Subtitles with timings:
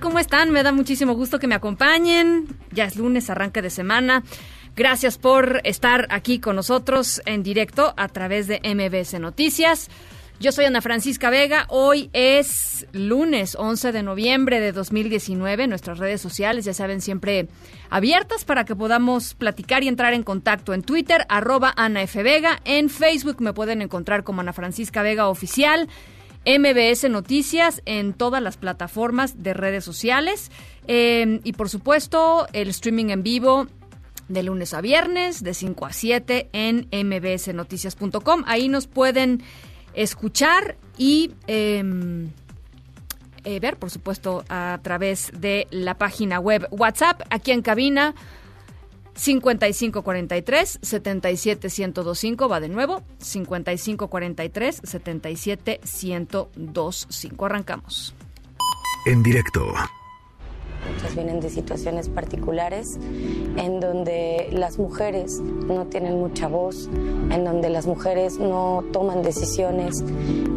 [0.00, 0.50] ¿Cómo están?
[0.50, 2.48] Me da muchísimo gusto que me acompañen.
[2.72, 4.24] Ya es lunes, arranque de semana.
[4.76, 9.88] Gracias por estar aquí con nosotros en directo a través de MBS Noticias.
[10.40, 11.66] Yo soy Ana Francisca Vega.
[11.68, 15.68] Hoy es lunes 11 de noviembre de 2019.
[15.68, 17.46] Nuestras redes sociales, ya saben, siempre
[17.88, 20.74] abiertas para que podamos platicar y entrar en contacto.
[20.74, 22.22] En Twitter, arroba Ana F.
[22.24, 22.60] Vega.
[22.64, 25.88] En Facebook me pueden encontrar como Ana Francisca Vega Oficial.
[26.46, 30.50] MBS Noticias en todas las plataformas de redes sociales.
[30.86, 33.66] Eh, y por supuesto, el streaming en vivo
[34.28, 38.44] de lunes a viernes, de 5 a 7 en mbsnoticias.com.
[38.46, 39.42] Ahí nos pueden
[39.94, 41.82] escuchar y eh,
[43.44, 48.14] eh, ver, por supuesto, a través de la página web WhatsApp, aquí en cabina.
[49.14, 58.14] 5543 77125 va de nuevo 5543 77125 arrancamos.
[59.06, 59.72] En directo.
[60.92, 62.98] Muchas vienen de situaciones particulares
[63.56, 66.88] en donde las mujeres no tienen mucha voz,
[67.30, 70.04] en donde las mujeres no toman decisiones,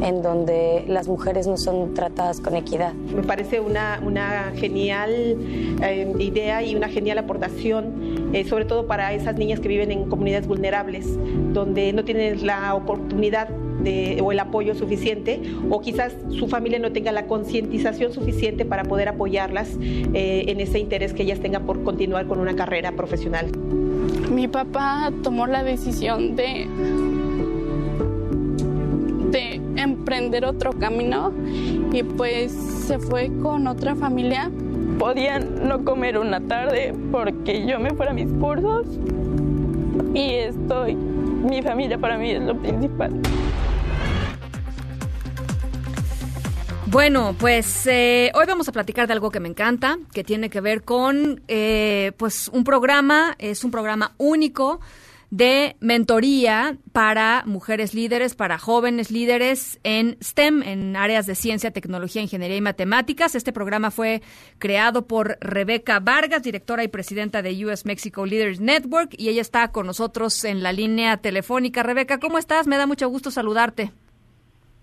[0.01, 2.93] en donde las mujeres no son tratadas con equidad.
[2.93, 5.37] Me parece una, una genial
[5.81, 10.09] eh, idea y una genial aportación, eh, sobre todo para esas niñas que viven en
[10.09, 11.07] comunidades vulnerables,
[11.53, 13.49] donde no tienen la oportunidad
[13.83, 18.83] de, o el apoyo suficiente, o quizás su familia no tenga la concientización suficiente para
[18.83, 23.47] poder apoyarlas eh, en ese interés que ellas tengan por continuar con una carrera profesional.
[24.31, 26.67] Mi papá tomó la decisión de
[29.31, 31.33] de emprender otro camino
[31.91, 34.49] y pues se fue con otra familia.
[34.99, 38.87] Podían no comer una tarde porque yo me fuera a mis cursos
[40.13, 43.13] y estoy, mi familia para mí es lo principal.
[46.89, 50.61] Bueno, pues eh, hoy vamos a platicar de algo que me encanta, que tiene que
[50.61, 54.79] ver con eh, pues un programa, es un programa único
[55.29, 62.21] de mentoría para mujeres líderes, para jóvenes líderes en STEM, en áreas de ciencia, tecnología,
[62.21, 63.35] ingeniería y matemáticas.
[63.35, 64.21] Este programa fue
[64.57, 69.73] creado por Rebeca Vargas, directora y presidenta de US Mexico Leaders Network, y ella está
[69.73, 71.83] con nosotros en la línea telefónica.
[71.83, 72.65] Rebeca, ¿cómo estás?
[72.65, 73.91] Me da mucho gusto saludarte.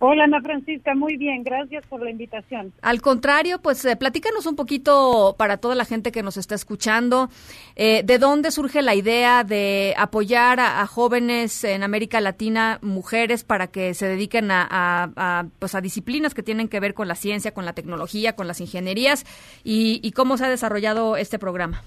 [0.01, 2.73] Hola Ana Francisca, muy bien, gracias por la invitación.
[2.83, 7.29] Al contrario, pues eh, platícanos un poquito para toda la gente que nos está escuchando,
[7.77, 13.45] eh, ¿de dónde surge la idea de apoyar a, a, jóvenes en América Latina, mujeres,
[13.45, 17.07] para que se dediquen a, a, a, pues a disciplinas que tienen que ver con
[17.07, 19.25] la ciencia, con la tecnología, con las ingenierías
[19.63, 21.83] y, y cómo se ha desarrollado este programa?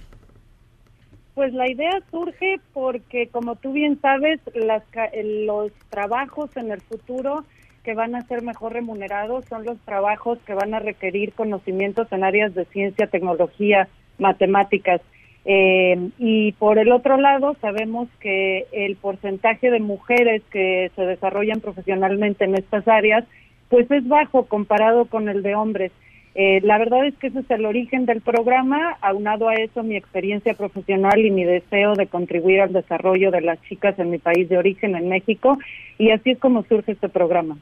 [1.36, 4.82] Pues la idea surge porque, como tú bien sabes, las,
[5.14, 7.46] los trabajos en el futuro
[7.88, 12.26] que van a ser mejor remunerados son los trabajos que van a requerir conocimientos en
[12.26, 13.88] áreas de ciencia, tecnología,
[14.18, 15.00] matemáticas.
[15.46, 21.62] Eh, y por el otro lado, sabemos que el porcentaje de mujeres que se desarrollan
[21.62, 23.24] profesionalmente en estas áreas,
[23.70, 25.94] pues es bajo comparado con el de hombres.
[26.40, 29.96] Eh, la verdad es que ese es el origen del programa, aunado a eso mi
[29.96, 34.48] experiencia profesional y mi deseo de contribuir al desarrollo de las chicas en mi país
[34.48, 35.58] de origen, en México,
[35.98, 37.58] y así es como surge este programa.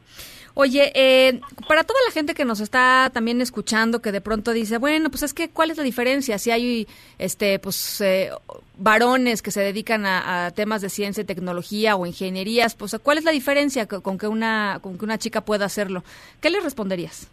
[0.55, 4.77] Oye, eh, para toda la gente que nos está también escuchando, que de pronto dice,
[4.77, 6.37] bueno, pues es que, ¿cuál es la diferencia?
[6.37, 6.85] Si hay,
[7.17, 8.31] este, pues, eh,
[8.77, 13.23] varones que se dedican a, temas de ciencia y tecnología o ingenierías, pues, ¿cuál es
[13.23, 16.03] la diferencia con que una, con que una chica pueda hacerlo?
[16.41, 17.29] ¿Qué le responderías?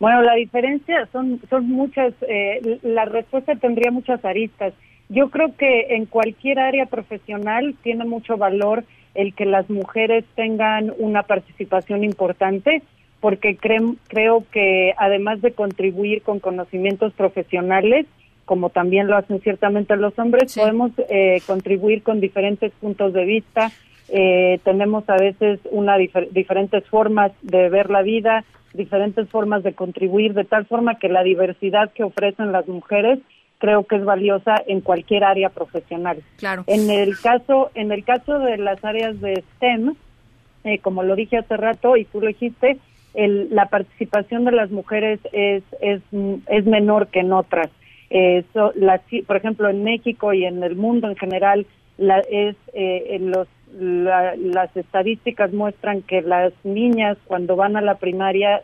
[0.00, 4.72] Bueno, la diferencia son, son muchas, eh, la respuesta tendría muchas aristas.
[5.10, 10.92] Yo creo que en cualquier área profesional tiene mucho valor el que las mujeres tengan
[10.98, 12.82] una participación importante,
[13.20, 18.06] porque creo, creo que además de contribuir con conocimientos profesionales,
[18.46, 20.60] como también lo hacen ciertamente los hombres, sí.
[20.60, 23.70] podemos eh, contribuir con diferentes puntos de vista,
[24.12, 29.72] eh, tenemos a veces una difer diferentes formas de ver la vida, diferentes formas de
[29.72, 33.18] contribuir, de tal forma que la diversidad que ofrecen las mujeres
[33.58, 36.22] creo que es valiosa en cualquier área profesional.
[36.38, 36.64] Claro.
[36.66, 39.94] En el caso, en el caso de las áreas de STEM,
[40.64, 42.78] eh, como lo dije hace rato y tú lo dijiste,
[43.14, 46.00] el, la participación de las mujeres es, es,
[46.46, 47.70] es menor que en otras.
[48.08, 51.66] Eh, la, por ejemplo, en México y en el mundo en general,
[51.98, 53.46] la, es, eh, en los,
[53.78, 58.62] las estadísticas muestran que las niñas cuando van a la primaria,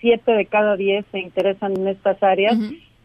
[0.00, 2.56] siete de cada diez se interesan en estas áreas,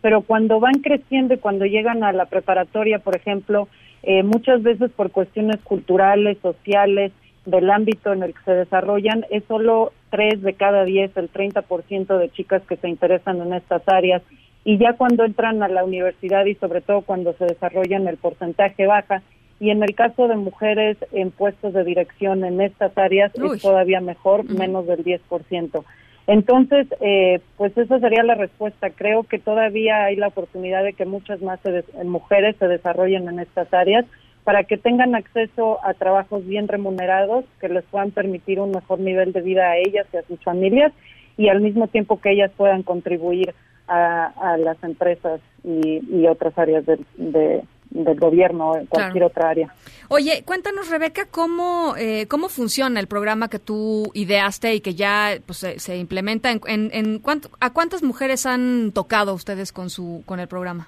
[0.02, 3.68] pero cuando van creciendo y cuando llegan a la preparatoria, por ejemplo,
[4.04, 7.12] eh, muchas veces por cuestiones culturales, sociales,
[7.46, 12.18] del ámbito en el que se desarrollan, es solo tres de cada diez, el 30%
[12.18, 14.22] de chicas que se interesan en estas áreas.
[14.64, 18.88] Y ya cuando entran a la universidad y sobre todo cuando se desarrollan, el porcentaje
[18.88, 19.22] baja.
[19.60, 24.02] Y en el caso de mujeres en puestos de dirección en estas áreas es todavía
[24.02, 25.84] mejor, menos del 10%.
[26.26, 28.90] Entonces, eh, pues esa sería la respuesta.
[28.90, 31.60] Creo que todavía hay la oportunidad de que muchas más
[32.04, 34.06] mujeres se desarrollen en estas áreas
[34.44, 39.32] para que tengan acceso a trabajos bien remunerados que les puedan permitir un mejor nivel
[39.32, 40.92] de vida a ellas y a sus familias
[41.38, 43.54] y al mismo tiempo que ellas puedan contribuir
[43.88, 47.62] a, las empresas y, otras áreas del,
[47.94, 49.74] del gobierno o en cualquier otra área.
[50.10, 55.32] Oye, cuéntanos, Rebeca, cómo, eh, cómo funciona el programa que tú ideaste y que ya
[55.46, 56.52] pues, se, implementa.
[56.52, 60.88] En, en, cuánto, ¿A cuántas mujeres han tocado ustedes con, su, con el programa?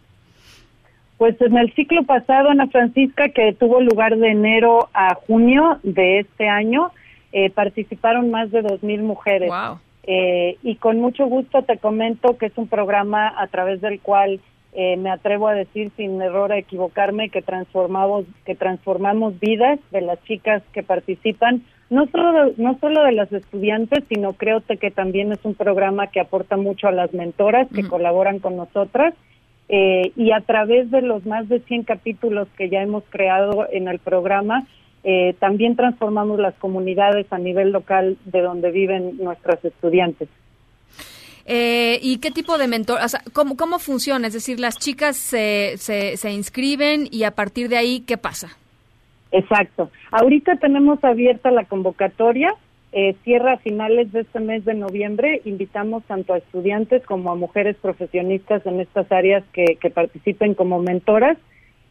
[1.18, 6.20] Pues en el ciclo pasado, Ana Francisca, que tuvo lugar de enero a junio de
[6.20, 6.92] este año,
[7.32, 9.52] eh, participaron más de 2.000 mujeres.
[10.08, 14.40] Eh, y con mucho gusto te comento que es un programa a través del cual
[14.76, 20.02] eh, me atrevo a decir sin error a equivocarme que transformamos que transformamos vidas de
[20.02, 24.92] las chicas que participan no solo de, no solo de las estudiantes sino creo que
[24.92, 29.14] también es un programa que aporta mucho a las mentoras que colaboran con nosotras
[29.70, 33.88] eh, y a través de los más de 100 capítulos que ya hemos creado en
[33.88, 34.68] el programa
[35.08, 40.28] eh, también transformamos las comunidades a nivel local de donde viven nuestras estudiantes.
[41.46, 44.28] Eh, ¿Y qué tipo de mentor, o sea, ¿cómo, cómo funciona?
[44.28, 48.58] Es decir, las chicas se, se, inscriben y a partir de ahí, ¿qué pasa?
[49.32, 49.92] Exacto.
[50.12, 52.56] Ahorita tenemos abierta la convocatoria,
[52.94, 55.42] eh, cierra a finales de este mes de noviembre.
[55.46, 60.80] Invitamos tanto a estudiantes como a mujeres profesionistas en estas áreas que, que participen como
[60.80, 61.38] mentoras.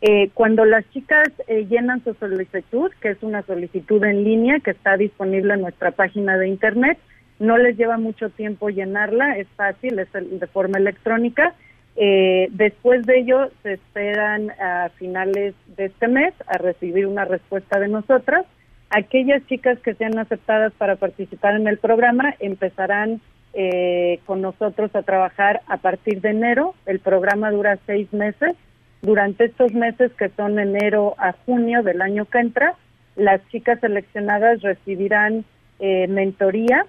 [0.01, 4.73] Eh, cuando las chicas eh, llenan su solicitud, que es una solicitud en línea que
[4.73, 6.99] está disponible en nuestra página de internet,
[7.39, 11.55] no les lleva mucho tiempo llenarla, es fácil, es de forma electrónica.
[11.97, 17.79] Eh, después de ello, se esperan a finales de este mes a recibir una respuesta
[17.79, 18.47] de nosotras.
[18.91, 23.21] Aquellas chicas que sean aceptadas para participar en el programa empezarán
[23.53, 26.75] eh, con nosotros a trabajar a partir de enero.
[26.87, 28.57] El programa dura seis meses.
[29.03, 32.75] Durante estos meses, que son enero a junio del año que entra,
[33.17, 35.45] las chicas seleccionadas recibirán
[35.79, 36.87] eh, mentoría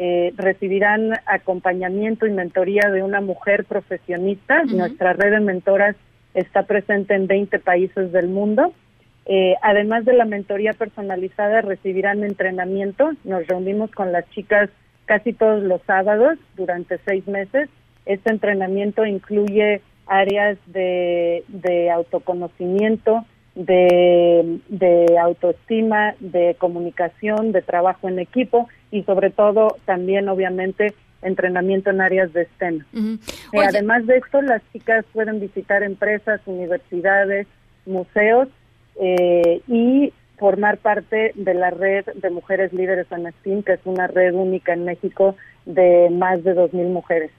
[0.00, 4.62] eh, recibirán acompañamiento y mentoría de una mujer profesionista.
[4.62, 5.96] Nuestra red de mentoras
[6.34, 8.72] está presente en 20 países del mundo.
[9.26, 13.10] Eh, además de la mentoría personalizada, recibirán entrenamiento.
[13.24, 14.70] Nos reunimos con las chicas
[15.06, 17.68] casi todos los sábados durante seis meses.
[18.06, 23.24] Este entrenamiento incluye áreas de, de autoconocimiento,
[23.58, 31.90] de, de autoestima, de comunicación, de trabajo en equipo y sobre todo también obviamente entrenamiento
[31.90, 32.84] en áreas de STEM.
[32.94, 37.48] Eh, además de esto, las chicas pueden visitar empresas, universidades,
[37.84, 38.48] museos
[39.00, 44.34] eh, y formar parte de la red de mujeres líderes en que es una red
[44.34, 45.34] única en México
[45.66, 47.32] de más de 2.000 mujeres.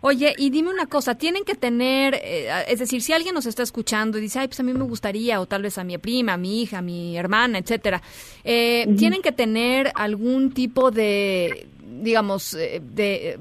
[0.00, 3.62] Oye, y dime una cosa, tienen que tener, eh, es decir, si alguien nos está
[3.62, 6.34] escuchando y dice, ay, pues a mí me gustaría, o tal vez a mi prima,
[6.34, 8.02] a mi hija, a mi hermana, etcétera,
[8.44, 11.66] eh, ¿tienen que tener algún tipo de,
[12.02, 13.38] digamos, eh, de,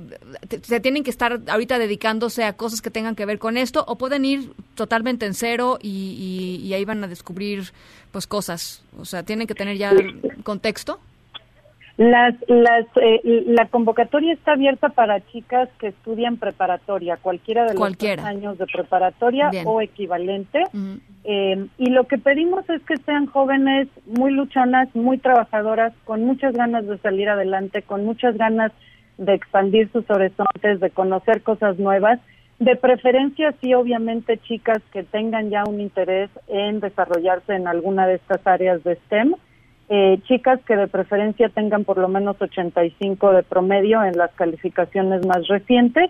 [0.62, 3.98] se tienen que estar ahorita dedicándose a cosas que tengan que ver con esto, o
[3.98, 7.74] pueden ir totalmente en cero y, y ahí van a descubrir,
[8.12, 8.82] pues, cosas?
[8.98, 9.94] O sea, ¿tienen que tener ya
[10.44, 11.00] contexto?
[11.98, 18.26] Las, las, eh, la convocatoria está abierta para chicas que estudian preparatoria, cualquiera de los
[18.26, 20.64] años de preparatoria o equivalente.
[21.24, 26.54] Eh, y lo que pedimos es que sean jóvenes muy luchonas, muy trabajadoras, con muchas
[26.54, 28.74] ganas de salir adelante, con muchas ganas
[29.18, 32.20] de expandir sus horizontes, de conocer cosas nuevas.
[32.60, 38.16] De preferencia, sí, obviamente, chicas que tengan ya un interés en desarrollarse en alguna de
[38.16, 39.36] estas áreas de STEM
[39.88, 45.26] eh, chicas que de preferencia tengan por lo menos 85 de promedio en las calificaciones
[45.26, 46.10] más recientes.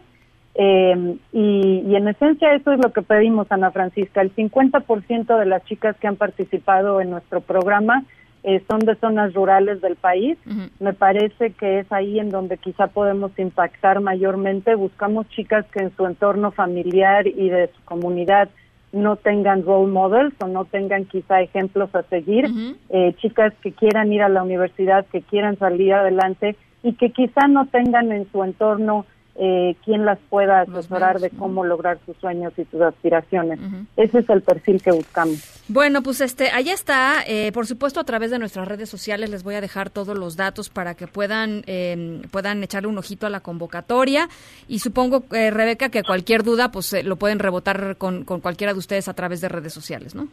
[0.57, 4.21] Eh, y, en esencia eso es lo que pedimos, Ana Francisca.
[4.21, 8.05] El 50% de las chicas que han participado en nuestro programa
[8.43, 10.37] eh, son de zonas rurales del país.
[10.79, 14.75] Me parece que es ahí en donde quizá podemos impactar mayormente.
[14.75, 18.47] Buscamos chicas que en su entorno familiar y de su comunidad
[18.95, 22.45] no tengan role models o no tengan quizá ejemplos a seguir,
[22.89, 27.47] eh, chicas que quieran ir a la universidad, que quieran salir adelante y que quizá
[27.47, 32.53] no tengan en su entorno eh, quien las pueda asesorar de cómo lograr sus sueños
[32.57, 33.59] y sus aspiraciones.
[33.97, 35.63] Ese es el perfil que buscamos.
[35.67, 37.23] Bueno, pues este, allá está.
[37.27, 40.37] Eh, por supuesto, a través de nuestras redes sociales les voy a dejar todos los
[40.37, 44.27] datos para que puedan eh, puedan echarle un ojito a la convocatoria.
[44.67, 48.73] Y supongo, eh, Rebeca, que cualquier duda, pues eh, lo pueden rebotar con, con cualquiera
[48.73, 50.27] de ustedes a través de redes sociales, ¿no?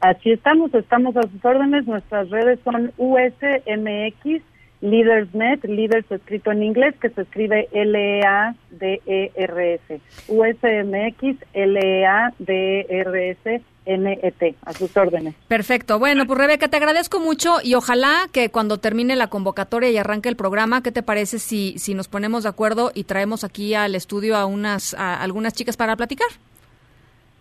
[0.00, 1.86] Así estamos, estamos a sus órdenes.
[1.86, 4.42] Nuestras redes son USMX
[4.80, 8.40] LeadersNet, Leaders escrito en inglés, que se escribe L-E-A-D-E-R-S.
[10.28, 12.82] USMX, L-E-A-D-E-R-S,
[13.86, 15.34] N-E-T, a sus órdenes.
[15.48, 15.98] Perfecto.
[15.98, 20.28] Bueno, pues Rebeca, te agradezco mucho y ojalá que cuando termine la convocatoria y arranque
[20.28, 23.94] el programa, ¿qué te parece si, si nos ponemos de acuerdo y traemos aquí al
[23.94, 26.28] estudio a unas a algunas chicas para platicar?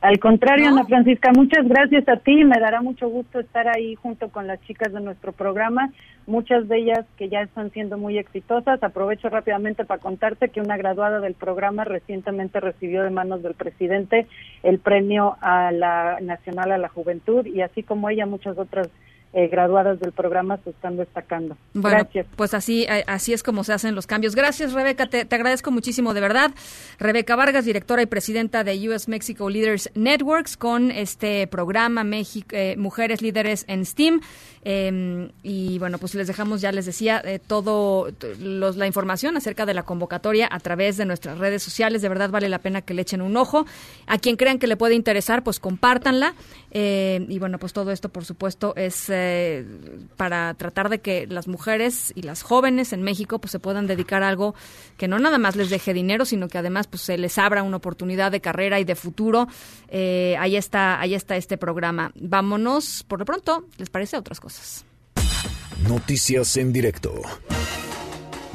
[0.02, 2.46] Al contrario, Ana Francisca, muchas gracias a ti.
[2.46, 5.92] Me dará mucho gusto estar ahí junto con las chicas de nuestro programa,
[6.26, 8.82] muchas de ellas que ya están siendo muy exitosas.
[8.82, 14.26] Aprovecho rápidamente para contarte que una graduada del programa recientemente recibió de manos del presidente
[14.64, 18.90] el premio a la Nacional a la Juventud y así como ella, muchas otras
[19.32, 21.56] eh, graduadas del programa se están destacando.
[21.74, 22.26] Bueno, Gracias.
[22.36, 24.36] pues así, eh, así es como se hacen los cambios.
[24.36, 25.08] Gracias, Rebeca.
[25.08, 26.52] Te, te agradezco muchísimo, de verdad.
[26.98, 32.76] Rebeca Vargas, directora y presidenta de US Mexico Leaders Networks, con este programa México, eh,
[32.78, 34.22] Mujeres Líderes en STEAM.
[34.64, 38.10] Eh, y bueno, pues les dejamos, ya les decía, eh, todo
[38.40, 42.02] los, la información acerca de la convocatoria a través de nuestras redes sociales.
[42.02, 43.66] De verdad vale la pena que le echen un ojo.
[44.08, 46.34] A quien crean que le puede interesar, pues compártanla.
[46.72, 49.66] Eh, y bueno, pues todo esto, por supuesto, es eh,
[50.18, 54.24] para tratar de que las mujeres y las jóvenes en México pues se puedan dedicar
[54.24, 54.56] a algo
[54.98, 57.78] que no nada más les deje dinero, sino que además pues se les abra una
[57.78, 59.48] oportunidad de carrera y de futuro.
[59.90, 62.12] Eh, ahí está, ahí está este programa.
[62.16, 64.86] Vámonos, por lo pronto, ¿les parece a otras cosas?
[65.88, 67.22] Noticias en directo.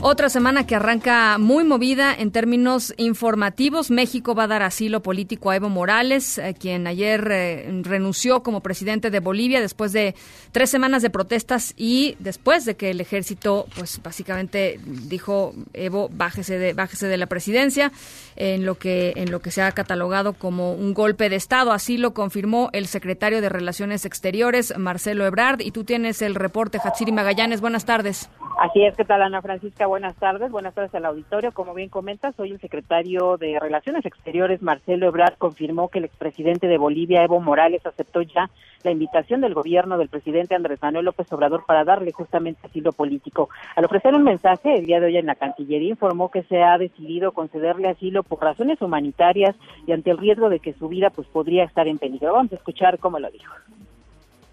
[0.06, 3.90] Otra semana que arranca muy movida en términos informativos.
[3.90, 8.60] México va a dar asilo político a Evo Morales, eh, quien ayer eh, renunció como
[8.60, 10.14] presidente de Bolivia después de
[10.54, 16.58] tres semanas de protestas y después de que el ejército, pues básicamente dijo Evo bájese
[16.58, 17.90] de bájese de la presidencia,
[18.36, 21.72] en lo que en lo que se ha catalogado como un golpe de estado.
[21.72, 25.60] Así lo confirmó el secretario de Relaciones Exteriores, Marcelo Ebrard.
[25.60, 27.60] Y tú tienes el reporte, Hatsiri Magallanes.
[27.60, 28.30] Buenas tardes.
[28.60, 29.88] Así es, ¿qué tal Ana Francisca?
[29.88, 31.50] Buenas tardes, buenas tardes al auditorio.
[31.50, 36.68] Como bien comentas, hoy el secretario de Relaciones Exteriores, Marcelo Ebrard, confirmó que el expresidente
[36.68, 38.48] de Bolivia, Evo Morales, aceptó ya
[38.84, 43.48] la invitación del gobierno del presidente Andrés Manuel López Obrador para darle justamente asilo político.
[43.76, 46.76] Al ofrecer un mensaje el día de hoy en la Cancillería, informó que se ha
[46.76, 49.54] decidido concederle asilo por razones humanitarias
[49.86, 52.32] y ante el riesgo de que su vida pues podría estar en peligro.
[52.32, 53.52] Vamos a escuchar cómo lo dijo.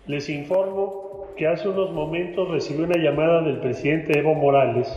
[0.07, 4.87] Les informo que hace unos momentos recibí una llamada del presidente Evo Morales,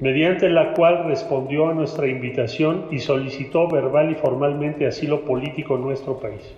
[0.00, 5.82] mediante la cual respondió a nuestra invitación y solicitó verbal y formalmente asilo político en
[5.82, 6.54] nuestro país.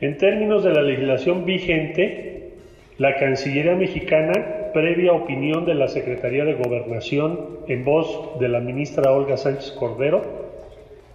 [0.00, 2.53] En términos de la legislación vigente,
[2.98, 9.10] la Cancillería mexicana, previa opinión de la Secretaría de Gobernación en voz de la ministra
[9.10, 10.22] Olga Sánchez Cordero,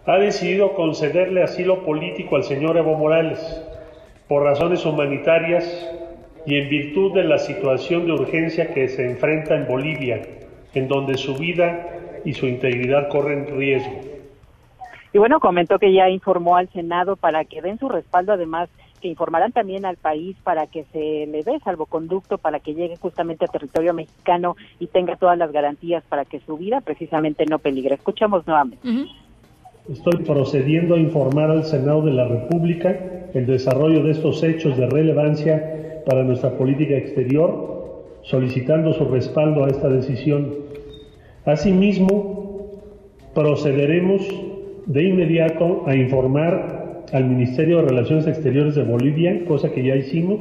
[0.05, 3.63] ha decidido concederle asilo político al señor Evo Morales
[4.27, 5.65] por razones humanitarias
[6.45, 10.21] y en virtud de la situación de urgencia que se enfrenta en Bolivia,
[10.73, 11.87] en donde su vida
[12.25, 14.01] y su integridad corren riesgo.
[15.13, 18.69] Y bueno, comentó que ya informó al Senado para que den su respaldo, además
[18.99, 23.45] que informarán también al país para que se le dé salvoconducto, para que llegue justamente
[23.45, 27.95] a territorio mexicano y tenga todas las garantías para que su vida precisamente no peligre.
[27.95, 28.87] Escuchamos nuevamente.
[29.89, 32.99] Estoy procediendo a informar al Senado de la República
[33.33, 39.69] el desarrollo de estos hechos de relevancia para nuestra política exterior, solicitando su respaldo a
[39.69, 40.53] esta decisión.
[41.45, 42.69] Asimismo,
[43.33, 44.21] procederemos
[44.85, 46.78] de inmediato a informar
[47.13, 50.39] al Ministerio de Relaciones Exteriores de Bolivia, cosa que ya hicimos,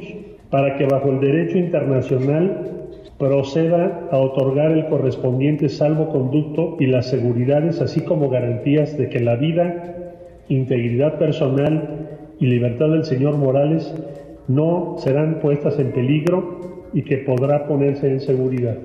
[0.49, 2.79] para que bajo el derecho internacional
[3.17, 9.35] proceda a otorgar el correspondiente salvoconducto y las seguridades, así como garantías de que la
[9.35, 10.13] vida,
[10.47, 12.07] integridad personal
[12.39, 13.93] y libertad del señor Morales
[14.47, 18.77] no serán puestas en peligro y que podrá ponerse en seguridad.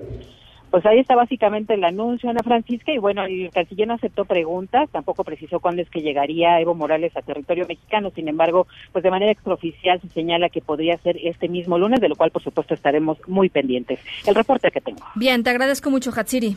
[0.75, 4.91] Pues ahí está básicamente el anuncio, Ana Francisca, y bueno, el canciller no aceptó preguntas,
[4.91, 9.11] tampoco precisó cuándo es que llegaría Evo Morales a territorio mexicano, sin embargo, pues de
[9.13, 12.75] manera extraoficial se señala que podría ser este mismo lunes, de lo cual por supuesto
[12.75, 14.01] estaremos muy pendientes.
[14.27, 15.05] El reporte que tengo.
[15.15, 16.57] Bien, te agradezco mucho, Hatsiri.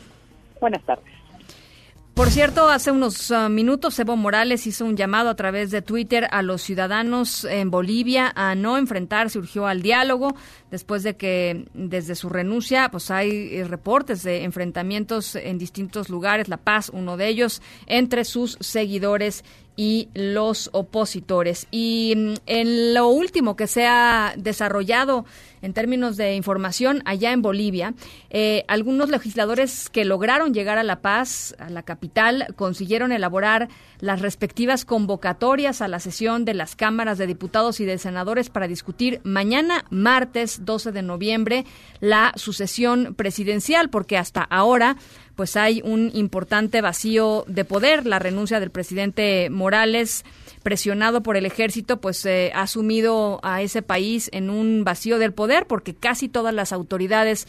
[0.59, 1.13] Buenas tardes.
[2.17, 6.27] Por cierto, hace unos uh, minutos Evo Morales hizo un llamado a través de Twitter
[6.31, 10.35] a los ciudadanos en Bolivia a no enfrentarse, urgió al diálogo,
[10.71, 16.47] después de que desde su renuncia pues hay eh, reportes de enfrentamientos en distintos lugares,
[16.47, 19.43] La Paz uno de ellos, entre sus seguidores
[19.77, 21.67] y los opositores.
[21.71, 25.23] Y mm, en lo último que se ha desarrollado
[25.61, 27.93] en términos de información allá en Bolivia,
[28.29, 33.69] eh, algunos legisladores que lograron llegar a La Paz, a la capital, consiguieron elaborar
[33.99, 38.67] las respectivas convocatorias a la sesión de las cámaras de diputados y de senadores para
[38.67, 41.65] discutir mañana, martes 12 de noviembre,
[41.99, 44.97] la sucesión presidencial, porque hasta ahora
[45.37, 48.07] pues hay un importante vacío de poder.
[48.07, 50.25] La renuncia del presidente Morales,
[50.63, 55.33] presionado por el ejército, pues eh, ha sumido a ese país en un vacío del
[55.33, 57.47] poder porque casi todas las autoridades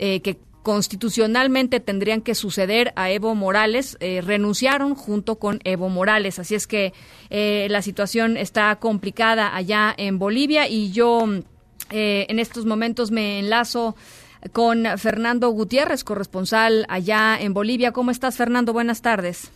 [0.00, 6.40] eh, que constitucionalmente tendrían que suceder a Evo Morales, eh, renunciaron junto con Evo Morales.
[6.40, 6.92] Así es que
[7.30, 11.22] la situación está complicada allá en Bolivia y yo
[11.90, 13.94] en estos momentos me enlazo
[14.52, 17.92] con Fernando Gutiérrez, corresponsal allá en Bolivia.
[17.92, 18.72] ¿Cómo estás, Fernando?
[18.72, 19.52] Buenas tardes.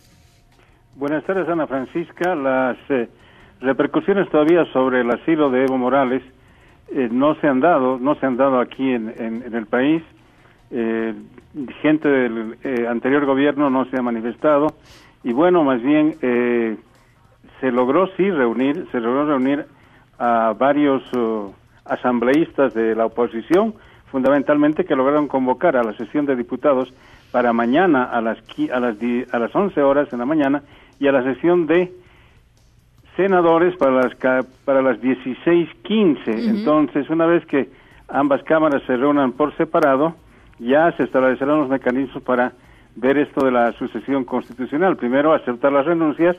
[0.95, 2.35] Buenas tardes, Ana Francisca.
[2.35, 3.09] Las eh,
[3.61, 6.21] repercusiones todavía sobre el asilo de Evo Morales
[6.91, 10.03] eh, no se han dado, no se han dado aquí en, el país.
[10.71, 11.13] Eh,
[11.81, 14.67] gente del anterior gobierno no se ha manifestado
[15.23, 19.65] y bueno, más bien se logró sí reunir, se logró reunir
[20.17, 21.53] a varios uh,
[21.85, 23.73] asambleístas de la oposición
[24.13, 26.93] fundamentalmente que lograron convocar a la sesión de diputados
[27.31, 28.37] para mañana a las
[28.71, 28.95] a las
[29.31, 30.61] a las 11 horas en la mañana
[30.99, 31.91] y a la sesión de
[33.17, 34.13] senadores para las
[34.65, 36.47] para las 16:15.
[36.47, 37.69] Entonces, una vez que
[38.07, 40.13] ambas cámaras se reúnan por separado,
[40.59, 42.53] ya se establecerán los mecanismos para
[42.95, 44.95] ver esto de la sucesión constitucional.
[44.95, 46.37] Primero, aceptar las renuncias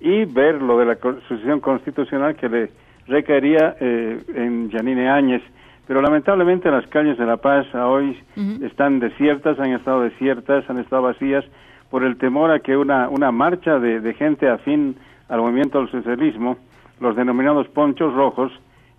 [0.00, 0.96] y ver lo de la
[1.28, 2.70] sucesión constitucional que le
[3.06, 5.42] recaería eh, en Janine Áñez
[5.86, 8.18] pero lamentablemente las calles de La Paz hoy
[8.62, 11.44] están desiertas, han estado desiertas, han estado vacías
[11.90, 14.96] por el temor a que una, una marcha de, gente afín
[15.28, 16.56] al movimiento del socialismo,
[17.00, 18.52] los denominados ponchos rojos,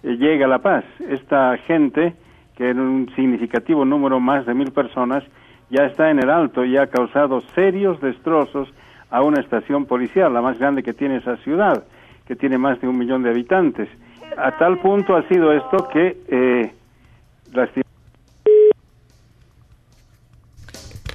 [0.04, 0.84] eh, llegue a La Paz.
[1.10, 2.14] Esta gente,
[2.56, 5.24] que en un significativo número, más de mil personas,
[5.70, 8.72] ya está en el alto y ha causado serios destrozos
[9.10, 11.86] a una estación policial, la más grande que tiene esa ciudad,
[12.28, 13.90] que tiene más de un millón de habitantes
[14.38, 16.74] a tal punto ha sido esto que eh,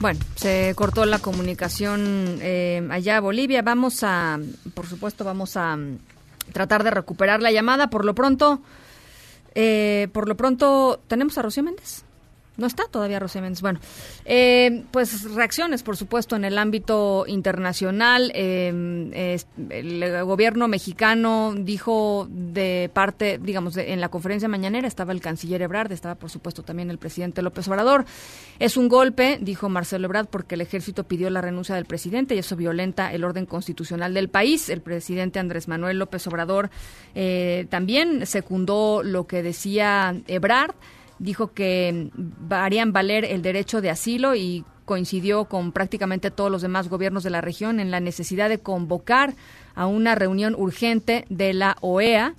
[0.01, 3.63] bueno, se cortó la comunicación eh, allá a Bolivia.
[3.63, 4.39] Vamos a,
[4.75, 5.99] por supuesto, vamos a mm,
[6.53, 7.91] tratar de recuperar la llamada.
[7.91, 8.61] Por lo pronto,
[9.55, 12.05] eh, por lo pronto, ¿tenemos a Rocío Méndez?
[12.59, 13.63] No está todavía Méndez.
[13.63, 13.79] Bueno,
[14.25, 18.33] eh, pues reacciones, por supuesto, en el ámbito internacional.
[18.35, 19.39] Eh,
[19.71, 25.93] el gobierno mexicano dijo de parte, digamos, en la conferencia mañanera estaba el canciller Ebrard,
[25.93, 28.05] estaba, por supuesto, también el presidente López Obrador.
[28.59, 32.39] Es un golpe, dijo Marcelo Ebrard, porque el ejército pidió la renuncia del presidente y
[32.39, 34.69] eso violenta el orden constitucional del país.
[34.69, 36.71] El presidente Andrés Manuel López Obrador
[37.15, 40.75] eh, también secundó lo que decía Ebrard
[41.19, 42.11] dijo que
[42.51, 47.31] harían valer el derecho de asilo y coincidió con prácticamente todos los demás gobiernos de
[47.31, 49.35] la región en la necesidad de convocar
[49.75, 52.35] a una reunión urgente de la OEA.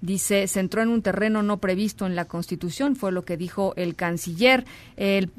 [0.00, 3.72] Dice, se entró en un terreno no previsto en la Constitución, fue lo que dijo
[3.76, 4.64] el canciller.
[4.96, 5.30] El,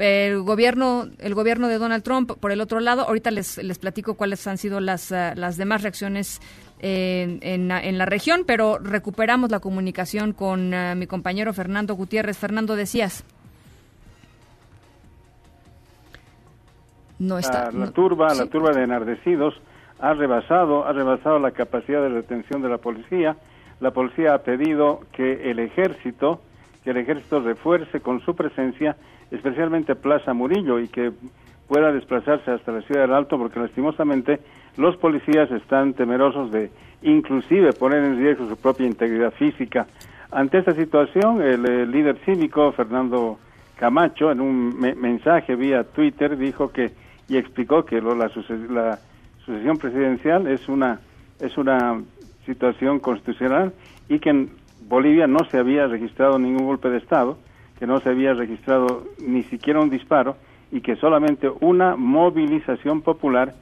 [0.41, 4.47] gobierno, el gobierno de Donald Trump, por el otro lado, ahorita les, les platico cuáles
[4.47, 6.39] han sido las, ah, las demás reacciones
[6.85, 12.37] en, en, la región, pero recuperamos la comunicación con eh, mi compañero Fernando Gutiérrez.
[12.37, 13.23] Fernando, decías.
[17.19, 17.71] No está.
[17.71, 19.53] La, turba, la turba de enardecidos
[19.99, 23.37] ha rebasado, ha rebasado la capacidad de retención de la policía.
[23.79, 26.41] La policía ha pedido que el ejército,
[26.83, 28.97] que el ejército refuerce con su presencia,
[29.31, 31.13] especialmente Plaza Murillo, y que
[31.67, 34.39] pueda desplazarse hasta la ciudad del Alto, porque lastimosamente
[34.77, 36.71] los policías están temerosos de
[37.01, 39.87] inclusive poner en riesgo su propia integridad física.
[40.31, 43.37] Ante esta situación, el, líder cívico Fernando
[43.77, 46.91] Camacho, en un mensaje vía Twitter, dijo que
[47.29, 50.99] y explicó que la, sucesión presidencial es una
[51.39, 52.01] es una
[52.45, 53.73] situación constitucional
[54.09, 54.49] y que en
[54.87, 57.37] Bolivia no se había registrado ningún golpe de Estado,
[57.79, 60.35] que no se había registrado ni siquiera un disparo
[60.73, 63.53] y que solamente una movilización popular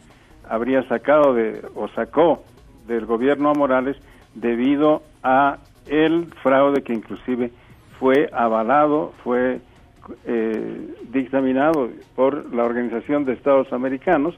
[0.50, 2.42] habría sacado de o sacó
[2.88, 3.98] del gobierno a Morales
[4.34, 7.52] debido a el fraude que inclusive
[8.00, 9.60] fue avalado, fue
[10.26, 14.34] eh, dictaminado por la Organización de Estados Americanos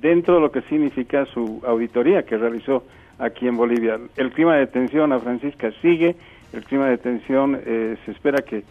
[0.00, 2.84] dentro de lo que significa su auditoría que realizó
[3.18, 3.98] aquí en Bolivia.
[4.16, 6.14] El clima de tensión a Francisca sigue,
[6.52, 8.62] el clima de tensión eh, se espera que,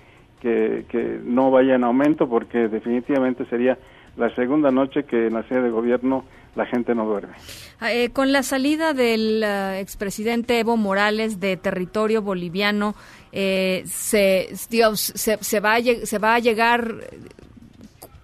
[0.45, 3.77] que, no vaya en aumento porque definitivamente sería
[4.17, 7.33] la segunda noche que en la sede de gobierno la gente no duerme.
[7.79, 12.95] Ah, eh, con la salida del uh, expresidente Evo Morales de territorio boliviano,
[13.33, 16.95] eh, se, digamos, se, se, va a, se va a llegar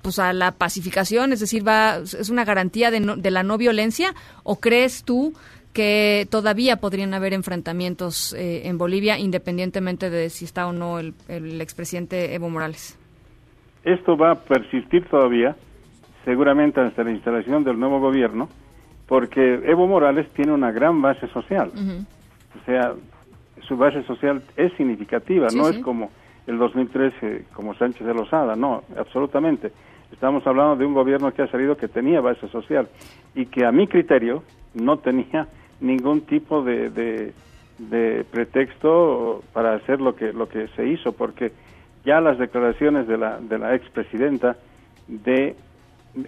[0.01, 3.57] pues a la pacificación, es decir, va es una garantía de, no, de la no
[3.57, 5.33] violencia o crees tú
[5.73, 11.13] que todavía podrían haber enfrentamientos eh, en Bolivia independientemente de si está o no el,
[11.27, 12.97] el expresidente Evo Morales?
[13.83, 15.55] Esto va a persistir todavía
[16.25, 18.49] seguramente hasta la instalación del nuevo gobierno,
[19.07, 21.71] porque Evo Morales tiene una gran base social.
[21.73, 22.05] Uh -huh.
[22.61, 22.93] O sea,
[23.67, 25.77] su base social es significativa, sí, no sí.
[25.77, 26.11] es como
[26.47, 29.71] el 2013, como Sánchez de Lozada, no, absolutamente.
[30.11, 32.89] Estamos hablando de un gobierno que ha salido que tenía base social
[33.33, 35.47] y que a mi criterio no tenía
[35.81, 37.33] ningún tipo de,
[37.77, 41.51] de, pretexto para hacer lo que, lo que se hizo, porque
[42.05, 44.55] ya las declaraciones de la, de la expresidenta
[45.07, 45.55] de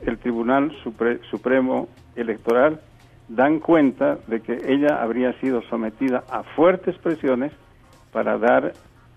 [0.05, 2.79] el Tribunal Supre Supremo Electoral
[3.27, 7.51] dan cuenta de que ella habría sido sometida a fuertes presiones
[8.11, 8.73] para dar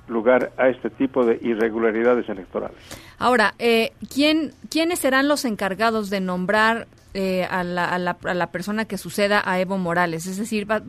[0.09, 2.77] lugar a este tipo de irregularidades electorales.
[3.19, 8.35] Ahora, eh, ¿quién, ¿quiénes serán los encargados de nombrar eh, a, la, a, la, a,
[8.35, 10.27] la, persona que suceda a Evo Morales?
[10.27, 10.83] Es decir, va,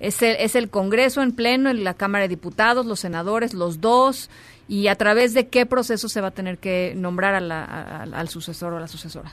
[0.00, 3.80] es, el, es el Congreso en pleno, en la Cámara de Diputados, los senadores, los
[3.80, 4.30] dos,
[4.68, 8.02] y a través de qué proceso se va a tener que nombrar a la, a,
[8.02, 9.32] al sucesor o a la sucesora.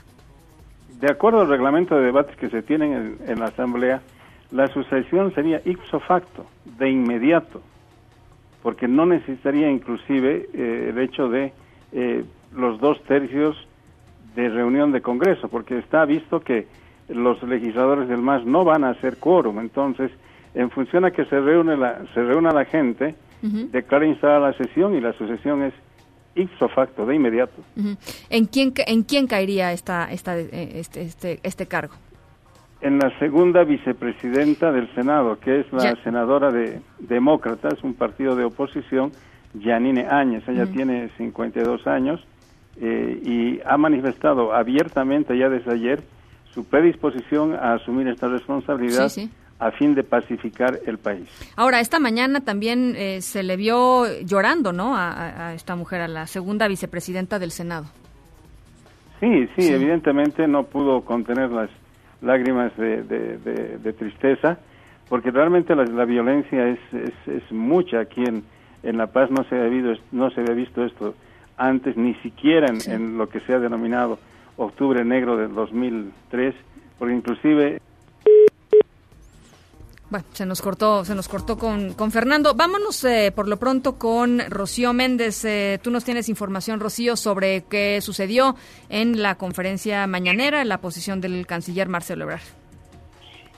[0.99, 4.01] De acuerdo al reglamento de debates que se tienen en, en la Asamblea,
[4.51, 6.45] la sucesión sería ipso facto,
[6.77, 7.61] de inmediato,
[8.61, 11.53] porque no necesitaría inclusive eh, el hecho de
[11.91, 12.23] eh,
[12.55, 13.55] los dos tercios
[14.35, 16.67] de reunión de Congreso, porque está visto que
[17.07, 20.11] los legisladores del MAS no van a hacer quórum, entonces,
[20.53, 23.71] en función a que se reúne la, se reúna la gente, uh -huh.
[23.71, 25.73] declara instalada la sesión y la sucesión es
[26.35, 27.61] ipso facto, de inmediato.
[27.75, 27.97] Uh -huh.
[28.29, 31.95] ¿En, quién, ¿En quién caería esta, esta, este, este, este cargo?
[32.81, 36.03] En la segunda vicepresidenta del Senado, que es la ya.
[36.03, 39.11] senadora de Demócratas, un partido de oposición,
[39.61, 40.47] Janine Áñez.
[40.47, 40.73] Ella uh -huh.
[40.73, 42.21] tiene 52 años
[42.79, 46.03] eh, y ha manifestado abiertamente ya desde ayer
[46.53, 51.27] su predisposición a asumir esta responsabilidad sí, sí a fin de pacificar el país.
[51.57, 54.95] Ahora, esta mañana también eh, se le vio llorando, ¿no?
[54.95, 57.85] A, a, esta mujer, a la segunda vicepresidenta del Senado.
[59.19, 59.73] Sí, sí, sí.
[59.73, 61.69] evidentemente no pudo contener las
[62.21, 64.59] lágrimas de, de, de, de tristeza,
[65.07, 68.43] porque realmente la, la violencia es, es, es, mucha aquí en,
[68.83, 71.15] en La Paz, no se, había visto, no se había visto esto
[71.57, 72.91] antes, ni siquiera en, sí.
[72.91, 74.19] en lo que se ha denominado
[74.57, 76.55] Octubre Negro del 2003,
[76.97, 77.81] porque inclusive
[80.09, 82.55] bueno, se nos cortó, se nos cortó con, con Fernando.
[82.55, 85.45] Vámonos eh, por lo pronto con Rocío Méndez.
[85.45, 88.55] Eh, tú nos tienes información, Rocío, sobre qué sucedió
[88.89, 92.41] en la conferencia mañanera, la posición del canciller Marcelo Ebrard.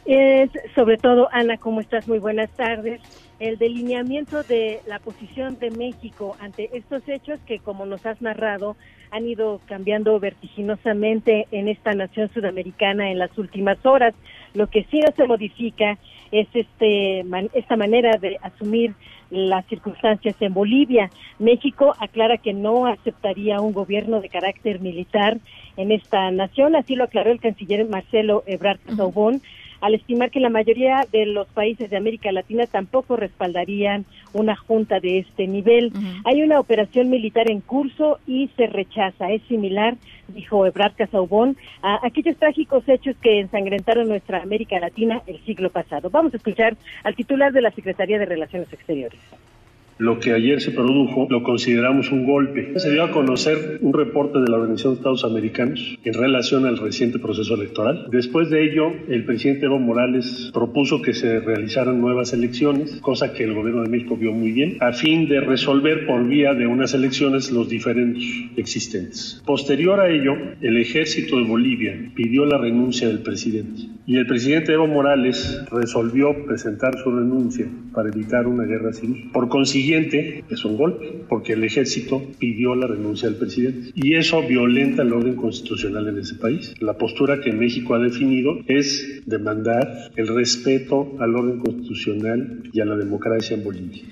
[0.05, 2.07] Es, sobre todo, Ana, ¿cómo estás?
[2.07, 2.99] Muy buenas tardes.
[3.39, 8.75] El delineamiento de la posición de México ante estos hechos que, como nos has narrado,
[9.11, 14.13] han ido cambiando vertiginosamente en esta nación sudamericana en las últimas horas.
[14.53, 15.97] Lo que sí no se modifica
[16.31, 18.93] es este man, esta manera de asumir
[19.29, 21.09] las circunstancias en Bolivia.
[21.39, 25.37] México aclara que no aceptaría un gobierno de carácter militar
[25.77, 29.35] en esta nación, así lo aclaró el canciller Marcelo Ebrard Casaubon.
[29.35, 34.05] Uh -huh al estimar que la mayoría de los países de América Latina tampoco respaldarían
[34.33, 35.87] una junta de este nivel.
[35.87, 36.21] Uh -huh.
[36.25, 39.31] Hay una operación militar en curso y se rechaza.
[39.31, 39.95] Es similar,
[40.29, 46.09] dijo Ebrard Casaubon, a aquellos trágicos hechos que ensangrentaron nuestra América Latina el siglo pasado.
[46.09, 49.19] Vamos a escuchar al titular de la Secretaría de Relaciones Exteriores
[50.01, 52.73] lo que ayer se produjo lo consideramos un golpe.
[52.79, 56.79] Se dio a conocer un reporte de la Organización de Estados Americanos en relación al
[56.79, 58.07] reciente proceso electoral.
[58.09, 63.43] Después de ello, el presidente Evo Morales propuso que se realizaran nuevas elecciones, cosa que
[63.43, 66.95] el gobierno de México vio muy bien, a fin de resolver por vía de unas
[66.95, 68.23] elecciones los diferentes
[68.57, 69.43] existentes.
[69.45, 74.73] Posterior a ello, el ejército de Bolivia pidió la renuncia del presidente y el presidente
[74.73, 79.29] Evo Morales resolvió presentar su renuncia para evitar una guerra civil.
[79.31, 83.91] Por consiguiente, siguiente es un golpe, porque el ejército pidió la renuncia del presidente.
[83.93, 86.73] Y eso violenta el orden constitucional en ese país.
[86.79, 92.85] La postura que México ha definido es demandar el respeto al orden constitucional y a
[92.85, 94.03] la democracia en Bolivia.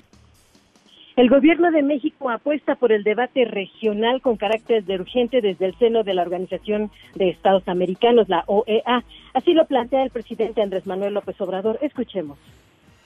[1.16, 5.74] El gobierno de México apuesta por el debate regional con carácter de urgente desde el
[5.78, 9.02] seno de la Organización de Estados Americanos, la OEA.
[9.32, 11.78] Así lo plantea el presidente Andrés Manuel López Obrador.
[11.80, 12.38] Escuchemos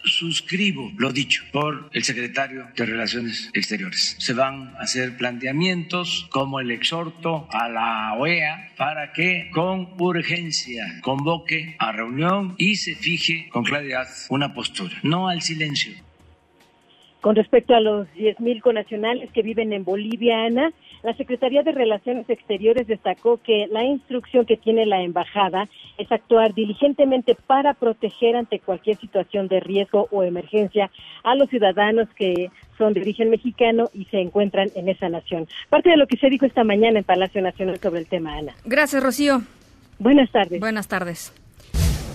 [0.04, 4.16] suscribo lo dicho por el secretario de Relaciones Exteriores.
[4.18, 11.00] Se van a hacer planteamientos como el exhorto a la OEA para que con urgencia
[11.02, 15.92] convoque a reunión y se fije con claridad una postura, no al silencio.
[17.20, 20.72] Con respecto a los 10.000 conacionales que viven en Bolivia, Ana,
[21.04, 26.54] la Secretaría de Relaciones Exteriores destacó que la instrucción que tiene la embajada es actuar
[26.54, 30.90] diligentemente para proteger ante cualquier situación de riesgo o emergencia
[31.22, 35.46] a los ciudadanos que son de origen mexicano y se encuentran en esa nación.
[35.68, 38.54] Parte de lo que se dijo esta mañana en Palacio Nacional sobre el tema, Ana.
[38.64, 39.42] Gracias, Rocío.
[39.98, 40.58] Buenas tardes.
[40.58, 41.43] Buenas tardes.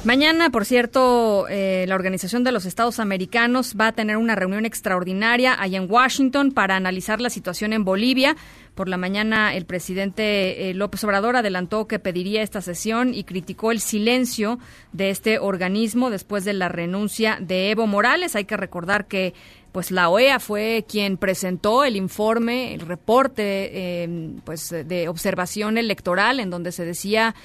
[0.05, 4.65] Mañana, por cierto, eh, la Organización de los Estados Americanos va a tener una reunión
[4.65, 8.37] extraordinaria allá en Washington para analizar la situación en Bolivia.
[8.75, 13.73] Por la mañana, el presidente eh, López Obrador adelantó que pediría esta sesión y criticó
[13.73, 14.57] el silencio
[14.93, 18.37] de este organismo después de la renuncia de Evo Morales.
[18.37, 19.33] Hay que recordar que
[19.73, 26.39] pues la OEA fue quien presentó el informe, el reporte eh, pues de observación electoral
[26.39, 27.35] en donde se decía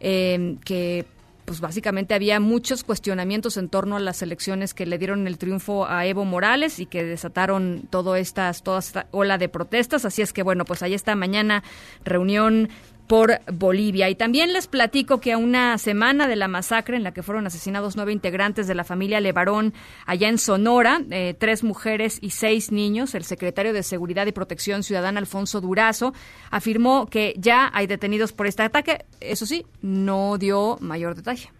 [0.00, 1.04] que
[1.48, 5.86] pues básicamente había muchos cuestionamientos en torno a las elecciones que le dieron el triunfo
[5.86, 10.04] a Evo Morales y que desataron todo estas, toda esta ola de protestas.
[10.04, 11.64] Así es que bueno, pues ahí está mañana
[12.04, 12.68] reunión
[13.08, 14.08] por Bolivia.
[14.08, 17.46] Y también les platico que a una semana de la masacre en la que fueron
[17.46, 19.74] asesinados nueve integrantes de la familia Levarón
[20.06, 24.82] allá en Sonora, eh, tres mujeres y seis niños, el secretario de Seguridad y Protección
[24.82, 26.12] Ciudadana Alfonso Durazo
[26.50, 29.06] afirmó que ya hay detenidos por este ataque.
[29.20, 31.50] Eso sí, no dio mayor detalle.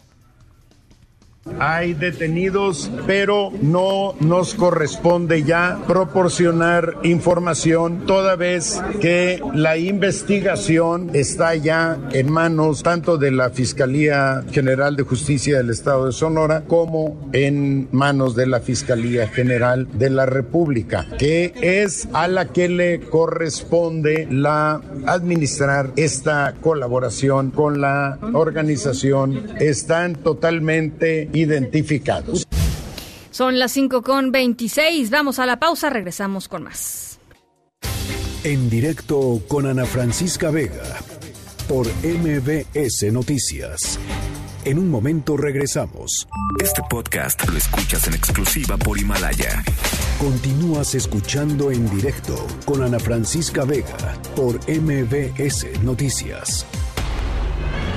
[1.59, 11.55] Hay detenidos, pero no nos corresponde ya proporcionar información toda vez que la investigación está
[11.55, 17.29] ya en manos tanto de la Fiscalía General de Justicia del Estado de Sonora como
[17.33, 23.01] en manos de la Fiscalía General de la República, que es a la que le
[23.01, 29.49] corresponde la administrar esta colaboración con la organización.
[29.59, 32.47] Están totalmente identificados.
[33.31, 35.11] Son las 5 con 26.
[35.11, 37.21] Vamos a la pausa, regresamos con más.
[38.45, 40.97] En directo con Ana Francisca Vega
[41.69, 43.99] por MBS Noticias.
[44.65, 46.27] En un momento regresamos.
[46.61, 49.63] Este podcast lo escuchas en exclusiva por Himalaya.
[50.19, 56.67] Continúas escuchando en directo con Ana Francisca Vega por MBS Noticias.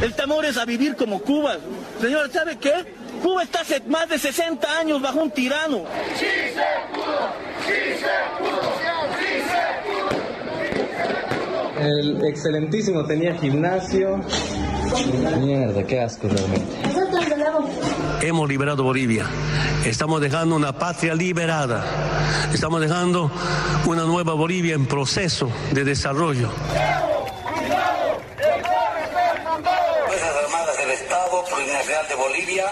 [0.01, 1.57] El temor es a vivir como Cuba.
[1.99, 2.73] Señor, ¿sabe qué?
[3.21, 5.83] Cuba está hace más de 60 años bajo un tirano.
[6.17, 6.61] Sí se
[6.93, 7.29] pudo,
[7.65, 8.07] sí se
[8.39, 8.61] pudo,
[9.19, 10.09] sí se pudo.
[11.87, 14.19] El excelentísimo tenía gimnasio.
[15.39, 16.75] Mierda, qué asco realmente.
[18.21, 19.25] Hemos liberado Bolivia.
[19.85, 21.83] Estamos dejando una patria liberada.
[22.53, 23.31] Estamos dejando
[23.85, 26.49] una nueva Bolivia en proceso de desarrollo.
[30.07, 30.77] Fuerzas Armadas
[31.41, 32.65] del Estado, Nacional de Bolivia,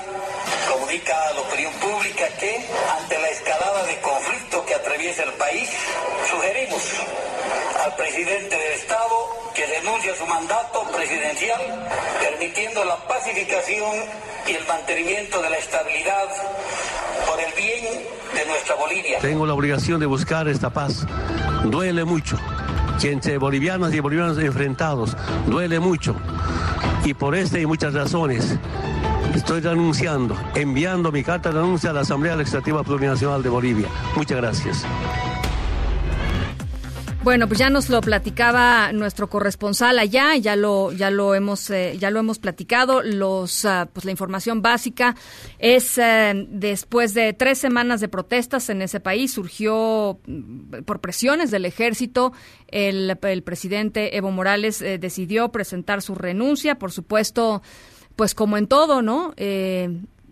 [0.71, 2.65] comunica a la opinión pública que,
[3.01, 5.69] ante la escalada de conflicto que atraviesa el país,
[6.29, 6.81] sugerimos
[7.83, 9.15] al presidente del Estado
[9.55, 11.89] que denuncie su mandato presidencial,
[12.21, 13.91] permitiendo la pacificación
[14.47, 16.27] y el mantenimiento de la estabilidad
[17.27, 17.85] por el bien
[18.35, 19.19] de nuestra Bolivia.
[19.19, 21.05] Tengo la obligación de buscar esta paz.
[21.65, 22.37] Duele mucho
[23.01, 25.15] que entre bolivianos y bolivianos enfrentados,
[25.47, 26.15] duele mucho.
[27.05, 28.57] Y por esta y muchas razones,
[29.35, 33.87] Estoy renunciando, enviando mi carta de renuncia a la Asamblea Legislativa Plurinacional de Bolivia.
[34.15, 34.85] Muchas gracias.
[37.21, 41.97] Bueno, pues ya nos lo platicaba nuestro corresponsal allá, ya lo ya lo hemos eh,
[41.99, 43.03] ya lo hemos platicado.
[43.03, 45.17] Los ah, pues la información básica
[45.59, 51.51] es eh, después de tres semanas de protestas en ese país surgió mm, por presiones
[51.51, 52.31] del ejército
[52.69, 57.61] el, el presidente Evo Morales eh, decidió presentar su renuncia, por supuesto
[58.15, 59.33] pues como en todo, ¿no?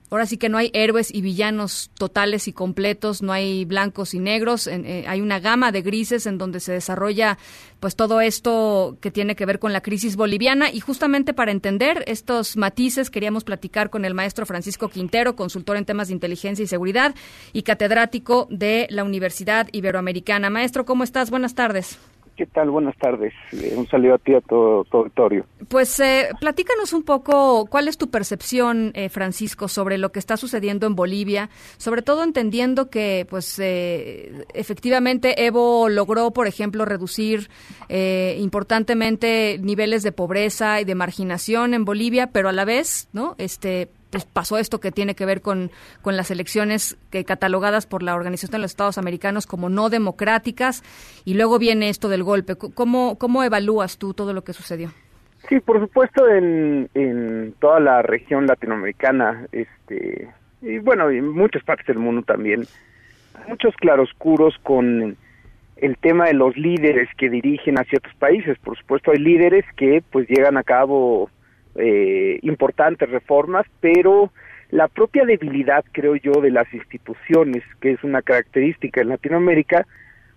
[0.09, 4.19] Ahora sí que no hay héroes y villanos totales y completos, no hay blancos y
[4.19, 7.37] negros, eh, hay una gama de grises en donde se desarrolla
[7.81, 12.03] pues todo esto que tiene que ver con la crisis boliviana y justamente para entender
[12.07, 16.67] estos matices queríamos platicar con el maestro Francisco Quintero, consultor en temas de inteligencia y
[16.67, 17.13] seguridad
[17.51, 20.49] y catedrático de la Universidad Iberoamericana.
[20.49, 21.29] Maestro, ¿cómo estás?
[21.29, 21.97] Buenas tardes.
[22.37, 22.69] ¿Qué tal?
[22.69, 23.33] Buenas tardes.
[23.51, 25.43] Eh, un saludo a ti a todo tu auditorio.
[25.69, 30.37] Pues eh, platícanos un poco cuál es tu percepción, eh, Francisco, sobre lo que está
[30.37, 37.49] sucediendo en Bolivia, sobre todo entendiendo que, pues, efectivamente Evo logró, por ejemplo, reducir
[37.89, 43.33] importantemente niveles de pobreza y de marginación en Bolivia, pero a la vez, ¿no?
[43.39, 48.03] Este, pues pasó esto que tiene que ver con, con las elecciones que catalogadas por
[48.03, 50.83] la Organización de los Estados Americanos como no democráticas
[51.25, 52.55] y luego viene esto del golpe.
[52.55, 54.91] ¿Cómo, cómo evalúas tú todo lo que sucedió?
[55.49, 60.29] Sí, por supuesto en, en toda la región latinoamericana, este
[60.61, 62.63] y bueno, en muchas partes del mundo también,
[63.47, 65.15] muchos claroscuros con
[65.77, 68.57] el tema de los líderes que dirigen a ciertos países.
[68.59, 71.29] Por supuesto, hay líderes que pues llegan a cabo
[71.77, 74.31] eh, importantes reformas, pero
[74.69, 79.85] la propia debilidad, creo yo, de las instituciones, que es una característica en Latinoamérica,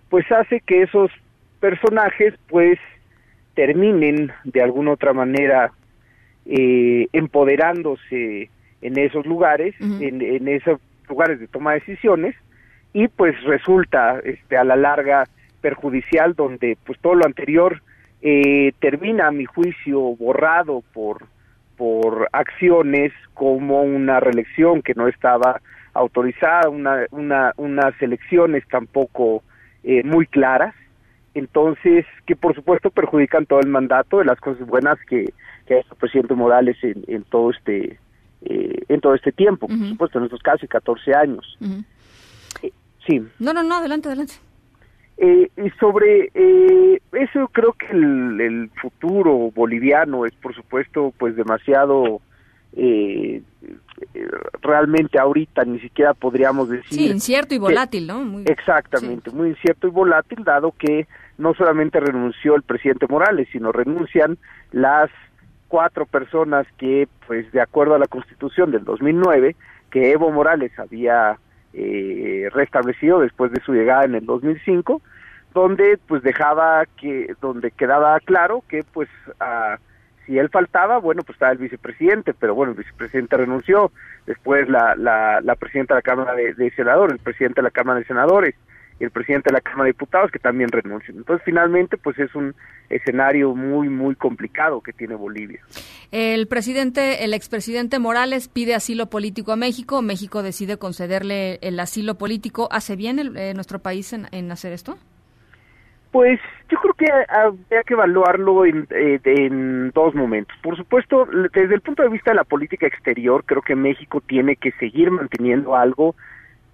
[0.09, 1.11] pues hace que esos
[1.59, 2.79] personajes, pues,
[3.53, 5.71] terminen de alguna otra manera
[6.45, 8.49] eh, empoderándose
[8.81, 12.35] en esos lugares, en, en, esos lugares de toma de decisiones,
[12.93, 15.25] y pues resulta este, a la larga
[15.61, 17.81] perjudicial donde pues todo lo anterior
[18.21, 21.27] eh, termina, a mi juicio, borrado por,
[21.81, 25.61] por acciones como una reelección que no estaba
[25.95, 29.41] autorizada, una, una, unas elecciones tampoco
[29.83, 30.75] eh, muy claras,
[31.33, 35.33] entonces que por supuesto perjudican todo el mandato de las cosas buenas que,
[35.65, 37.97] que ha hecho el presidente Morales en, en todo este
[38.43, 41.57] eh, en todo este tiempo, por supuesto, en estos casi 14 años.
[42.61, 42.71] Eh,
[43.07, 43.27] sí.
[43.39, 44.35] No, no, no, adelante, adelante.
[45.23, 52.21] Eh, y sobre eh, eso creo que el, futuro boliviano es por supuesto pues demasiado
[52.73, 53.43] eh,
[54.63, 59.91] realmente ahorita ni siquiera podríamos decir sí incierto y volátil no exactamente muy incierto y
[59.91, 61.05] volátil dado que
[61.37, 64.39] no solamente renunció el presidente Morales sino renuncian
[64.71, 65.11] las
[65.67, 69.55] cuatro personas que pues de acuerdo a la Constitución del 2009
[69.91, 71.37] que Evo Morales había
[71.73, 75.01] eh, restablecido después de su llegada en el 2005,
[75.53, 79.09] donde pues dejaba que, donde quedaba claro que pues
[80.25, 83.91] si él faltaba, bueno, pues estaba el vicepresidente, pero bueno, el vicepresidente renunció,
[84.25, 87.71] después la, la, la presidenta de la Cámara de, de Senadores, el presidente de la
[87.71, 88.55] Cámara de Senadores,
[89.01, 91.17] y el presidente de la Cámara de Diputados que también renuncian.
[91.17, 92.53] Entonces, finalmente, pues es un
[92.87, 95.59] escenario muy, muy complicado que tiene Bolivia.
[96.11, 100.03] El presidente, el expresidente Morales pide asilo político a México.
[100.03, 102.69] México decide concederle el asilo político.
[102.71, 104.99] ¿Hace bien el, eh, nuestro país en, hacer esto?
[106.11, 110.55] Pues yo creo que habría que evaluarlo en, eh, en, dos momentos.
[110.61, 114.57] Por supuesto, desde el punto de vista de la política exterior, creo que México tiene
[114.57, 116.15] que seguir manteniendo algo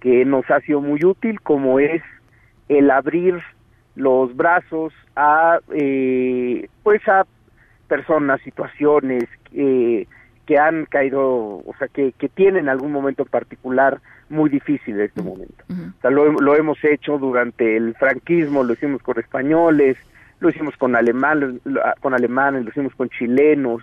[0.00, 2.02] que nos ha sido muy útil, como es
[2.68, 3.40] el abrir
[3.94, 7.24] los brazos a eh, pues a
[7.88, 10.06] personas, situaciones eh,
[10.48, 15.02] que han caído, o sea, que, que tienen algún momento en particular muy difícil en
[15.02, 15.62] este momento.
[15.68, 19.98] O sea, lo, lo, hemos hecho durante el franquismo, lo hicimos con españoles,
[20.40, 21.60] lo hicimos con alemanes,
[22.00, 23.82] con alemanes, lo hicimos con chilenos.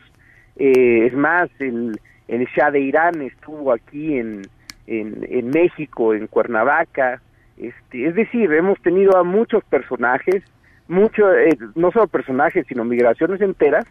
[0.55, 4.41] Eh, es más, el, el Shah de Irán estuvo aquí en,
[4.87, 7.21] en, en México, en Cuernavaca,
[7.57, 10.41] este, es decir, hemos tenido a muchos personajes,
[10.87, 13.85] mucho, eh, no solo personajes, sino migraciones enteras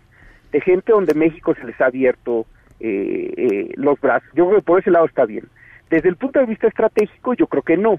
[0.51, 2.47] de gente donde México se les ha abierto
[2.87, 4.29] eh, eh, los brazos.
[4.35, 5.47] Yo creo que por ese lado está bien.
[5.89, 7.99] Desde el punto de vista estratégico, yo creo que no.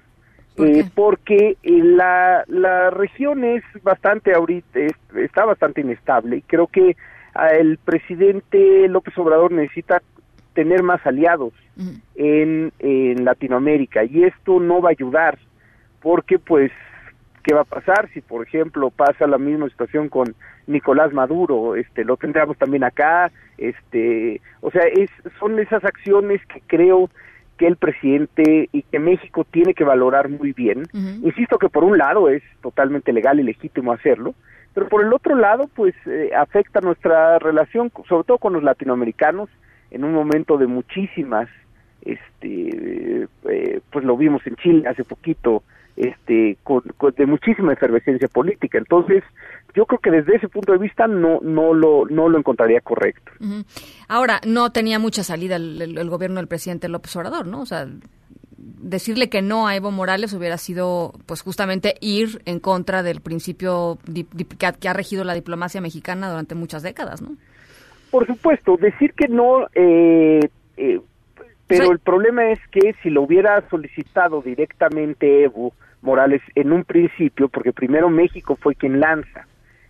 [0.94, 4.80] porque la, la región es bastante ahorita,
[5.16, 6.96] está bastante inestable y creo que
[7.34, 10.04] ah, el presidente López Obrador necesita
[10.54, 11.54] tener más aliados
[12.16, 15.40] en, en Latinoamérica y esto no va a ayudar
[16.00, 16.72] porque pues
[17.46, 22.04] qué va a pasar si por ejemplo pasa la misma situación con Nicolás Maduro este
[22.04, 27.10] lo tendríamos también acá este o sea es son esas acciones que creo
[27.58, 30.84] que el presidente y que México tiene que valorar muy bien.
[30.94, 34.36] Insisto que por un lado es totalmente legal y legítimo hacerlo
[34.74, 39.50] pero por el otro lado pues eh, afecta nuestra relación sobre todo con los latinoamericanos
[39.90, 41.48] en un momento de muchísimas
[42.02, 45.64] este eh, pues lo vimos en Chile hace poquito
[45.96, 46.84] este con,
[47.16, 48.78] de muchísima efervescencia política.
[48.78, 49.24] Entonces
[49.74, 53.32] yo creo que desde ese punto de vista no no lo no lo encontraría correcto.
[54.08, 57.88] Ahora no tenía mucha salida el, gobierno del presidente López Obrador no o sea
[58.58, 63.98] decirle que no a Evo Morales hubiera sido pues justamente ir en contra del principio
[64.80, 67.36] que ha regido la diplomacia mexicana durante muchas décadas no
[68.12, 70.40] por supuesto decir que no eh,
[70.78, 71.02] eh,
[71.68, 75.74] pero el problema es que si lo hubiera solicitado directamente Evo
[76.06, 79.48] Morales en un principio, porque primero México fue quien lanza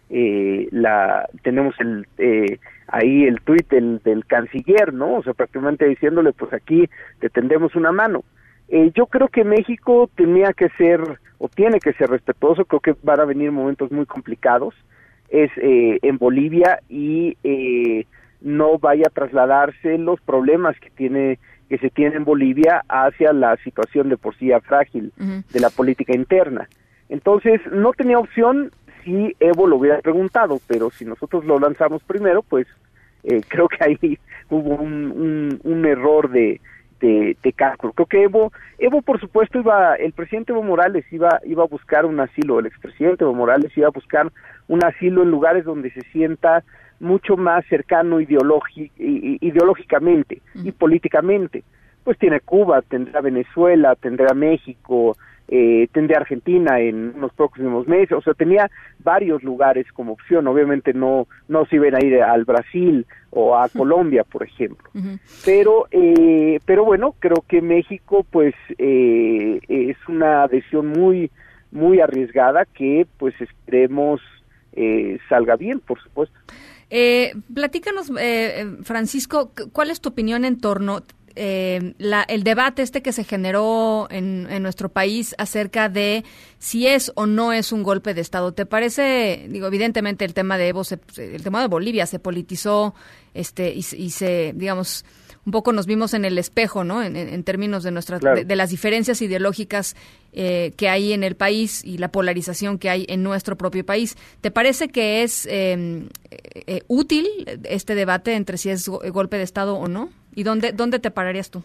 [0.10, 5.16] eh, la tenemos el eh, ahí el tuit del, del, canciller, ¿no?
[5.16, 6.90] O sea, prácticamente diciéndole, pues aquí
[7.20, 8.24] te tendemos una mano.
[8.70, 11.02] Eh, yo creo que México tenía que ser
[11.38, 12.66] o tiene que ser respetuoso.
[12.66, 14.76] Creo que van a venir momentos muy complicados.
[15.30, 18.06] Es eh, en Bolivia y eh,
[18.42, 21.40] no vaya a trasladarse los problemas que tiene
[21.70, 26.16] que se tiene en Bolivia hacia la situación de por sí frágil de la política
[26.16, 26.68] interna.
[27.10, 28.72] Entonces, no tenía opción
[29.04, 32.68] si Evo lo hubiera preguntado, pero si nosotros lo lanzamos primero, pues
[33.24, 36.60] eh, creo que ahí hubo un, un, error de,
[37.00, 37.94] de, de, cálculo.
[37.94, 42.06] Creo que Evo, Evo por supuesto iba, el presidente Evo Morales iba, iba a buscar
[42.06, 44.32] un asilo, el expresidente Evo Morales iba a buscar
[44.68, 46.64] un asilo en lugares donde se sienta
[47.06, 51.64] mucho más cercano ideológicamente y políticamente.
[52.04, 55.16] Pues tiene Cuba, tendrá Venezuela, tendrá México,
[55.48, 60.94] eh, tendrá Argentina en unos próximos meses, o sea, tenía varios lugares como opción, obviamente
[60.94, 64.90] no, no se iban a ir al Brasil o a Colombia, por ejemplo.
[65.46, 71.32] Pero, eh, pero bueno, creo que México pues eh, es una decisión muy,
[71.72, 74.22] muy arriesgada que pues esperemos
[74.76, 76.38] eh, salga bien, por supuesto.
[76.90, 81.04] Eh, platícanos, eh, eh, Francisco, ¿cuál es tu opinión en torno
[81.38, 86.24] eh, la, el debate este que se generó en, en, nuestro país acerca de
[86.60, 88.54] si es o no es un golpe de Estado.
[88.54, 90.84] ¿Te parece, digo, evidentemente el tema de Evo,
[91.18, 92.96] el tema de Bolivia se politizó
[93.34, 95.04] este y, y se, digamos,
[95.46, 97.04] un poco nos vimos en el espejo, ¿no?
[97.04, 99.96] En, términos de nuestras de, las diferencias ideológicas
[100.34, 104.16] eh, que hay en el país y la polarización que hay en nuestro propio país.
[104.42, 107.28] ¿Te parece que es em, eh, útil
[107.64, 110.10] este debate entre si es golpe de Estado o no?
[110.34, 111.64] ¿Y dónde dónde te pararías tú?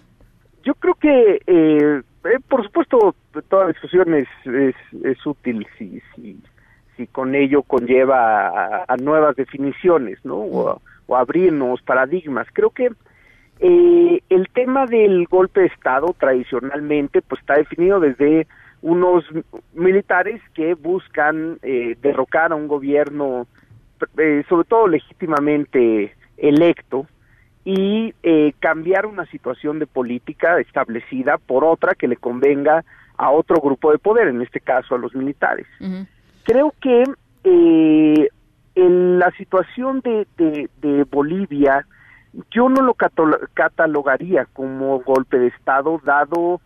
[0.63, 2.03] Yo creo que, eh,
[2.49, 3.15] por supuesto,
[3.49, 6.39] toda discusión es, es, útil si, si,
[6.97, 10.37] si con ello conlleva a, nuevas definiciones, ¿no?
[10.37, 12.47] O, o abrirnos paradigmas.
[12.53, 12.91] Creo que
[13.61, 18.47] eh, el tema del golpe de Estado tradicionalmente pues está definido desde
[18.83, 19.25] unos
[19.75, 23.47] militares que buscan eh, derrocar a un gobierno,
[24.17, 27.07] eh, sobre todo legítimamente electo,
[27.63, 32.85] y eh, cambiar una situación de política establecida por otra que le convenga
[33.19, 35.67] a otro grupo de poder, en este caso a los militares.
[36.45, 37.05] Creo que
[37.45, 41.87] en la situación de, de, de Bolivia,
[42.51, 46.61] yo no lo catalogaría como golpe de Estado, dado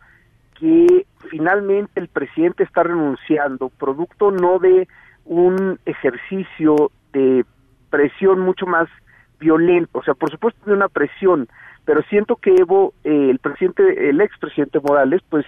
[0.59, 4.89] que finalmente el presidente está renunciando, producto no de
[5.25, 7.45] un ejercicio de
[7.91, 8.89] presión mucho más
[9.41, 11.49] violento, o sea, por supuesto de una presión,
[11.85, 15.45] pero siento que Evo, eh, el presidente, el expresidente Morales, pues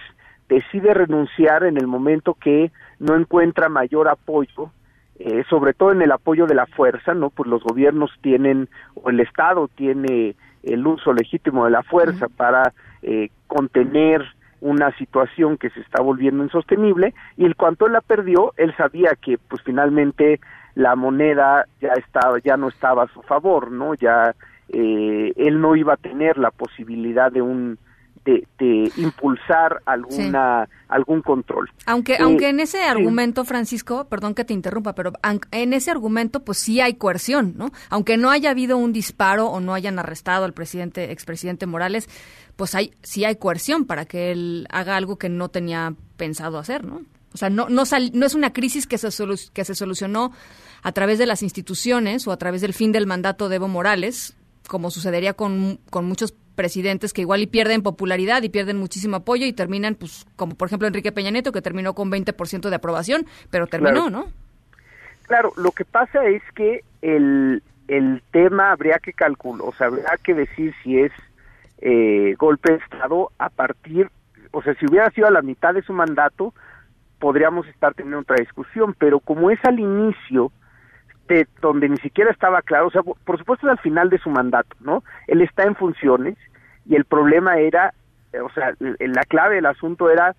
[0.49, 4.71] decide renunciar en el momento que no encuentra mayor apoyo
[5.19, 7.29] eh, sobre todo en el apoyo de la fuerza, ¿no?
[7.29, 12.73] Pues los gobiernos tienen, o el Estado tiene el uso legítimo de la fuerza para
[13.01, 14.23] eh, contener
[14.61, 19.11] una situación que se está volviendo insostenible y en cuanto él la perdió, él sabía
[19.19, 20.39] que pues finalmente
[20.75, 23.93] la moneda ya estaba, ya no estaba a su favor, ¿no?
[23.95, 24.35] Ya
[24.69, 27.79] eh, él no iba a tener la posibilidad de un
[28.25, 31.69] de, impulsar alguna algún control.
[31.85, 35.13] Aunque eh, aunque en ese argumento, Francisco, perdón que te interrumpa, pero
[35.51, 37.71] en ese argumento pues sí hay coerción, ¿no?
[37.89, 42.09] Aunque no haya habido un disparo o no hayan arrestado al presidente expresidente Morales,
[42.55, 46.85] pues hay sí hay coerción para que él haga algo que no tenía pensado hacer,
[46.85, 47.01] ¿no?
[47.33, 49.09] O sea, no no, no es una crisis que se
[49.53, 50.31] que se solucionó
[50.83, 54.35] a través de las instituciones o a través del fin del mandato de Evo Morales,
[54.67, 59.45] como sucedería con, con muchos presidentes que igual y pierden popularidad y pierden muchísimo apoyo
[59.45, 63.25] y terminan, pues, como por ejemplo Enrique Peña Nieto, que terminó con 20% de aprobación,
[63.49, 64.25] pero terminó, ¿no?
[65.27, 70.17] Claro, lo que pasa es que el, el tema habría que calcular, o sea, habría
[70.23, 71.11] que decir si es
[71.79, 74.09] eh, golpe de Estado a partir,
[74.51, 76.53] o sea, si hubiera sido a la mitad de su mandato,
[77.19, 80.51] podríamos estar teniendo otra discusión, pero como es al inicio,
[81.27, 84.29] de donde ni siquiera estaba claro, o sea, por, supuesto es al final de su
[84.29, 85.03] mandato, ¿no?
[85.27, 86.37] Él está en funciones
[86.85, 87.93] y el problema era,
[88.33, 90.35] eh, o sea, la clave del asunto era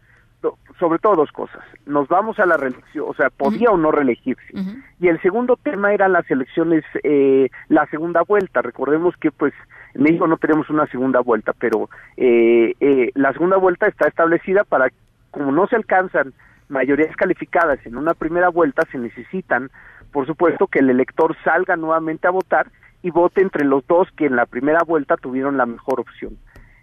[0.78, 1.62] sobre todo dos cosas.
[1.86, 4.52] Nos vamos a la reelección, o sea, podía o no reelegirse.
[5.00, 8.62] Y el segundo tema eran las elecciones, eh, la segunda vuelta.
[8.62, 9.52] Recordemos que, pues,
[9.94, 14.64] en México no tenemos una segunda vuelta, pero eh, eh, la segunda vuelta está establecida
[14.64, 14.88] para,
[15.30, 16.32] como no se alcanzan
[16.68, 19.70] mayorías calificadas en una primera vuelta, se necesitan,
[20.12, 22.70] por supuesto, que el elector salga nuevamente a votar
[23.02, 26.36] y vote entre los dos que en la primera vuelta tuvieron la mejor opción.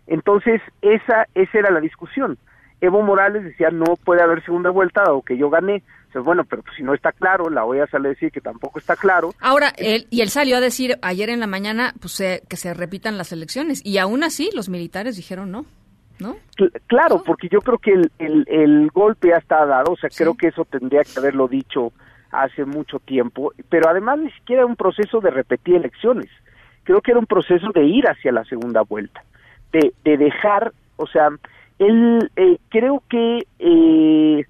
[0.07, 2.37] Entonces, esa, esa era la discusión.
[2.81, 5.83] Evo Morales decía no puede haber segunda vuelta o que yo gané.
[6.13, 8.79] O bueno, pero pues, si no está claro, la OEA sale a decir que tampoco
[8.79, 9.33] está claro.
[9.41, 13.17] Ahora, él, y él salió a decir ayer en la mañana pues, que se repitan
[13.17, 13.85] las elecciones.
[13.85, 15.65] Y aún así, los militares dijeron no.
[16.17, 16.37] ¿No?
[16.87, 20.33] claro, porque yo creo que el, el, el, golpe ya está dado, o sea, creo
[20.33, 21.91] que eso tendría que haberlo dicho
[22.41, 26.29] hace mucho tiempo, pero además ni siquiera era un proceso de repetir elecciones,
[26.83, 29.23] creo que era un proceso de ir hacia la segunda vuelta,
[29.71, 31.29] de, de dejar, o sea,
[31.79, 34.45] él eh, creo que eh,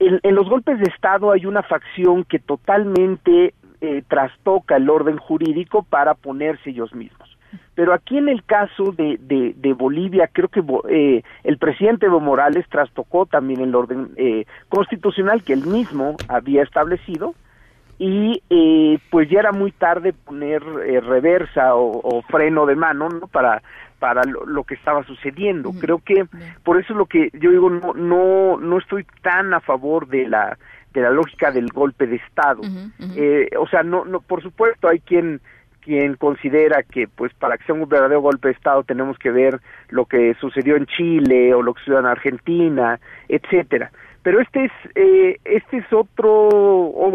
[0.00, 5.82] en, los golpes de Estado hay una facción que totalmente eh, trastoca el orden jurídico
[5.82, 7.29] para ponerse ellos mismos.
[7.74, 12.66] Pero aquí en el caso de, de, Bolivia, creo que eh, el presidente Evo Morales
[12.68, 17.34] trastocó también el orden eh, constitucional que él mismo había establecido
[17.98, 23.10] y eh, pues ya era muy tarde poner eh, reversa o, o, freno de mano
[23.10, 23.26] ¿no?
[23.26, 23.62] para
[23.98, 25.72] para lo, que estaba sucediendo.
[25.78, 26.24] Creo que
[26.64, 30.26] por eso es lo que yo digo, no, no, no estoy tan a favor de
[30.26, 30.56] la,
[30.94, 32.62] de la lógica del golpe de Estado.
[33.14, 35.42] Eh, o sea, no, no, por supuesto hay quien
[35.90, 39.60] quien considera que pues para que sea un verdadero golpe de estado tenemos que ver
[39.88, 43.90] lo que sucedió en Chile o lo que sucedió en Argentina, etcétera.
[44.22, 46.48] Pero este es eh, este es otro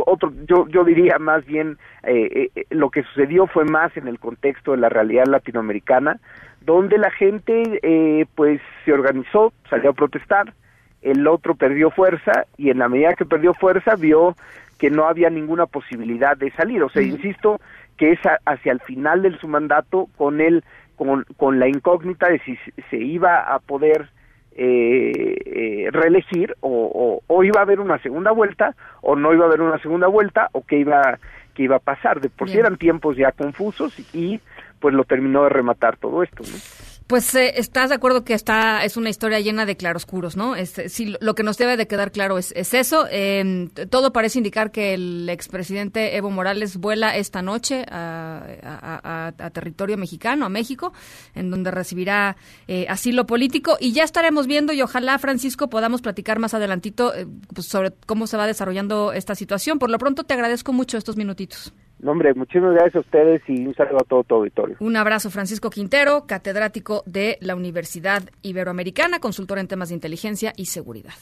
[0.05, 4.19] otro yo yo diría más bien eh, eh, lo que sucedió fue más en el
[4.19, 6.19] contexto de la realidad latinoamericana
[6.59, 10.53] donde la gente eh, pues se organizó, salió a protestar,
[11.01, 14.35] el otro perdió fuerza y en la medida que perdió fuerza vio
[14.77, 16.83] que no había ninguna posibilidad de salir.
[16.83, 17.59] O sea, insisto
[17.97, 20.63] que es hacia el final de su mandato con él,
[20.95, 22.57] con, con la incógnita de si
[22.89, 24.09] se iba a poder
[24.57, 25.11] eh,
[25.45, 29.61] eh, reelegir o, o, iba a haber una segunda vuelta o no iba a haber
[29.61, 31.19] una segunda vuelta o qué iba
[31.53, 32.21] que iba a pasar.
[32.21, 34.39] De por si eran tiempos ya confusos y
[34.79, 36.43] pues lo terminó de rematar todo esto.
[36.43, 36.84] ¿no?
[37.07, 40.55] Pues eh, estás de acuerdo que está es una historia llena de claroscuros, ¿no?
[40.55, 43.05] Este, sí, lo que nos debe de quedar claro es, es eso.
[43.11, 50.47] Em, todo parece indicar que el expresidente Evo Morales vuela esta noche a, territorio mexicano,
[50.47, 50.93] a México,
[51.35, 52.37] en donde recibirá
[52.67, 57.27] eh, asilo político y ya estaremos viendo y ojalá Francisco podamos platicar más adelantito eh,
[57.53, 59.77] pues, sobre cómo se va desarrollando esta situación.
[59.77, 61.71] Por lo pronto te agradezco mucho estos minutitos.
[61.99, 64.75] No, hombre, muchísimas gracias a ustedes y un saludo a todo tu auditorio.
[64.79, 70.65] Un abrazo, Francisco Quintero, catedrático de la Universidad Iberoamericana, consultor en temas de inteligencia y
[70.65, 71.13] seguridad.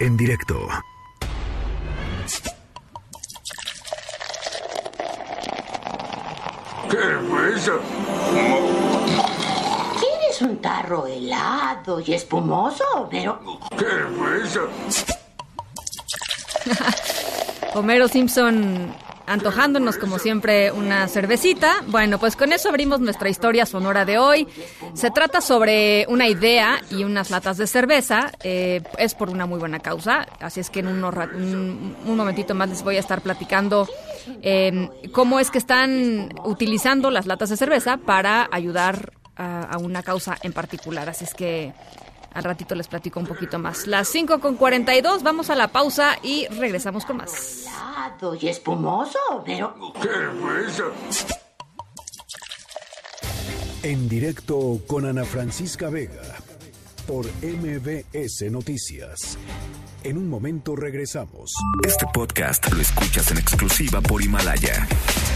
[0.00, 0.54] En directo.
[6.90, 6.98] ¿Qué
[7.28, 7.80] fue eso?
[9.98, 13.40] ¿Quieres un tarro helado y espumoso, pero...
[13.76, 14.68] ¿Qué fue eso?
[17.74, 18.94] Homero Simpson
[19.26, 21.82] antojándonos como siempre una cervecita.
[21.88, 24.46] Bueno, pues con eso abrimos nuestra historia sonora de hoy.
[24.94, 28.32] Se trata sobre una idea y unas latas de cerveza.
[28.42, 32.68] Eh, es por una muy buena causa, así es que en un, un momentito más
[32.68, 33.88] les voy a estar platicando
[34.42, 40.02] eh, cómo es que están utilizando las latas de cerveza para ayudar a, a una
[40.02, 41.08] causa en particular.
[41.08, 41.72] Así es que
[42.36, 43.86] al ratito les platico un poquito más.
[43.86, 47.64] Las 5 con 42, vamos a la pausa y regresamos con más.
[47.66, 49.74] Helado y espumoso, pero...
[50.02, 50.08] ¿Qué?
[53.82, 56.22] En directo con Ana Francisca Vega
[57.06, 59.38] por MBS Noticias.
[60.02, 61.54] En un momento regresamos.
[61.86, 64.86] Este podcast lo escuchas en exclusiva por Himalaya.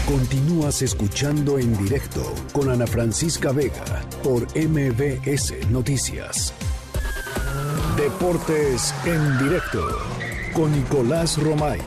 [0.05, 2.21] Continúas escuchando en directo
[2.53, 6.53] con Ana Francisca Vega por MBS Noticias.
[7.95, 9.85] Deportes en directo
[10.53, 11.79] con Nicolás Romay.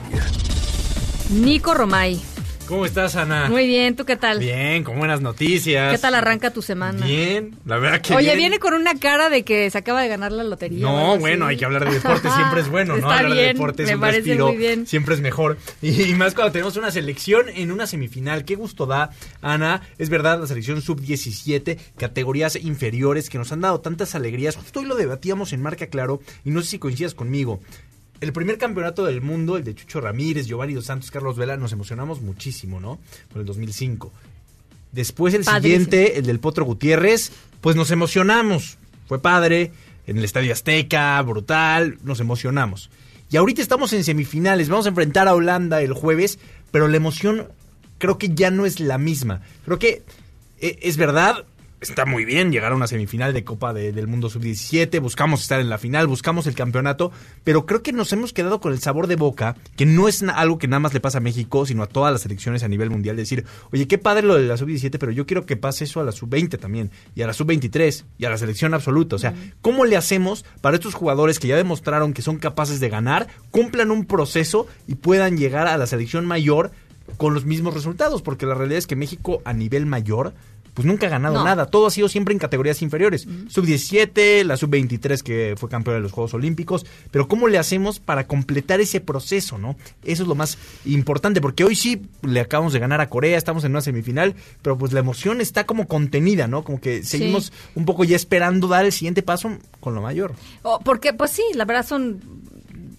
[1.30, 2.33] Nico Romay.
[2.66, 3.48] ¿Cómo estás, Ana?
[3.50, 4.38] Muy bien, ¿tú qué tal?
[4.38, 5.92] Bien, con buenas noticias.
[5.92, 7.04] ¿Qué tal arranca tu semana?
[7.04, 10.32] Bien, la verdad que Oye, viene con una cara de que se acaba de ganar
[10.32, 10.80] la lotería.
[10.80, 13.10] No, bueno, hay que hablar de deporte, siempre es bueno, ¿no?
[13.10, 14.86] hablar de deporte es un respiro, muy bien.
[14.86, 15.58] siempre es mejor.
[15.82, 18.44] Y, más cuando tenemos una selección en una semifinal.
[18.44, 19.10] Qué gusto da,
[19.42, 19.82] Ana.
[19.98, 24.56] Es verdad, la selección sub-17, categorías inferiores que nos han dado tantas alegrías.
[24.56, 27.60] Justo hoy lo debatíamos en Marca Claro y no sé si coincidas conmigo
[28.24, 31.72] el primer campeonato del mundo, el de Chucho Ramírez, Giovanni Dos Santos, Carlos Vela, nos
[31.72, 32.98] emocionamos muchísimo, ¿no?
[33.30, 34.12] Por el 2005.
[34.92, 38.78] Después el siguiente, el del Potro Gutiérrez, pues nos emocionamos.
[39.06, 39.72] Fue padre,
[40.06, 42.90] en el Estadio Azteca, brutal, nos emocionamos.
[43.30, 46.38] Y ahorita estamos en semifinales, vamos a enfrentar a Holanda el jueves,
[46.70, 47.48] pero la emoción
[47.98, 49.42] creo que ya no es la misma.
[49.64, 50.02] Creo que
[50.60, 51.44] eh, es verdad,
[51.84, 55.68] está muy bien llegar a una semifinal de Copa del Mundo Sub-17, buscamos estar en
[55.68, 57.12] la final, buscamos el campeonato,
[57.44, 60.58] pero creo que nos hemos quedado con el sabor de boca, que no es algo
[60.58, 63.16] que nada más le pasa a México, sino a todas las selecciones a nivel mundial,
[63.16, 66.04] decir, oye, qué padre lo de la Sub-17, pero yo quiero que pase eso a
[66.04, 69.16] la Sub-20 también, y a la Sub-23, y a la selección absoluta.
[69.16, 72.88] O sea, ¿cómo le hacemos para estos jugadores que ya demostraron que son capaces de
[72.88, 76.72] ganar, cumplan un proceso y puedan llegar a la selección mayor
[77.16, 78.22] con los mismos resultados?
[78.22, 80.34] Porque la realidad es que México a nivel mayor
[80.74, 81.66] pues nunca ha ganado nada.
[81.66, 83.26] Todo ha sido siempre en categorías inferiores.
[83.48, 86.84] Sub-17, la sub-23 que fue campeona de los Juegos Olímpicos.
[87.12, 89.76] Pero ¿cómo le hacemos para completar ese proceso, no?
[90.02, 93.64] Eso es lo más importante, porque hoy sí le acabamos de ganar a Corea, estamos
[93.64, 96.64] en una semifinal, pero pues la emoción está como contenida, ¿no?
[96.64, 100.34] Como que seguimos un poco ya esperando dar el siguiente paso con lo mayor.
[100.84, 102.20] porque, pues sí, la verdad son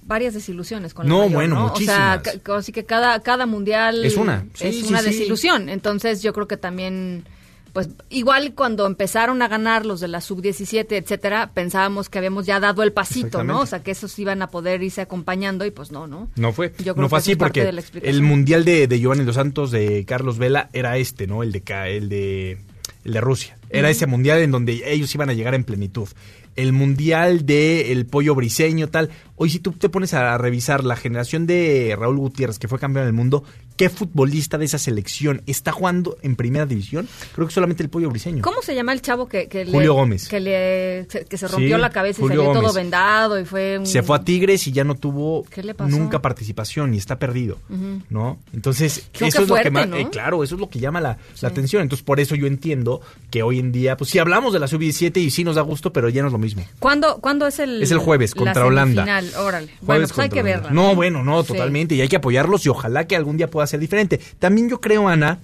[0.06, 1.68] varias desilusiones con no, mayor, bueno, ¿no?
[1.68, 2.22] muchísimas.
[2.22, 5.68] O sea, así que cada, cada mundial es una, es una desilusión.
[5.68, 7.26] Entonces yo creo que también
[7.76, 12.62] pues igual cuando empezaron a ganar los de la sub-17, etcétera, pensábamos que habíamos ya
[12.62, 13.60] dado el pasito, ¿no?
[13.60, 16.30] O sea, que esos iban a poder irse acompañando y pues no, ¿no?
[16.38, 16.72] No fue.
[16.96, 17.70] no fue así porque
[18.02, 21.44] el mundial de, de Giovanni Dos Santos de Carlos Vela era este, ¿no?
[21.44, 21.64] El de
[21.98, 22.60] el de
[23.04, 23.58] el de Rusia.
[23.70, 26.08] Era ese mundial en donde ellos iban a llegar en plenitud.
[26.56, 29.10] El mundial de el pollo briseño, tal.
[29.38, 33.06] Hoy si tú te pones a revisar la generación de Raúl Gutiérrez, que fue campeón
[33.06, 33.44] del mundo,
[33.76, 37.10] ¿qué futbolista de esa selección está jugando en primera división?
[37.34, 38.42] Creo que solamente el pollo briseño.
[38.42, 40.30] ¿Cómo se llama el chavo que, que Julio Gómez.
[40.30, 44.16] Que, le, que se rompió la cabeza y salió todo vendado y fue Se fue
[44.16, 45.46] a Tigres y ya no tuvo
[45.86, 47.58] nunca participación y está perdido,
[48.10, 48.40] ¿no?
[48.54, 49.88] Entonces, eso es lo que más...
[49.88, 51.82] Eh, claro, eso es lo que llama la, la, atención.
[51.82, 55.18] Entonces, por eso yo entiendo que hoy en día, pues sí hablamos de la sub-17
[55.18, 56.64] y sí nos da gusto, pero ya no es lo mismo.
[56.80, 57.84] ¿Cuándo, ¿cuándo es el...?
[57.84, 59.72] Es el jueves, contra Holanda órale.
[59.82, 60.70] bueno, pues hay que verla.
[60.72, 61.96] No, bueno, no, totalmente.
[61.96, 64.20] Y hay que apoyarlos y ojalá que algún día pueda ser diferente.
[64.40, 65.40] También yo creo, Ana,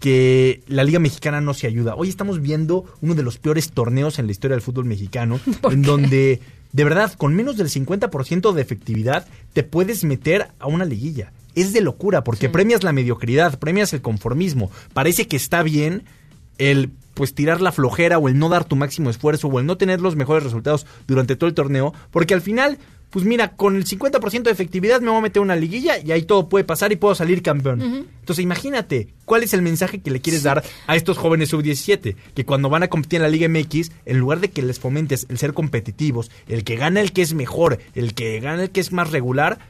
[0.00, 1.94] que la Liga Mexicana no se ayuda.
[1.94, 5.82] Hoy estamos viendo uno de los peores torneos en la historia del fútbol mexicano, en
[5.82, 6.40] donde,
[6.72, 11.32] de verdad, con menos del 50% de efectividad, te puedes meter a una liguilla.
[11.54, 14.70] Es de locura, porque premias la mediocridad, premias el conformismo.
[14.92, 16.04] Parece que está bien
[16.58, 19.78] el pues tirar la flojera o el no dar tu máximo esfuerzo o el no
[19.78, 22.78] tener los mejores resultados durante todo el torneo, porque al final
[23.14, 26.22] pues mira, con el 50% de efectividad me voy a meter una liguilla y ahí
[26.22, 28.08] todo puede pasar y puedo salir campeón.
[28.18, 32.16] Entonces imagínate, ¿cuál es el mensaje que le quieres dar a estos jóvenes sub-17?
[32.34, 35.26] Que cuando van a competir en la Liga MX, en lugar de que les fomentes
[35.28, 38.80] el ser competitivos, el que gana el que es mejor, el que gana el que
[38.80, 39.60] es más regular,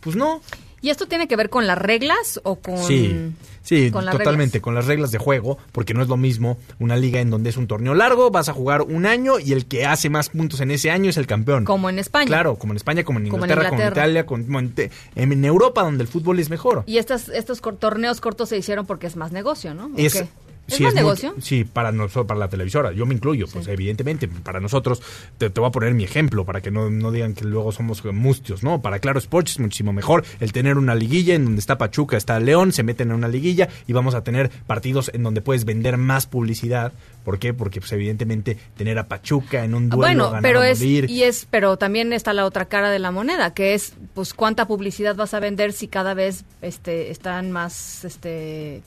[0.00, 0.40] pues no.
[0.84, 2.76] ¿Y esto tiene que ver con las reglas o con...?
[2.76, 3.32] Sí,
[3.62, 7.30] sí, totalmente, con las reglas de juego, porque no es lo mismo una liga en
[7.30, 10.28] donde es un torneo largo, vas a jugar un año y el que hace más
[10.28, 11.64] puntos en ese año es el campeón.
[11.64, 12.26] Como en España.
[12.26, 16.08] Claro, como en España, como en Inglaterra, como en, Italia, como en, Europa, donde el
[16.08, 16.82] fútbol es mejor.
[16.84, 19.90] Y estas, estos torneos cortos se hicieron porque es más negocio, ¿no?
[19.96, 20.22] Es,
[20.66, 21.34] ¿Es sí, negocio?
[21.40, 22.92] sí, para nosotros, para la televisora.
[22.92, 25.02] Yo me incluyo, pues evidentemente, para nosotros,
[25.36, 28.62] te, voy a poner mi ejemplo, para que no, no digan que luego somos mustios,
[28.62, 28.80] ¿no?
[28.80, 32.40] Para Claro Sports es muchísimo mejor el tener una liguilla en donde está Pachuca, está
[32.40, 35.98] León, se meten en una liguilla y vamos a tener partidos en donde puedes vender
[35.98, 36.92] más publicidad.
[37.24, 37.54] ¿Por qué?
[37.54, 41.76] Porque, pues evidentemente, tener a Pachuca en un duelo, bueno, pero es, y es, pero
[41.78, 45.40] también está la otra cara de la moneda, que es, pues, cuánta publicidad vas a
[45.40, 48.82] vender si cada vez, este, están más, este,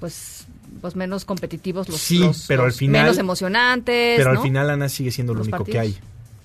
[0.00, 0.46] pues
[0.80, 4.16] pues menos competitivos los, sí, pero al final, menos emocionantes.
[4.16, 5.96] Pero al final Ana sigue siendo lo único que hay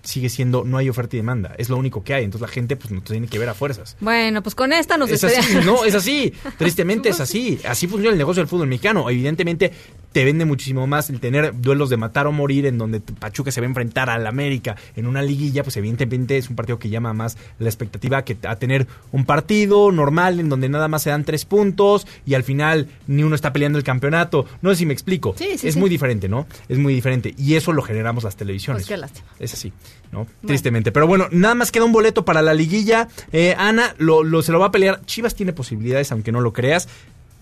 [0.07, 1.53] sigue siendo no hay oferta y demanda.
[1.57, 2.23] Es lo único que hay.
[2.23, 3.97] Entonces la gente pues no tiene que ver a fuerzas.
[3.99, 6.33] Bueno, pues con esta nos es así, No, es así.
[6.57, 7.59] Tristemente es así.
[7.67, 9.09] Así funciona el negocio del fútbol mexicano.
[9.09, 9.71] Evidentemente
[10.13, 13.59] te vende muchísimo más el tener duelos de matar o morir en donde Pachuca se
[13.61, 15.63] va a enfrentar al América en una liguilla.
[15.63, 19.91] Pues evidentemente es un partido que llama más la expectativa que a tener un partido
[19.91, 23.51] normal en donde nada más se dan tres puntos y al final ni uno está
[23.51, 24.45] peleando el campeonato.
[24.61, 25.35] No sé si me explico.
[25.37, 26.47] es muy diferente, ¿no?
[26.69, 27.35] Es muy diferente.
[27.37, 28.83] Y eso lo generamos las televisiones.
[28.83, 29.27] Pues qué lástima.
[29.39, 29.73] Es así.
[30.11, 30.27] ¿No?
[30.45, 30.91] Tristemente.
[30.91, 33.07] Pero bueno, nada más queda un boleto para la liguilla.
[33.31, 35.01] Eh, Ana lo, se lo va a pelear.
[35.05, 36.87] Chivas tiene posibilidades, aunque no lo creas.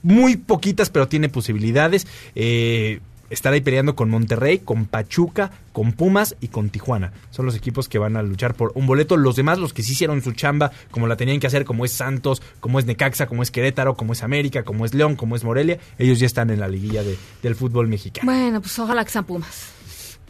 [0.03, 2.07] Muy poquitas, pero tiene posibilidades.
[2.35, 2.99] Eh,
[3.29, 7.11] estar ahí peleando con Monterrey, con Pachuca, con Pumas y con Tijuana.
[7.31, 9.17] Son los equipos que van a luchar por un boleto.
[9.17, 11.91] Los demás, los que sí hicieron su chamba, como la tenían que hacer, como es
[11.91, 15.43] Santos, como es Necaxa, como es Querétaro, como es América, como es León, como es
[15.43, 17.03] Morelia, ellos ya están en la liguilla
[17.41, 18.31] del fútbol mexicano.
[18.31, 19.74] Bueno, pues ojalá que sean Pumas.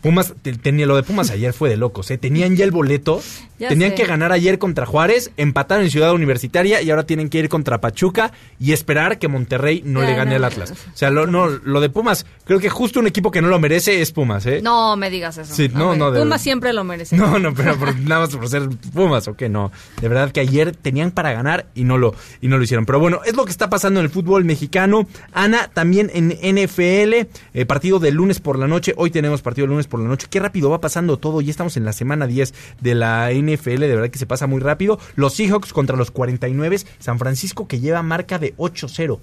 [0.06, 2.20] Pumas, tenía, lo de Pumas ayer fue de locos, ¿eh?
[2.20, 3.24] Tenían ya el boleto,
[3.58, 7.50] tenían que ganar ayer contra Juárez, empataron en Ciudad Universitaria y ahora tienen que ir
[7.50, 10.74] contra Pachuca y esperar que Monterrey no le gane al Atlas.
[10.94, 13.58] O sea, lo, no, lo de Pumas, creo que justo un equipo que no lo
[13.58, 14.62] merece es Pumas, ¿eh?
[14.62, 15.56] No me digas eso.
[15.56, 16.14] Sí, no, no.
[16.14, 17.16] Pumas siempre lo merece.
[17.26, 19.50] No, no, pero nada más por ser Pumas, ¿o qué?
[19.50, 19.72] No.
[20.00, 22.86] De verdad que ayer tenían para ganar y no lo, y no lo hicieron.
[22.86, 25.08] Pero bueno, es lo que está pasando en el fútbol mexicano.
[25.34, 28.94] Ana, también en NFL, eh, partido de lunes por la noche.
[28.98, 30.28] Hoy tenemos partido de lunes por la noche.
[30.30, 31.42] Qué rápido va pasando todo.
[31.42, 33.80] Ya estamos en la semana 10 de la NFL.
[33.82, 35.00] De verdad que se pasa muy rápido.
[35.16, 36.80] Los Seahawks contra los 49.
[37.00, 39.20] San Francisco que lleva marca de 8-0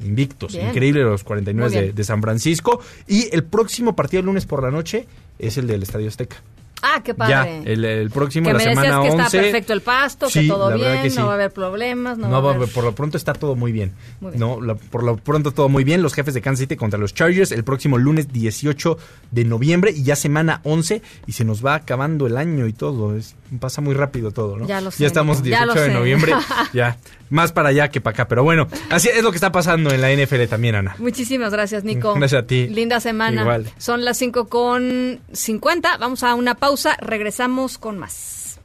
[0.00, 0.54] invictos.
[0.54, 2.80] Increíble los 49 de, de, San Francisco.
[3.06, 5.06] Y el próximo partido de lunes por la noche
[5.38, 6.36] es el del Estadio Azteca.
[6.82, 7.62] Ah, qué padre.
[7.64, 11.26] Ya, el, próximo, que la semana que está perfecto el pasto, que todo bien, no
[11.26, 12.18] va a haber problemas.
[12.18, 12.68] No, va a haber...
[12.68, 13.92] por lo pronto está todo muy bien.
[14.20, 14.58] No,
[14.90, 16.02] por lo pronto todo muy bien.
[16.02, 18.98] Los jefes de Kansas City contra los Chargers el próximo lunes 18
[19.30, 23.16] de noviembre y ya semana 11 y se nos va acabando el año y todo.
[23.16, 24.66] Es, pasa muy rápido todo, ¿no?
[24.66, 25.02] Ya lo sé.
[25.02, 26.32] Ya estamos 18 de noviembre.
[26.72, 26.98] ya,
[27.30, 28.28] más para allá que para acá.
[28.28, 30.96] Pero bueno, así es lo que está pasando en la NFL también, Ana.
[30.98, 32.14] Muchísimas gracias, Nico.
[32.18, 32.68] Gracias a ti.
[32.68, 33.42] Linda semana.
[33.42, 33.70] Igual.
[33.78, 35.96] Son las 5 con 50.
[35.98, 36.67] Vamos a una pausa.
[37.00, 38.60] Regresamos con más.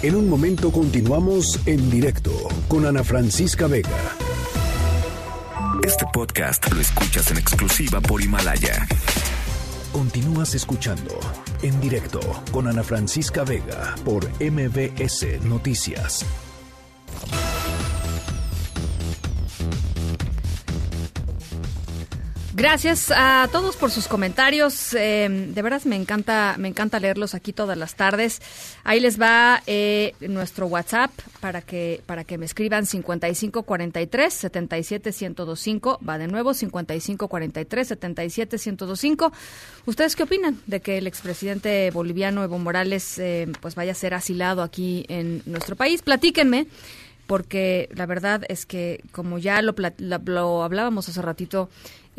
[0.00, 2.32] En un momento continuamos en directo
[2.68, 4.16] con Ana Francisca Vega.
[5.84, 8.86] Este podcast lo escuchas en exclusiva por Himalaya.
[9.92, 11.20] Continúas escuchando
[11.60, 12.20] en directo
[12.50, 16.24] con Ana Francisca Vega por MBS Noticias.
[22.58, 24.92] Gracias a todos por sus comentarios.
[24.92, 28.42] Eh, de veras me encanta, me encanta leerlos aquí todas las tardes.
[28.82, 36.00] Ahí les va eh, nuestro WhatsApp para que para que me escriban 5543 77 1025.
[36.06, 39.32] Va de nuevo 5543 77 1025.
[39.86, 44.14] ¿Ustedes qué opinan de que el expresidente boliviano Evo Morales eh, pues vaya a ser
[44.14, 46.02] asilado aquí en nuestro país?
[46.02, 46.66] Platíquenme
[47.28, 51.68] porque la verdad es que como ya lo, lo hablábamos hace ratito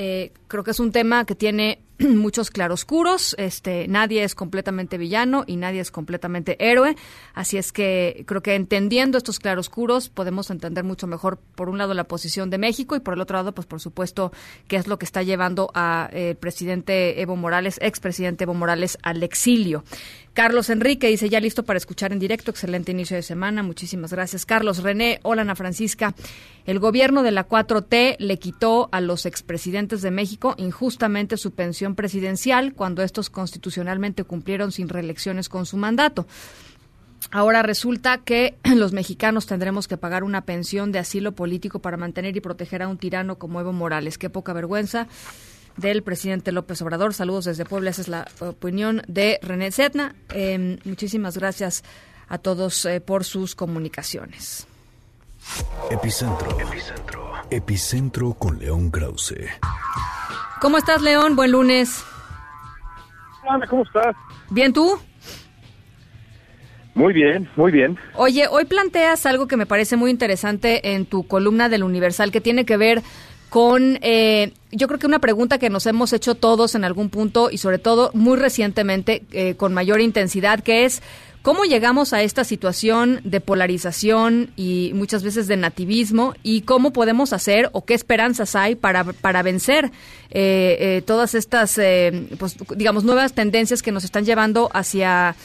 [0.01, 1.83] eh, creo que es un tema que tiene
[2.15, 3.35] muchos claroscuros.
[3.37, 6.95] Este, nadie es completamente villano y nadie es completamente héroe.
[7.33, 11.93] Así es que creo que entendiendo estos claroscuros podemos entender mucho mejor, por un lado,
[11.93, 14.31] la posición de México y por el otro lado, pues por supuesto,
[14.67, 19.21] qué es lo que está llevando al eh, presidente Evo Morales, expresidente Evo Morales, al
[19.23, 19.83] exilio.
[20.33, 22.51] Carlos Enrique dice, ya listo para escuchar en directo.
[22.51, 23.61] Excelente inicio de semana.
[23.61, 24.45] Muchísimas gracias.
[24.45, 26.15] Carlos René, hola Ana Francisca.
[26.65, 31.88] El gobierno de la 4T le quitó a los expresidentes de México injustamente su pensión
[31.95, 36.27] presidencial cuando estos constitucionalmente cumplieron sin reelecciones con su mandato.
[37.31, 42.35] Ahora resulta que los mexicanos tendremos que pagar una pensión de asilo político para mantener
[42.35, 44.17] y proteger a un tirano como Evo Morales.
[44.17, 45.07] Qué poca vergüenza
[45.77, 47.13] del presidente López Obrador.
[47.13, 47.89] Saludos desde Puebla.
[47.89, 50.15] Esa es la opinión de René Setna.
[50.33, 51.83] Em, muchísimas gracias
[52.27, 54.68] a todos eh, por sus comunicaciones.
[55.89, 56.57] Epicentro.
[56.59, 57.31] Epicentro.
[57.49, 59.35] Epicentro con León Krause.
[60.61, 61.35] ¿Cómo estás, León?
[61.35, 62.03] Buen lunes.
[63.47, 64.15] Hola, ¿cómo estás?
[64.49, 64.99] Bien, ¿tú?
[66.93, 67.97] Muy bien, muy bien.
[68.15, 72.41] Oye, hoy planteas algo que me parece muy interesante en tu columna del Universal que
[72.41, 73.01] tiene que ver
[73.49, 77.49] con, eh, yo creo que una pregunta que nos hemos hecho todos en algún punto
[77.51, 81.01] y sobre todo muy recientemente eh, con mayor intensidad, que es
[81.41, 87.33] cómo llegamos a esta situación de polarización y muchas veces de nativismo y cómo podemos
[87.33, 89.91] hacer o qué esperanzas hay para, para vencer
[90.29, 91.79] eh, todas estas,
[92.37, 95.35] pues, digamos, nuevas tendencias que nos están llevando hacia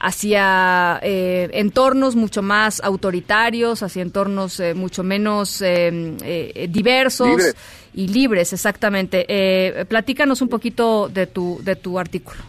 [0.00, 7.54] hacia eh, entornos mucho más autoritarios, hacia entornos eh, mucho menos eh, diversos
[7.94, 9.86] y libres, exactamente.
[9.88, 12.40] platícanos un poquito de tu, de tu artículo.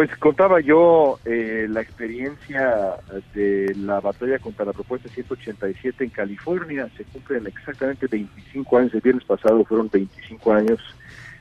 [0.00, 2.96] Pues contaba yo la experiencia
[3.34, 6.88] de la batalla contra la propuesta 187 en California.
[6.96, 10.80] Se cumplen exactamente 25 años, el viernes pasado fueron 25 años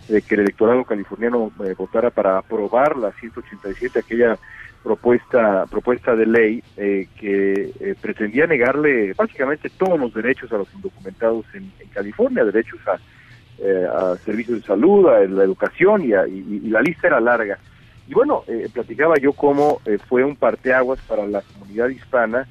[0.09, 4.37] de que el electorado californiano eh, votara para aprobar la 187, aquella
[4.83, 10.73] propuesta propuesta de ley eh, que eh, pretendía negarle básicamente todos los derechos a los
[10.73, 16.81] indocumentados en, California, derechos a, a, servicios de salud, a la educación y, y, la
[16.81, 17.57] lista era larga.
[18.09, 18.43] Y bueno,
[18.73, 22.47] platicaba yo cómo fue un parteaguas para la comunidad hispana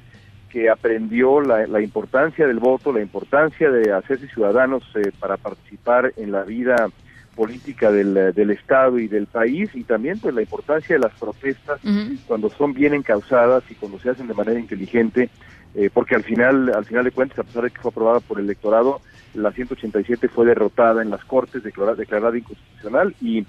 [0.49, 4.83] que aprendió la, la, importancia del voto, la importancia de hacerse ciudadanos
[5.19, 6.89] para participar en la vida
[7.35, 11.79] política del, del Estado y del país y también pues la importancia de las protestas
[12.27, 15.29] cuando son bien encausadas y cuando se hacen de manera inteligente
[15.75, 18.39] eh, porque al final al final de cuentas a pesar de que fue aprobada por
[18.39, 18.99] el electorado
[19.35, 23.45] la 187 fue derrotada en las Cortes, declarada, declarada inconstitucional y,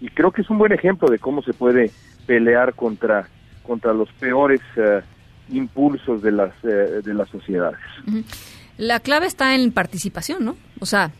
[0.00, 1.90] y creo que es un buen ejemplo de cómo se puede
[2.26, 3.28] pelear contra,
[3.62, 5.02] contra los peores eh,
[5.50, 7.80] impulsos de las, eh, de las sociedades.
[8.76, 10.56] La clave está en participación, ¿no?
[10.80, 11.10] O sea,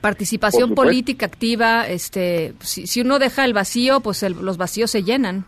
[0.00, 5.44] participación política activa, este, si, si, uno deja el vacío, pues los vacíos se llenan.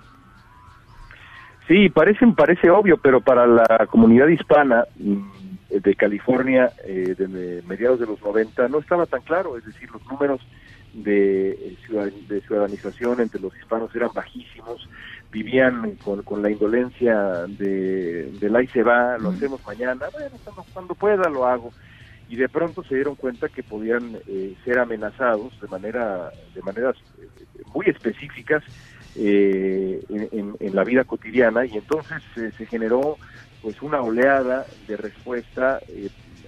[1.68, 5.20] Sí, parece, parece obvio, pero para la comunidad hispana mm,
[5.70, 10.04] de California eh, de mediados de los 90 no estaba tan claro, es decir, los
[10.06, 10.40] números
[10.92, 11.76] de,
[12.28, 14.88] de ciudadanización entre los hispanos eran bajísimos,
[15.30, 20.36] vivían con, con la indolencia de, de ahí se va, lo hacemos mañana, bueno,
[20.72, 21.72] cuando, pueda lo hago.
[22.28, 26.96] Y de pronto se dieron cuenta que podían eh, ser amenazados de manera de maneras
[27.18, 27.28] eh,
[27.74, 28.62] muy específicas
[29.16, 33.18] eh, en, en, la vida cotidiana y entonces se generó
[33.60, 35.78] pues una oleada de respuesta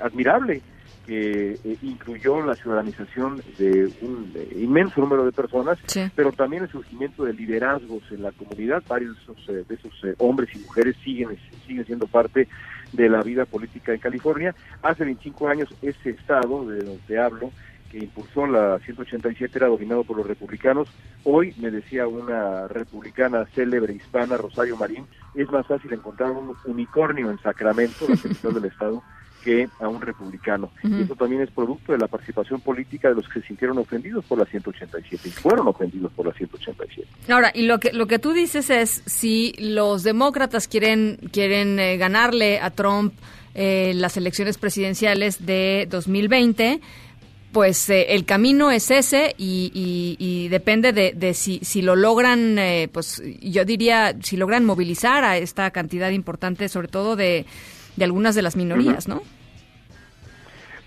[0.01, 0.63] admirable
[1.07, 5.79] que eh, incluyó la ciudadanización de un inmenso número de personas,
[6.15, 8.83] pero también el surgimiento de liderazgos en la comunidad.
[8.89, 12.49] Varios de esos, eh, eh, hombres y mujeres siguen, siguen siendo parte
[12.93, 14.55] de la vida política en California.
[14.83, 17.51] Hace 25 años ese estado de donde hablo,
[17.91, 20.89] que impulsó la 187, era dominado por los republicanos.
[21.23, 27.31] Hoy, me decía una republicana célebre hispana, Rosario Marín, es más fácil encontrar un unicornio
[27.31, 29.03] en Sacramento, la capital del estado,
[29.45, 30.71] que a un republicano.
[30.83, 34.25] Y eso también es producto de la participación política de los que se sintieron ofendidos
[34.25, 37.07] por la 187 y fueron ofendidos por la 187.
[37.29, 41.99] Ahora, y lo que lo que tú dices es si los demócratas quieren quieren eh,
[41.99, 43.13] ganarle a Trump
[43.55, 46.81] eh, las elecciones presidenciales de 2020,
[47.53, 52.59] pues eh, el camino es ese y, depende de, si, si, lo logran,
[52.93, 57.47] pues yo diría, si logran movilizar a esta cantidad importante, sobre todo de,
[57.97, 59.23] de algunas de las minorías, ¿no?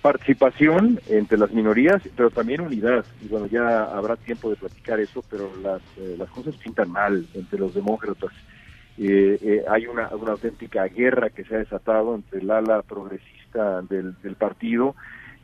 [0.02, 3.06] Participación entre las minorías, pero también unidad.
[3.24, 7.26] Y bueno, ya habrá tiempo de platicar eso, pero las, eh, las cosas pintan mal
[7.34, 8.32] entre los demócratas.
[8.98, 13.82] Eh, eh, hay una, una auténtica guerra que se ha desatado entre el ala progresista
[13.84, 14.96] del, del partido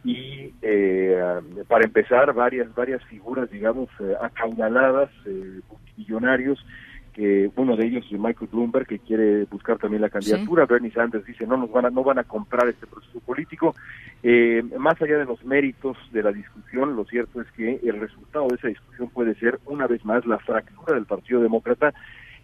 [0.06, 0.50] y
[1.70, 3.88] para empezar varias varias figuras digamos
[4.22, 5.10] acaudaladas
[5.96, 6.60] millonarios
[7.14, 10.66] que uno de ellos es Michael Bloomberg que quiere buscar también la candidatura.
[10.66, 13.76] Bernie Sanders dice no nos van a no van a comprar este proceso político
[14.24, 18.48] eh, más allá de los méritos de la discusión lo cierto es que el resultado
[18.48, 21.94] de esa discusión puede ser una vez más la fractura del Partido Demócrata.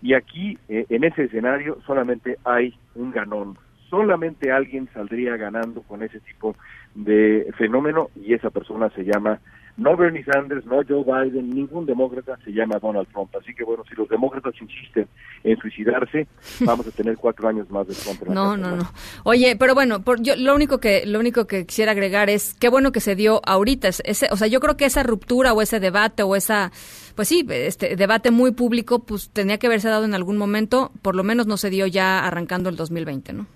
[0.02, 3.58] Y aquí eh, en ese escenario solamente hay un ganón.
[3.90, 6.56] Solamente alguien saldría ganando con ese tipo
[6.96, 9.40] de fenómeno y esa persona se llama
[9.80, 13.34] no Bernie Sanders, no Joe Biden, ningún demócrata se llama Donald Trump.
[13.36, 15.08] Así que bueno, si los demócratas insisten
[15.44, 16.28] en suicidarse,
[16.62, 18.24] vamos a tener cuatro años más de Trump.
[18.30, 18.92] no, no, no.
[19.24, 22.70] Oye, pero bueno, por, yo lo único que lo único que quisiera agregar es qué
[22.70, 23.88] bueno que se dio ahorita.
[23.88, 26.72] Ese, o sea, yo creo que esa ruptura o ese debate o esa,
[27.16, 30.92] pues sí, este debate muy público, pues tenía que haberse dado en algún momento.
[31.02, 33.48] Por lo menos no se dio ya arrancando el 2020, ¿no?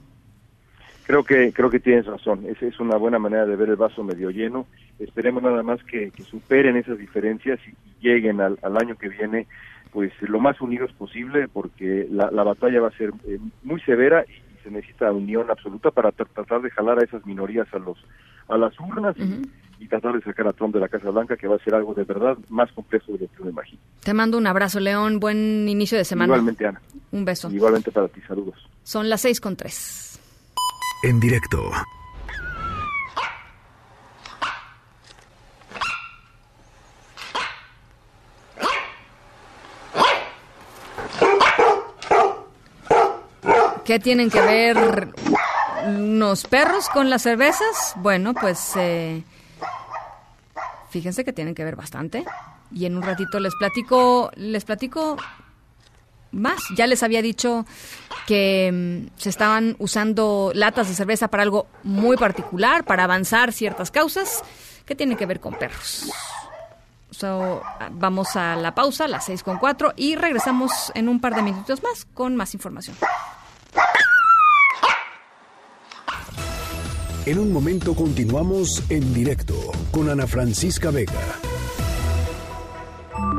[1.05, 2.45] Creo que creo que tienes razón.
[2.47, 4.65] Esa es una buena manera de ver el vaso medio lleno.
[4.99, 9.47] Esperemos nada más que, superen esas diferencias y, lleguen al, año que viene
[9.93, 14.43] pues lo más unidos posible porque la, batalla va a ser eh, muy severa y,
[14.63, 17.97] se necesita unión absoluta para tratar de jalar a esas minorías a los
[18.47, 21.57] a las urnas y, tratar de sacar a Trump de la Casa Blanca que va
[21.57, 23.81] a ser algo de verdad más complejo de lo que uno imagino.
[24.01, 25.19] Te mando un abrazo, León.
[25.19, 26.27] Buen inicio de semana.
[26.27, 26.81] Igualmente, Ana.
[27.11, 27.51] Un beso.
[27.51, 28.21] Igualmente para ti.
[28.25, 28.55] Saludos.
[28.83, 30.13] Son las seis con tres
[31.03, 31.69] en directo.
[43.85, 45.13] ¿Qué tienen que ver
[45.85, 47.93] unos perros con las cervezas?
[47.97, 49.23] Bueno, pues eh,
[50.89, 52.23] fíjense que tienen que ver bastante.
[52.71, 55.17] Y en un ratito les platico, les platico
[56.31, 56.61] más.
[56.77, 57.65] Ya les había dicho
[58.25, 63.91] que mm, se estaban usando latas de cerveza para algo muy particular, para avanzar ciertas
[63.91, 64.43] causas
[64.85, 66.09] que tienen que ver con perros.
[67.91, 71.83] vamos a la pausa, las seis con cuatro, y regresamos en un par de minutos
[71.83, 72.95] más con más información.
[77.25, 79.55] En un momento continuamos en directo
[79.91, 81.39] con Ana Francisca Vega.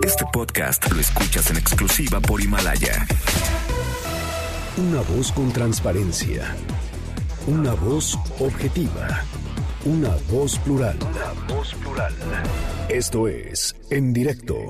[0.02, 3.06] Este podcast lo escuchas en exclusiva por Himalaya.
[4.78, 6.56] Una voz con transparencia.
[7.46, 9.22] Una voz objetiva.
[9.84, 10.96] Una voz plural.
[11.02, 12.14] Una voz plural.
[12.88, 14.60] Esto es En Directo.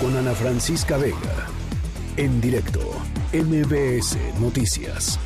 [0.00, 1.48] Con Ana Francisca Vega.
[2.16, 2.80] En directo.
[3.32, 5.18] MBS Noticias.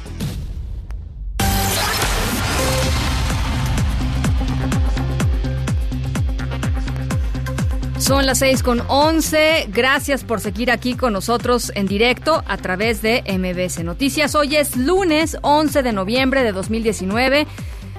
[8.02, 9.68] Son las 6 con 11.
[9.68, 14.34] Gracias por seguir aquí con nosotros en directo a través de MBS Noticias.
[14.34, 17.46] Hoy es lunes 11 de noviembre de 2019.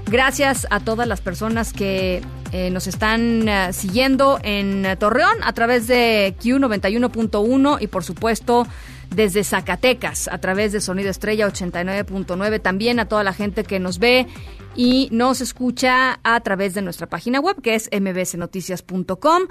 [0.08, 5.88] Gracias a todas las personas que eh, nos están uh, siguiendo en Torreón a través
[5.88, 8.68] de Q91.1 y por supuesto
[9.10, 12.62] desde Zacatecas a través de Sonido Estrella 89.9.
[12.62, 14.28] También a toda la gente que nos ve
[14.76, 19.44] y nos escucha a través de nuestra página web que es mbsnoticias.com.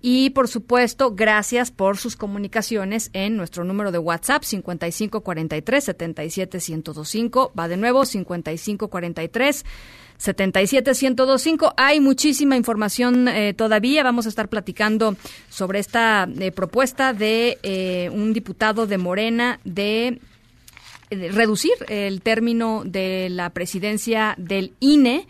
[0.00, 7.52] Y por supuesto, gracias por sus comunicaciones en nuestro número de WhatsApp 5543 77125.
[7.58, 9.64] Va de nuevo 5543
[10.18, 11.74] 77125.
[11.76, 14.04] Hay muchísima información eh, todavía.
[14.04, 15.16] Vamos a estar platicando
[15.48, 20.20] sobre esta eh, propuesta de eh, un diputado de Morena de
[21.10, 25.26] reducir el término de la presidencia del INE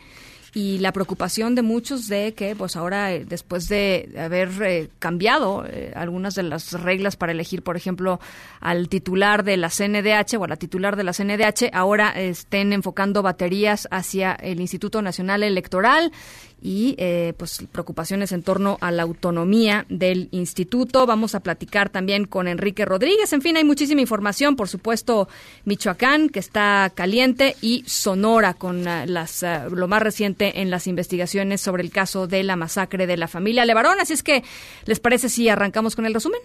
[0.55, 5.65] y la preocupación de muchos de que pues ahora eh, después de haber eh, cambiado
[5.67, 8.21] eh, algunas de las reglas para elegir por ejemplo
[8.61, 13.23] al titular de la CNDH o a la titular de la CNDH ahora estén enfocando
[13.23, 16.13] baterías hacia el Instituto Nacional Electoral
[16.61, 21.07] y eh, pues preocupaciones en torno a la autonomía del instituto.
[21.07, 23.33] Vamos a platicar también con Enrique Rodríguez.
[23.33, 24.57] En fin, hay muchísima información.
[24.57, 25.29] Por supuesto,
[25.65, 30.87] Michoacán, que está caliente, y Sonora, con uh, las, uh, lo más reciente en las
[30.87, 34.01] investigaciones sobre el caso de la masacre de la familia Levarón.
[34.01, 34.43] Así es que,
[34.87, 36.41] ¿les parece si arrancamos con el resumen?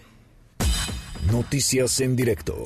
[1.30, 2.64] Noticias en directo.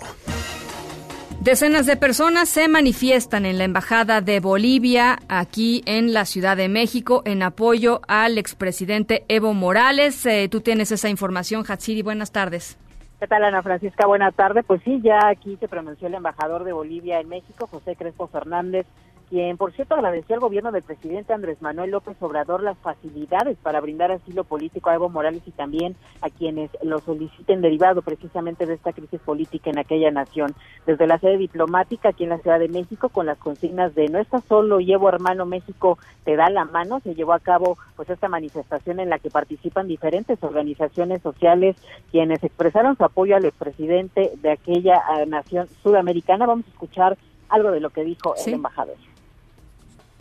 [1.40, 6.68] Decenas de personas se manifiestan en la Embajada de Bolivia aquí en la Ciudad de
[6.68, 10.26] México en apoyo al expresidente Evo Morales.
[10.26, 12.02] Eh, tú tienes esa información, Hatsiri.
[12.02, 12.76] Buenas tardes.
[13.20, 14.06] ¿Qué tal, Ana Francisca?
[14.06, 14.64] Buenas tardes.
[14.66, 18.86] Pues sí, ya aquí se pronunció el embajador de Bolivia en México, José Crespo Fernández,
[19.28, 23.80] quien, por cierto, agradeció al gobierno del presidente Andrés Manuel López Obrador las facilidades para
[23.80, 28.74] brindar asilo político a Evo Morales y también a quienes lo soliciten derivado precisamente de
[28.74, 30.54] esta crisis política en aquella nación.
[30.86, 34.18] Desde la sede diplomática aquí en la Ciudad de México, con las consignas de no
[34.18, 38.28] estás solo, llevo hermano México, te da la mano, se llevó a cabo pues esta
[38.28, 41.76] manifestación en la que participan diferentes organizaciones sociales
[42.10, 46.46] quienes expresaron su apoyo al expresidente de aquella uh, nación sudamericana.
[46.46, 47.18] Vamos a escuchar
[47.48, 48.50] algo de lo que dijo ¿Sí?
[48.50, 48.96] el embajador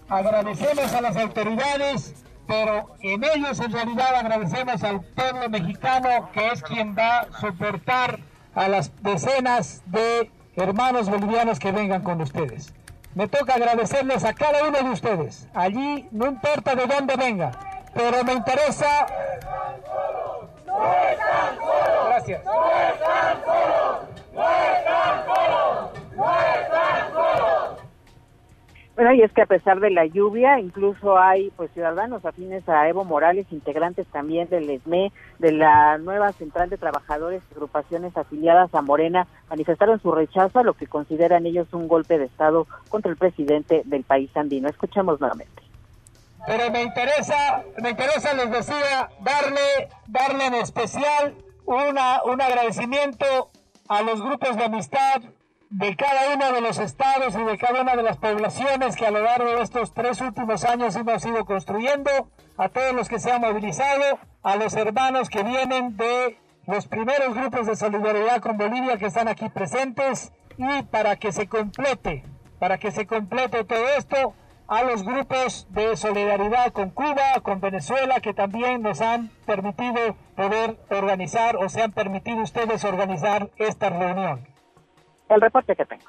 [0.10, 2.14] agradecemos a las autoridades,
[2.48, 8.20] pero en ellos en realidad agradecemos al pueblo mexicano que es quien va a soportar
[8.56, 12.74] a las decenas de hermanos bolivianos que vengan con ustedes.
[13.16, 15.48] Me toca agradecerles a cada uno de ustedes.
[15.54, 17.52] Allí no importa de dónde venga,
[17.94, 19.08] pero me interesa...
[22.08, 22.42] Gracias.
[28.98, 32.90] Bueno, y es que a pesar de la lluvia, incluso hay pues ciudadanos afines a
[32.90, 38.74] Evo Morales, integrantes también del ESME, de la nueva Central de Trabajadores y agrupaciones afiliadas
[38.74, 43.12] a Morena, manifestaron su rechazo a lo que consideran ellos un golpe de Estado contra
[43.12, 44.68] el presidente del país andino.
[44.68, 45.62] Escuchemos nuevamente.
[46.48, 51.36] Pero me interesa, me interesa, les decía, darle, darle en especial
[51.68, 53.52] una, un agradecimiento
[53.90, 55.22] a los grupos de amistad
[55.70, 59.12] de cada uno de los estados y de cada una de las poblaciones que a
[59.12, 62.10] lo largo de estos tres últimos años hemos ido construyendo,
[62.58, 67.36] a todos los que se han movilizado, a los hermanos que vienen de los primeros
[67.36, 72.24] grupos de solidaridad con Bolivia que están aquí presentes y para que se complete,
[72.60, 74.34] para que se complete todo esto,
[74.70, 80.78] a los grupos de solidaridad con Cuba, con Venezuela, que también nos han permitido poder
[80.90, 84.57] organizar o se han permitido ustedes organizar esta reunión
[85.30, 86.06] el reporte que tengo.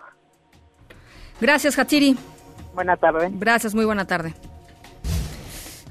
[1.41, 2.17] Gracias, Hatsiri.
[2.75, 3.29] Buena tarde.
[3.33, 4.35] Gracias, muy buena tarde.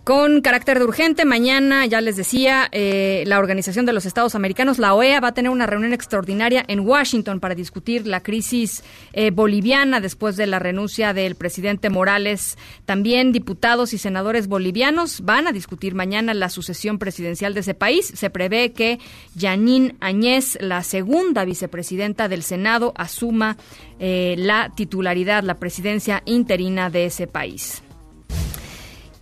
[0.08, 4.80] Con carácter de urgente, mañana, ya les decía, eh, la Organización de los Estados Americanos,
[4.80, 9.32] la OEA, va a tener una reunión extraordinaria en Washington para discutir la crisis eh,
[9.32, 12.58] boliviana después de la renuncia del presidente Morales.
[12.86, 18.10] También diputados y senadores bolivianos van a discutir mañana la sucesión presidencial de ese país.
[18.16, 18.99] Se prevé que
[19.38, 23.58] Janine Añez, la segunda vicepresidenta del Senado, asuma
[23.99, 27.84] eh, la titularidad, la presidencia interina de ese país.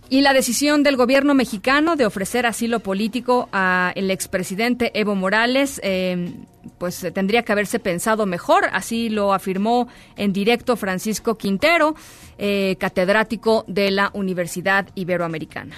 [0.08, 6.32] Y la decisión del gobierno mexicano de ofrecer asilo político al expresidente Evo Morales, eh,
[6.78, 11.96] pues tendría que haberse pensado mejor, así lo afirmó en directo Francisco Quintero,
[12.38, 15.74] eh, catedrático de la Universidad Iberoamericana.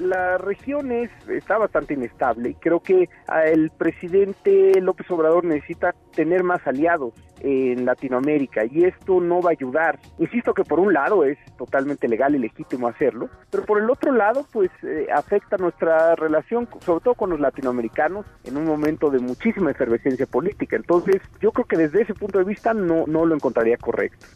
[0.00, 5.94] La región es, está bastante inestable y creo que ah, el presidente López Obrador necesita
[6.14, 9.98] tener más aliados en Latinoamérica y esto no va a ayudar.
[10.18, 14.12] Insisto que por un lado es totalmente legal y legítimo hacerlo, pero por el otro
[14.12, 19.18] lado pues eh, afecta nuestra relación, sobre todo con los latinoamericanos, en un momento de
[19.20, 20.76] muchísima efervescencia política.
[20.76, 24.26] Entonces yo creo que desde ese punto de vista no, no lo encontraría correcto.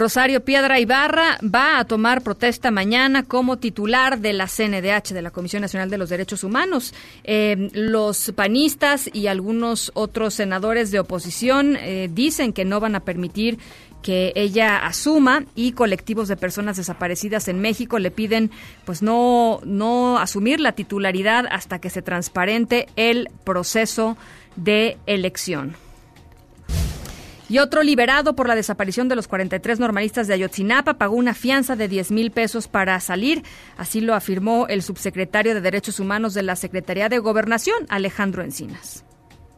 [0.00, 5.30] Rosario Piedra Ibarra va a tomar protesta mañana como titular de la CNDH, de la
[5.30, 6.94] Comisión Nacional de los Derechos Humanos.
[7.22, 13.00] Eh, los panistas y algunos otros senadores de oposición eh, dicen que no van a
[13.00, 13.58] permitir
[14.00, 18.50] que ella asuma y colectivos de personas desaparecidas en México le piden
[18.86, 24.16] pues no no asumir la titularidad hasta que se transparente el proceso
[24.56, 25.76] de elección.
[27.50, 31.74] Y otro liberado por la desaparición de los 43 normalistas de Ayotzinapa pagó una fianza
[31.74, 33.42] de 10 mil pesos para salir.
[33.76, 39.04] Así lo afirmó el subsecretario de Derechos Humanos de la Secretaría de Gobernación, Alejandro Encinas.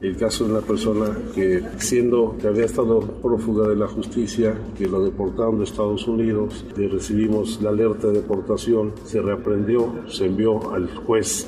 [0.01, 4.87] El caso de una persona que, siendo que había estado prófuga de la justicia, que
[4.87, 10.73] lo deportaron de Estados Unidos, le recibimos la alerta de deportación, se reaprendió, se envió
[10.73, 11.47] al juez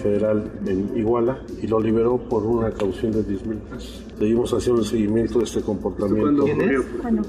[0.00, 4.04] federal en Iguala y lo liberó por una caución de 10 mil pesos.
[4.20, 6.44] Seguimos haciendo el seguimiento de este comportamiento.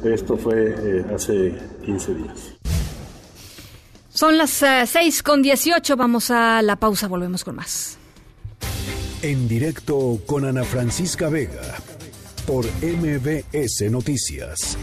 [0.03, 2.53] Esto fue eh, hace 15 días.
[4.09, 7.97] Son las 6 eh, con 18, vamos a la pausa, volvemos con más.
[9.21, 11.77] En directo con Ana Francisca Vega
[12.45, 14.77] por MBS Noticias.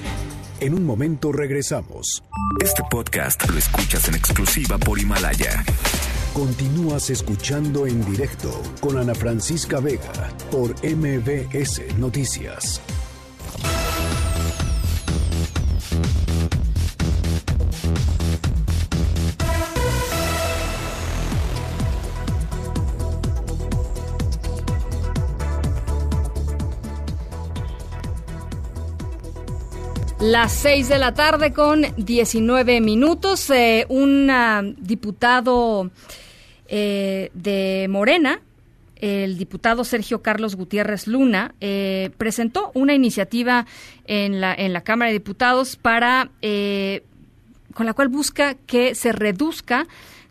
[0.61, 2.23] En un momento regresamos.
[2.65, 5.63] Este podcast lo escuchas en exclusiva por Himalaya.
[6.39, 12.81] Continúas escuchando en directo con Ana Francisca Vega por MBS Noticias.
[30.21, 33.51] Las seis de la tarde con 19 minutos.
[33.51, 35.91] Eh, un diputado
[36.69, 38.41] eh, de Morena,
[38.97, 43.67] el diputado Sergio Carlos Gutiérrez Luna, eh, presentó una iniciativa
[44.07, 46.31] en la, en la Cámara de Diputados para,
[47.75, 49.87] con la cual busca que se reduzca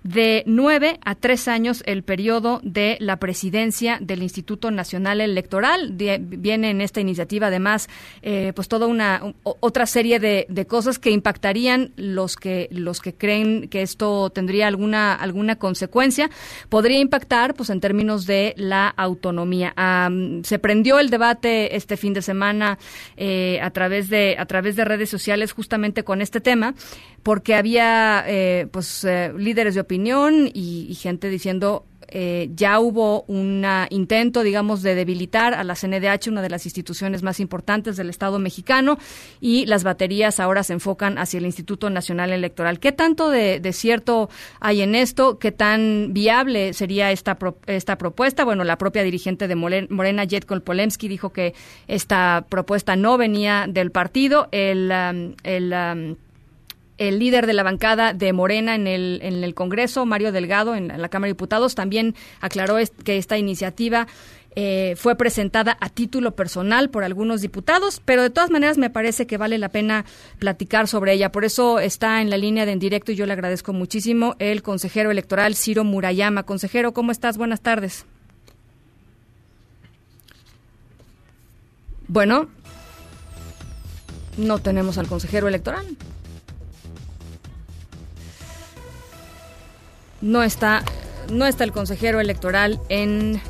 [0.07, 5.93] de nueve a tres años el periodo de la presidencia del Instituto Nacional Electoral.
[5.93, 7.89] viene en esta iniciativa además
[8.21, 13.67] eh, pues toda una otra serie de, cosas que impactarían los que los que creen
[13.67, 16.29] que esto tendría alguna alguna consecuencia.
[16.69, 19.73] Podría impactar pues en términos de la autonomía.
[20.43, 22.77] se prendió el debate este fin de semana
[23.17, 26.73] eh, a través de a través de redes sociales justamente con este tema
[27.23, 29.96] porque había eh, pues eh, líderes de opinión
[30.53, 36.41] y, gente diciendo eh, ya hubo un intento, digamos, de debilitar a la CNDH, una
[36.41, 38.97] de las instituciones más importantes del Estado mexicano,
[39.41, 42.79] y las baterías ahora se enfocan hacia el Instituto Nacional Electoral.
[42.79, 44.29] ¿Qué tanto de, cierto
[44.61, 45.37] hay en esto?
[45.37, 48.45] ¿Qué tan viable sería esta, esta propuesta?
[48.45, 51.53] Bueno, la propia dirigente de Morena, Jetkol Polemski, dijo que
[51.87, 54.47] esta propuesta no venía del partido.
[54.51, 56.15] El, um, el um,
[56.97, 60.87] el líder de la bancada de Morena en el, en el Congreso, Mario Delgado, en,
[60.87, 64.07] la Cámara de Diputados, también aclaró que esta iniciativa
[64.59, 69.27] eh, fue presentada a título personal por algunos diputados, pero de todas maneras me parece
[69.27, 70.03] que vale la pena
[70.39, 71.31] platicar sobre ella.
[71.31, 74.63] Por eso está en la línea de en directo y yo le agradezco muchísimo el
[74.63, 76.41] consejero electoral Ciro Murayama.
[76.41, 77.37] Consejero, ¿cómo estás?
[77.37, 78.07] Buenas tardes.
[82.07, 82.47] Bueno,
[84.37, 85.85] no tenemos al consejero electoral.
[90.21, 90.83] No está,
[91.31, 93.41] no está el consejero electoral en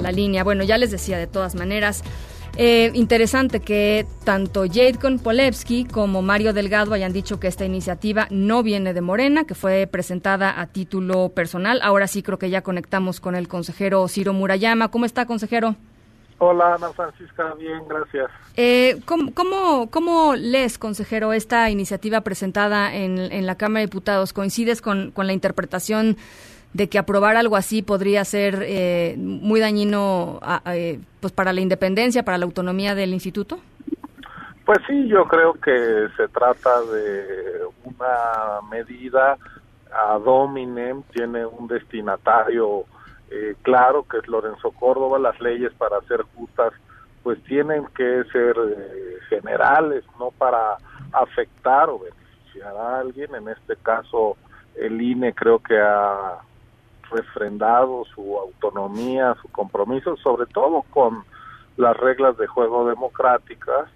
[0.00, 0.44] la línea.
[0.44, 2.02] Bueno, ya les decía de todas maneras.
[2.58, 8.62] Eh, interesante que tanto Jadkon Polevsky como Mario Delgado hayan dicho que esta iniciativa no
[8.62, 11.80] viene de Morena, que fue presentada a título personal.
[11.82, 14.90] Ahora sí creo que ya conectamos con el consejero Ciro Murayama.
[14.90, 15.76] ¿Cómo está, consejero?
[16.38, 18.30] Hola, Ana Francisca, bien, gracias.
[18.56, 24.34] Eh, ¿cómo, cómo, lees, consejero, esta iniciativa presentada en, en la Cámara de Diputados?
[24.34, 26.16] ¿Coincides con, con, la interpretación
[26.74, 32.22] de que aprobar algo así podría ser eh, muy dañino eh, pues para la independencia,
[32.22, 33.58] para la autonomía del instituto?
[34.66, 39.38] Pues sí, yo creo que se trata de una medida
[39.90, 42.84] a dominem, tiene un destinatario
[43.30, 46.72] eh, claro que Lorenzo Córdoba, las leyes para ser justas
[47.22, 50.76] pues tienen que ser eh, generales, no para
[51.12, 54.36] afectar o beneficiar a alguien, en este caso
[54.76, 56.38] el INE creo que ha
[57.10, 61.24] refrendado su autonomía, su compromiso, sobre todo con
[61.76, 63.88] las reglas de juego democráticas.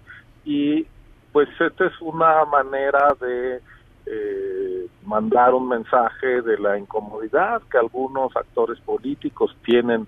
[0.43, 0.87] Y
[1.31, 3.61] pues esta es una manera de
[4.05, 10.07] eh, mandar un mensaje de la incomodidad que algunos actores políticos tienen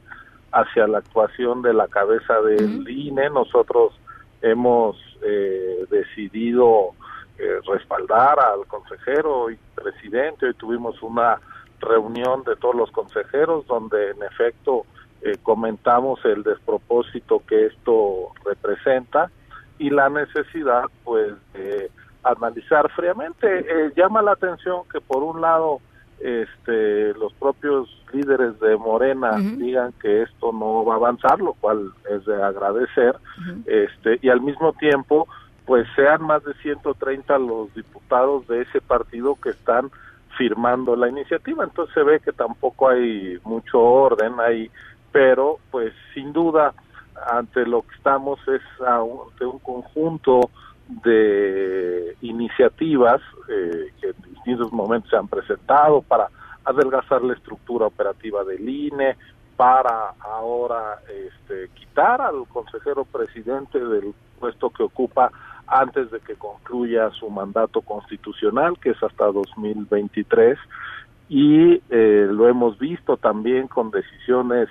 [0.52, 3.30] hacia la actuación de la cabeza del INE.
[3.30, 3.94] Nosotros
[4.41, 6.91] hemos eh, decidido
[7.38, 10.48] eh, respaldar al consejero y presidente.
[10.48, 11.40] Hoy tuvimos una
[11.80, 14.86] reunión de todos los consejeros donde en efecto
[15.22, 19.32] eh, comentamos el despropósito que esto representa
[19.80, 21.90] y la necesidad pues de
[22.24, 23.48] analizar fríamente.
[23.48, 25.80] Eh, llama la atención que por un lado
[26.20, 31.91] este los propios líderes de Morena digan que esto no va a avanzar, lo cual
[32.10, 33.18] es de agradecer,
[33.66, 35.28] este y al mismo tiempo
[35.66, 39.91] pues sean más de 130 los diputados de ese partido que están
[40.38, 41.64] firmando la iniciativa.
[41.64, 44.70] Entonces se ve que tampoco hay mucho orden ahí,
[45.12, 46.74] pero pues sin duda
[47.32, 50.50] ante lo que estamos es ante un conjunto
[51.03, 56.28] de iniciativas eh, que en distintos momentos se han presentado para
[56.65, 59.15] adelgazar la estructura operativa del INE,
[59.56, 65.32] para ahora este, quitar al consejero presidente del puesto que ocupa
[65.68, 70.57] antes de que concluya su mandato constitucional, que es hasta 2023,
[71.30, 74.70] y eh, lo hemos visto también con decisiones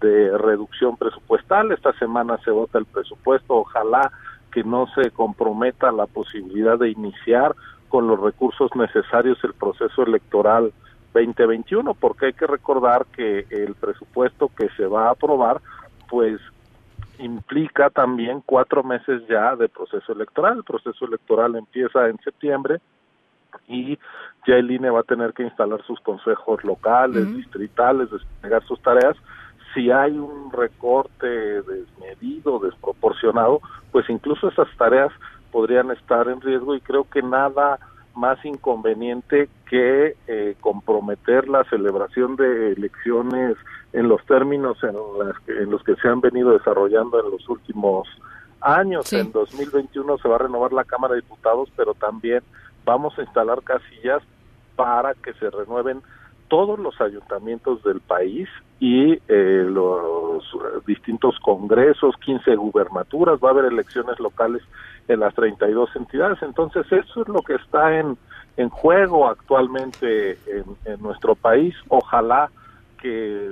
[0.00, 1.72] de reducción presupuestal.
[1.72, 4.12] Esta semana se vota el presupuesto, ojalá
[4.54, 7.56] que no se comprometa la posibilidad de iniciar
[7.88, 10.72] con los recursos necesarios el proceso electoral
[11.12, 15.60] 2021, porque hay que recordar que el presupuesto que se va a aprobar,
[16.08, 16.40] pues
[17.18, 20.58] implica también cuatro meses ya de proceso electoral.
[20.58, 22.80] El proceso electoral empieza en septiembre
[23.66, 23.98] y
[24.46, 29.16] ya el INE va a tener que instalar sus consejos locales, distritales, desplegar sus tareas.
[29.74, 33.60] Si hay un recorte desmedido, desproporcionado,
[33.90, 35.12] pues incluso esas tareas
[35.50, 37.78] podrían estar en riesgo y creo que nada
[38.14, 43.56] más inconveniente que eh, comprometer la celebración de elecciones
[43.92, 44.96] en los términos en,
[45.46, 48.08] en, los que se han venido desarrollando en los últimos
[48.60, 49.12] años.
[49.12, 52.42] En 2021 se va a renovar la Cámara de Diputados, pero también
[52.84, 54.22] vamos a instalar casillas
[54.76, 56.02] para que se renueven
[56.48, 58.48] todos los ayuntamientos del país
[58.84, 60.44] y eh, los
[60.86, 64.62] distintos congresos, 15 gubernaturas, va a haber elecciones locales
[65.08, 66.42] en las 32 entidades.
[66.42, 68.18] Entonces, eso es lo que está en,
[68.58, 70.36] en juego actualmente
[70.84, 71.74] en, nuestro país.
[71.88, 72.50] Ojalá
[73.00, 73.48] que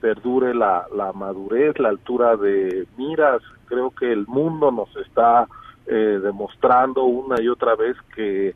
[0.00, 3.42] perdure la, la madurez, la altura de miras.
[3.66, 5.46] Creo que el mundo nos está
[5.86, 8.54] eh, demostrando una y otra vez que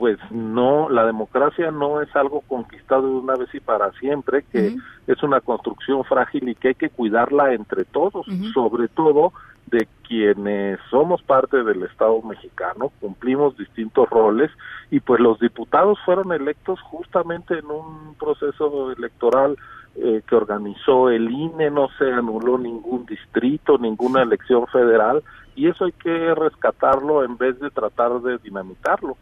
[0.00, 4.74] pues no, la democracia no es algo conquistado de una vez y para siempre, que
[5.06, 8.24] es una construcción frágil y que hay que cuidarla entre todos,
[8.54, 9.34] sobre todo
[9.66, 14.50] de quienes somos parte del Estado mexicano, cumplimos distintos roles
[14.90, 19.58] y pues los diputados fueron electos justamente en un proceso electoral
[19.96, 25.22] eh, que organizó el INE, no se anuló ningún distrito, ninguna elección federal
[25.54, 29.18] y eso hay que rescatarlo en vez de tratar de dinamitarlo.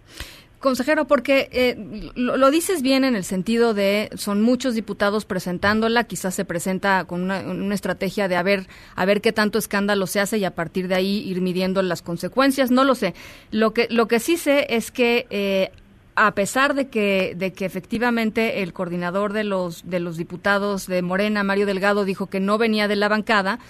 [0.61, 6.35] Consejero, porque eh, lo, dices bien en el sentido de son muchos diputados presentándola, quizás
[6.35, 8.67] se presenta con una, estrategia de a ver,
[8.97, 12.03] a ver qué tanto escándalo se hace y a partir de ahí ir midiendo las
[12.03, 12.73] consecuencias.
[12.73, 13.15] No lo sé.
[13.53, 15.71] Lo que lo que sí sé es que eh,
[16.17, 21.03] a pesar de que de que efectivamente el coordinador de los de los diputados de
[21.03, 23.61] Morena, Mario Delgado, dijo que no venía de la bancada,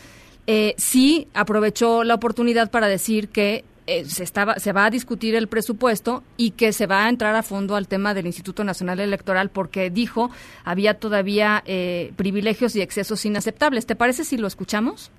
[0.46, 5.34] eh, sí aprovechó la oportunidad para decir que eh, se, estaba, se va a discutir
[5.34, 9.00] el presupuesto y que se va a entrar a fondo al tema del Instituto Nacional
[9.00, 10.28] Electoral porque dijo
[10.62, 13.86] había todavía eh, privilegios y excesos inaceptables.
[13.86, 15.10] ¿Te parece si lo escuchamos?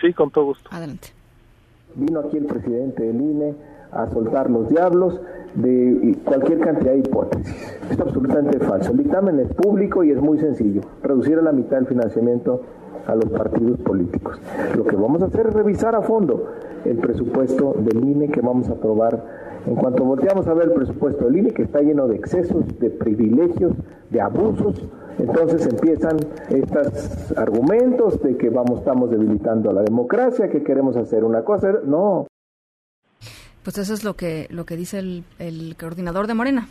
[0.00, 0.70] Sí, con todo gusto.
[0.72, 1.08] Adelante.
[1.96, 3.54] Vino aquí el presidente del INE
[3.90, 5.20] a soltar los diablos
[5.54, 7.76] de cualquier cantidad de hipótesis.
[7.90, 8.92] Es absolutamente falso.
[8.92, 10.82] El dictamen es público y es muy sencillo.
[11.02, 12.62] Reducir a la mitad el financiamiento
[13.08, 14.38] a los partidos políticos.
[14.76, 16.52] Lo que vamos a hacer es revisar a fondo
[16.84, 19.48] el presupuesto del INE que vamos a aprobar.
[19.66, 22.90] En cuanto volteamos a ver el presupuesto del INE, que está lleno de excesos, de
[22.90, 23.72] privilegios,
[24.10, 24.86] de abusos,
[25.18, 26.18] entonces empiezan
[26.50, 31.72] estos argumentos de que vamos, estamos debilitando a la democracia, que queremos hacer una cosa.
[31.84, 32.26] No.
[33.64, 36.68] Pues eso es lo que, lo que dice el, el coordinador de Morena.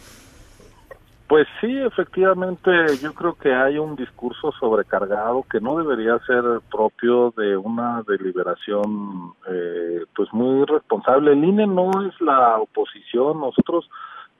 [1.27, 2.71] Pues sí, efectivamente,
[3.01, 9.33] yo creo que hay un discurso sobrecargado que no debería ser propio de una deliberación,
[9.49, 11.33] eh, pues muy responsable.
[11.33, 13.89] El INE no es la oposición, nosotros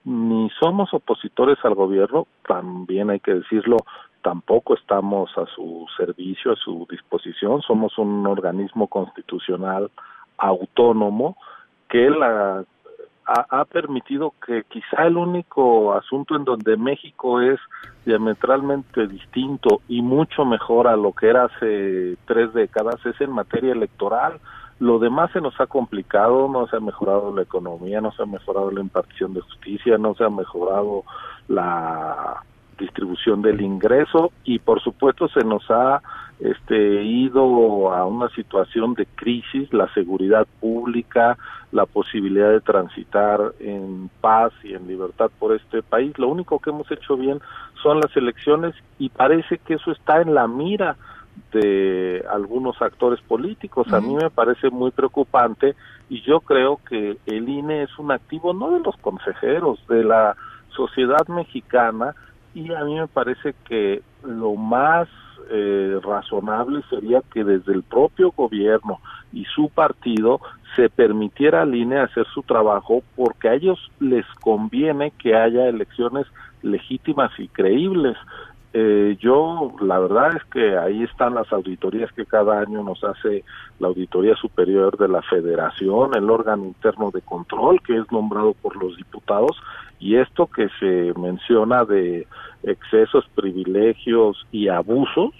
[0.04, 3.76] ni somos opositores al gobierno, también hay que decirlo,
[4.22, 9.90] tampoco estamos a su servicio, a su disposición, somos un organismo constitucional
[10.38, 11.36] autónomo
[11.88, 12.64] que la
[13.28, 17.60] ha, permitido que quizá el único asunto en donde México es
[18.06, 23.72] diametralmente distinto y mucho mejor a lo que era hace tres décadas es en materia
[23.72, 24.40] electoral.
[24.80, 28.26] Lo demás se nos ha complicado, no se ha mejorado la economía, no se ha
[28.26, 31.04] mejorado la impartición de justicia, no se ha mejorado
[31.48, 32.42] la
[32.78, 36.00] distribución del ingreso y por supuesto se nos ha
[36.40, 41.36] este ido a una situación de crisis, la seguridad pública,
[41.72, 46.18] la posibilidad de transitar en paz y en libertad por este país.
[46.18, 47.40] Lo único que hemos hecho bien
[47.82, 50.96] son las elecciones y parece que eso está en la mira
[51.52, 53.92] de algunos actores políticos.
[53.92, 55.76] A mí me parece muy preocupante
[56.08, 60.36] y yo creo que el INE es un activo no de los consejeros, de la
[60.70, 62.14] sociedad mexicana
[62.58, 65.08] y a mí me parece que lo más
[65.48, 68.98] eh, razonable sería que desde el propio gobierno
[69.32, 70.40] y su partido
[70.74, 76.26] se permitiera al INE hacer su trabajo porque a ellos les conviene que haya elecciones
[76.62, 78.16] legítimas y creíbles.
[78.74, 83.42] Eh, yo, la verdad es que ahí están las auditorías que cada año nos hace
[83.78, 88.76] la Auditoría Superior de la Federación, el órgano interno de control que es nombrado por
[88.76, 89.56] los diputados,
[89.98, 92.26] y esto que se menciona de
[92.62, 95.30] excesos, privilegios y abusos,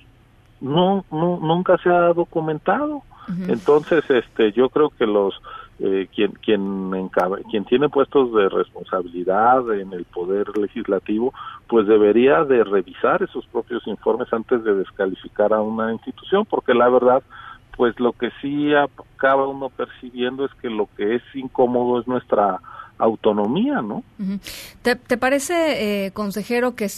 [0.61, 3.03] no, no nunca se ha documentado.
[3.47, 5.39] Entonces, este, yo creo que los
[5.81, 7.09] eh, quien quien
[7.51, 11.33] quien tiene puestos de responsabilidad en el poder legislativo,
[11.69, 16.89] pues debería de revisar esos propios informes antes de descalificar a una institución, porque la
[16.89, 17.23] verdad,
[17.77, 22.61] pues lo que sí acaba uno percibiendo es que lo que es incómodo es nuestra
[22.99, 24.03] autonomía, ¿no?
[24.83, 26.89] ¿Te, parece, eh, consejero, que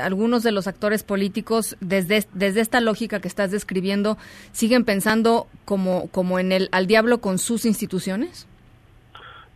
[0.00, 4.18] algunos de los actores políticos, desde, desde esta lógica que estás describiendo,
[4.52, 8.48] siguen pensando como, como en el al diablo con sus instituciones?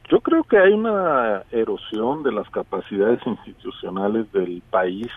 [0.09, 5.09] Yo creo que hay una erosión de las capacidades institucionales del país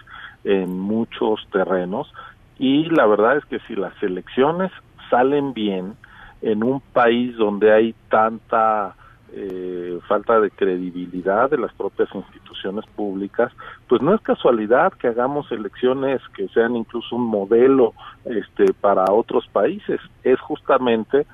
[0.44, 2.12] en muchos terrenos
[2.58, 4.72] y la verdad es que si las elecciones
[5.10, 5.96] salen bien
[6.42, 8.96] en un país donde hay tanta
[9.34, 13.52] eh, falta de credibilidad de las propias instituciones públicas,
[13.88, 17.94] pues no es casualidad que hagamos elecciones que sean incluso un modelo
[18.26, 21.26] este, para otros países, es justamente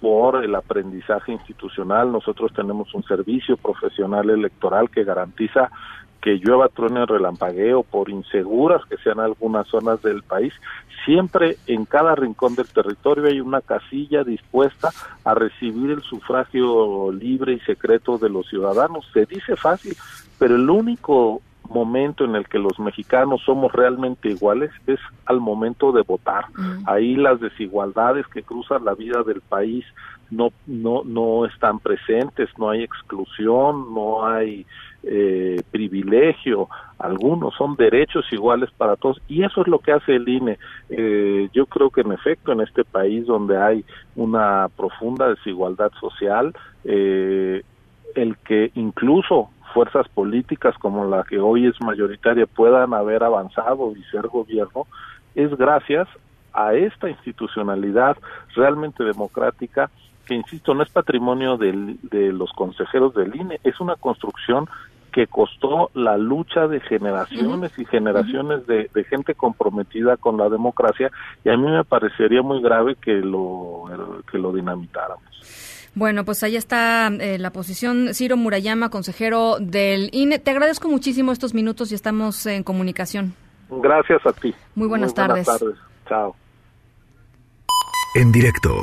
[0.00, 2.12] por el aprendizaje institucional.
[2.12, 5.70] Nosotros tenemos un servicio profesional electoral que garantiza
[6.24, 10.54] que llueva, truene, relampagueo, por inseguras que sean algunas zonas del país,
[11.04, 14.88] siempre en cada rincón del territorio hay una casilla dispuesta
[15.22, 19.06] a recibir el sufragio libre y secreto de los ciudadanos.
[19.12, 19.94] Se dice fácil,
[20.38, 25.92] pero el único momento en el que los mexicanos somos realmente iguales es al momento
[25.92, 26.46] de votar.
[26.86, 29.84] Ahí las desigualdades que cruzan la vida del país
[30.36, 34.66] no no no están presentes, no hay exclusión, no hay
[35.02, 40.28] eh, privilegio, algunos son derechos iguales para todos y eso es lo que hace el
[40.28, 40.58] INE.
[40.88, 43.84] Eh, yo creo que en efecto en este país donde hay
[44.16, 46.54] una profunda desigualdad social,
[46.84, 47.62] eh,
[48.14, 54.02] el que incluso fuerzas políticas como la que hoy es mayoritaria puedan haber avanzado y
[54.04, 54.86] ser gobierno
[55.34, 56.08] es gracias
[56.52, 58.16] a esta institucionalidad
[58.54, 59.90] realmente democrática
[60.24, 64.68] que insisto no es patrimonio de los consejeros del INE, es una construcción
[65.14, 71.08] que costó la lucha de generaciones y generaciones de, gente comprometida con la democracia
[71.44, 73.84] y a mí me parecería muy grave que lo,
[74.30, 75.22] que lo dinamitáramos.
[75.94, 78.12] Bueno, pues ahí está eh, la posición.
[78.12, 80.40] Ciro Murayama, consejero del INE.
[80.40, 83.34] Te agradezco muchísimo estos minutos y estamos en comunicación.
[83.70, 84.52] Gracias a ti.
[84.74, 85.46] Muy buenas tardes.
[85.46, 85.78] Buenas tardes.
[86.08, 86.34] Chao.
[88.16, 88.82] En directo.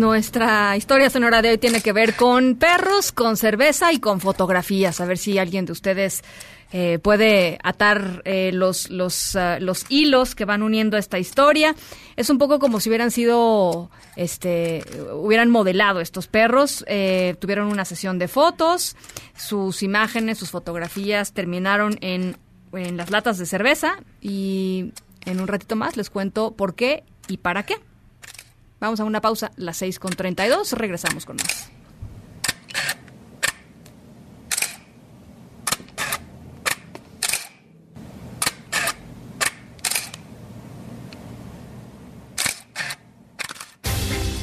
[0.00, 4.98] Nuestra historia sonora de hoy tiene que ver con perros, con cerveza y con fotografías.
[4.98, 6.24] A ver si alguien de ustedes
[6.72, 11.74] eh, puede atar eh, los, los, ah, los hilos que van uniendo esta historia.
[12.16, 14.82] Es un poco como si hubieran sido, este,
[15.12, 16.82] hubieran modelado estos perros.
[16.88, 18.96] Eh, tuvieron una sesión de fotos,
[19.36, 22.38] sus imágenes, sus fotografías terminaron en,
[22.72, 24.94] en las latas de cerveza y
[25.26, 27.89] en un ratito más les cuento por qué y para qué.
[28.80, 31.70] Vamos a una pausa, las 6 con 32, regresamos con más.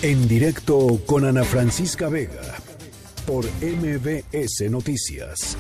[0.03, 2.55] En directo con Ana Francisca Vega
[3.25, 5.57] por MBS Noticias.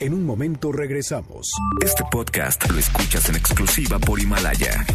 [0.00, 1.50] En un momento regresamos.
[1.84, 4.86] Este podcast lo escuchas en exclusiva por Himalaya.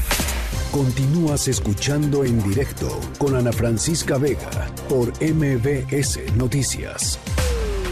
[0.72, 7.18] Continúas escuchando en directo con Ana Francisca Vega por MBS Noticias.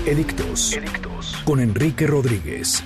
[0.06, 0.74] Edictos.
[0.74, 1.36] Edictos.
[1.44, 2.84] Con Enrique Rodríguez.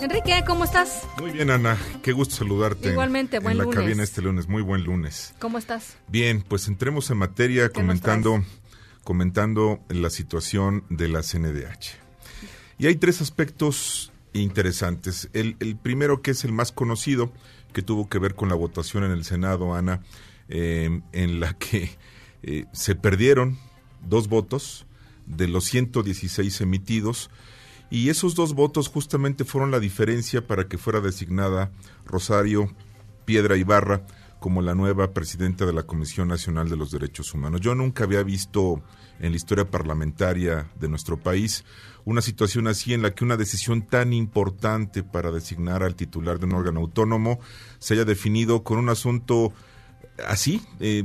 [0.00, 1.02] Enrique, ¿cómo estás?
[1.20, 1.76] Muy bien, Ana.
[2.02, 2.92] Qué gusto saludarte.
[2.92, 3.74] Igualmente, buen en lunes.
[3.76, 4.48] la cabina este lunes.
[4.48, 5.34] Muy buen lunes.
[5.38, 5.98] ¿Cómo estás?
[6.08, 8.42] Bien, pues entremos en materia comentando,
[9.04, 11.98] comentando la situación de la CNDH.
[12.78, 15.28] Y hay tres aspectos interesantes.
[15.32, 17.32] El, primero, que es el más conocido,
[17.72, 20.02] que tuvo que ver con la votación en el Senado, Ana,
[20.48, 21.90] eh, en la que
[22.42, 23.58] eh, se perdieron
[24.06, 24.86] dos votos
[25.26, 27.30] de los 116 emitidos.
[27.90, 31.70] Y esos dos votos justamente fueron la diferencia para que fuera designada
[32.06, 32.74] Rosario
[33.26, 34.06] Piedra Ibarra
[34.42, 37.60] como la nueva presidenta de la Comisión Nacional de los Derechos Humanos.
[37.60, 38.82] Yo nunca había visto
[39.20, 41.64] en la historia parlamentaria de nuestro país
[42.04, 46.46] una situación así en la que una decisión tan importante para designar al titular de
[46.46, 47.38] un órgano autónomo
[47.78, 49.52] se haya definido con un asunto
[50.26, 51.04] así, eh,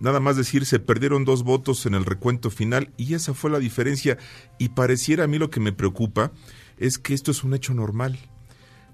[0.00, 3.58] nada más decir, se perdieron dos votos en el recuento final y esa fue la
[3.58, 4.18] diferencia.
[4.58, 6.32] Y pareciera a mí lo que me preocupa
[6.78, 8.18] es que esto es un hecho normal.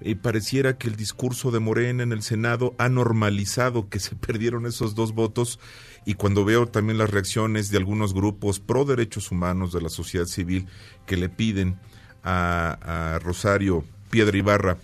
[0.03, 4.67] Y pareciera que el discurso de Morena en el Senado ha normalizado que se perdieron
[4.67, 5.59] esos dos votos
[6.05, 10.27] y cuando veo también las reacciones de algunos grupos pro derechos humanos de la sociedad
[10.27, 10.67] civil
[11.07, 11.79] que le piden
[12.23, 14.79] a, a Rosario Piedra Ibarra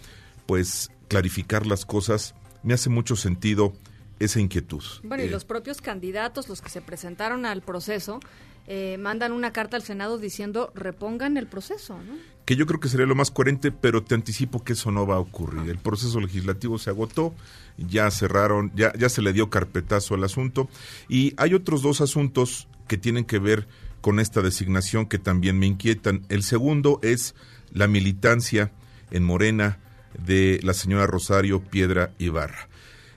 [0.47, 3.73] pues clarificar las cosas, me hace mucho sentido
[4.19, 4.83] esa inquietud.
[5.03, 8.21] Bueno, y eh, los propios candidatos, los que se presentaron al proceso,
[8.67, 12.36] eh, mandan una carta al Senado diciendo repongan el proceso, ¿no?
[12.47, 15.17] Que yo creo que sería lo más coherente, pero te anticipo que eso no va
[15.17, 15.69] a ocurrir.
[15.69, 17.35] El proceso legislativo se agotó,
[17.77, 20.71] ya cerraron, ya, ya se le dio carpetazo al asunto,
[21.09, 23.67] y hay otros dos asuntos que tienen que ver
[24.01, 26.25] con esta designación que también me inquietan.
[26.29, 27.35] El segundo es
[27.73, 28.71] la militancia
[29.11, 29.79] en Morena
[30.25, 32.69] de la señora Rosario Piedra Ibarra.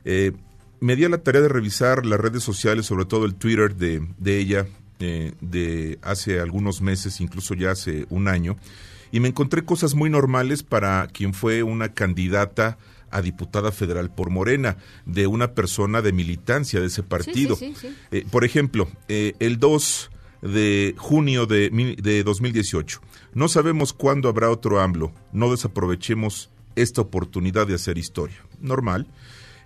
[0.06, 0.34] Eh,
[0.80, 4.08] me di a la tarea de revisar las redes sociales, sobre todo el Twitter de,
[4.18, 4.66] de ella,
[5.00, 8.58] eh, de hace algunos meses, incluso ya hace un año,
[9.12, 12.78] y me encontré cosas muy normales para quien fue una candidata
[13.12, 17.56] a diputada federal por Morena, de una persona de militancia de ese partido.
[17.56, 20.12] Sí, sí, sí, eh, por ejemplo, eh, el 2
[20.44, 21.70] de junio de,
[22.02, 23.02] de 2018,
[23.34, 28.38] no sabemos cuándo habrá otro AMLO, no desaprovechemos esta oportunidad de hacer historia.
[28.62, 29.08] Normal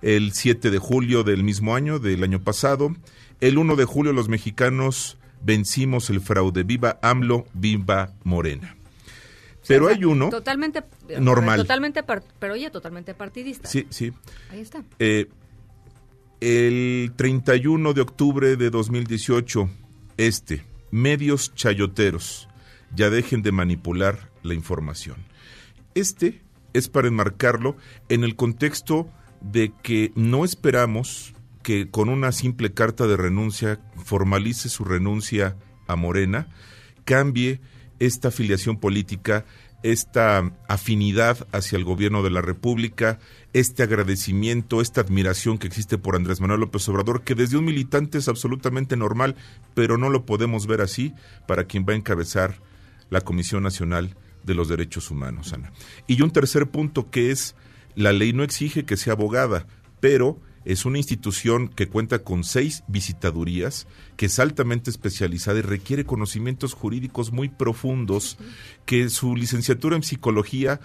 [0.03, 2.95] el 7 de julio del mismo año, del año pasado.
[3.39, 6.63] El 1 de julio los mexicanos vencimos el fraude.
[6.63, 8.75] Viva AMLO, viva Morena.
[9.67, 10.83] Pero o sea, hay uno totalmente
[11.19, 11.59] normal.
[11.59, 12.03] Totalmente,
[12.39, 13.69] pero oye, totalmente partidista.
[13.69, 14.11] Sí, sí.
[14.51, 14.83] Ahí está.
[14.99, 15.29] Eh,
[16.41, 19.69] el 31 de octubre de 2018,
[20.17, 22.49] este, medios chayoteros,
[22.93, 25.17] ya dejen de manipular la información.
[25.95, 26.41] Este
[26.73, 27.77] es para enmarcarlo
[28.09, 29.09] en el contexto
[29.39, 35.55] de que no esperamos que con una simple carta de renuncia formalice su renuncia
[35.87, 36.47] a Morena,
[37.05, 37.61] cambie
[38.05, 39.45] esta afiliación política,
[39.83, 43.19] esta afinidad hacia el gobierno de la República,
[43.51, 48.17] este agradecimiento, esta admiración que existe por Andrés Manuel López Obrador, que desde un militante
[48.17, 49.35] es absolutamente normal,
[49.73, 51.13] pero no lo podemos ver así
[51.47, 52.59] para quien va a encabezar
[53.09, 55.71] la Comisión Nacional de los Derechos Humanos, Ana.
[56.07, 57.55] Y un tercer punto que es
[57.95, 59.67] la ley no exige que sea abogada,
[59.99, 66.05] pero es una institución que cuenta con seis visitadurías, que es altamente especializada y requiere
[66.05, 68.37] conocimientos jurídicos muy profundos,
[68.85, 70.79] que su licenciatura en psicología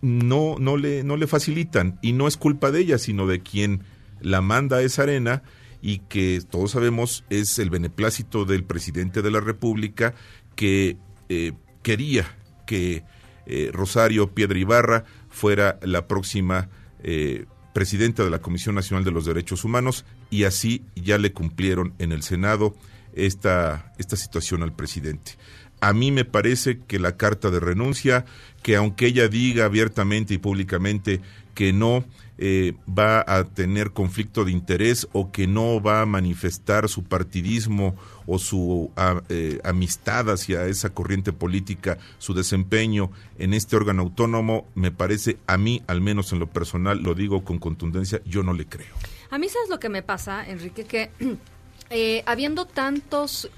[0.00, 1.98] no, no, le, no le facilitan.
[2.02, 3.82] Y no es culpa de ella, sino de quien
[4.20, 5.42] la manda a esa arena
[5.80, 10.14] y que todos sabemos es el beneplácito del presidente de la República
[10.56, 10.96] que
[11.28, 12.36] eh, quería
[12.66, 13.04] que
[13.46, 16.68] eh, Rosario Piedra Ibarra fuera la próxima
[17.02, 17.46] eh,
[17.78, 22.10] presidenta de la Comisión Nacional de los Derechos Humanos y así ya le cumplieron en
[22.10, 22.74] el Senado
[23.12, 25.36] esta, esta situación al presidente.
[25.80, 28.24] A mí me parece que la carta de renuncia,
[28.64, 31.20] que aunque ella diga abiertamente y públicamente
[31.54, 32.04] que no
[32.40, 37.96] eh, va a tener conflicto de interés o que no va a manifestar su partidismo
[38.26, 38.92] o su
[39.28, 43.10] eh, amistad hacia esa corriente política, su desempeño
[43.40, 47.42] en este órgano autónomo, me parece, a mí, al menos en lo personal, lo digo
[47.42, 48.94] con contundencia, yo no le creo.
[49.30, 51.10] A mí sabes lo que me pasa, Enrique, que
[51.90, 53.50] eh, habiendo tantos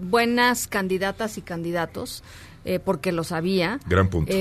[0.00, 2.22] buenas candidatas y candidatos,
[2.84, 4.32] porque los había, Gran punto.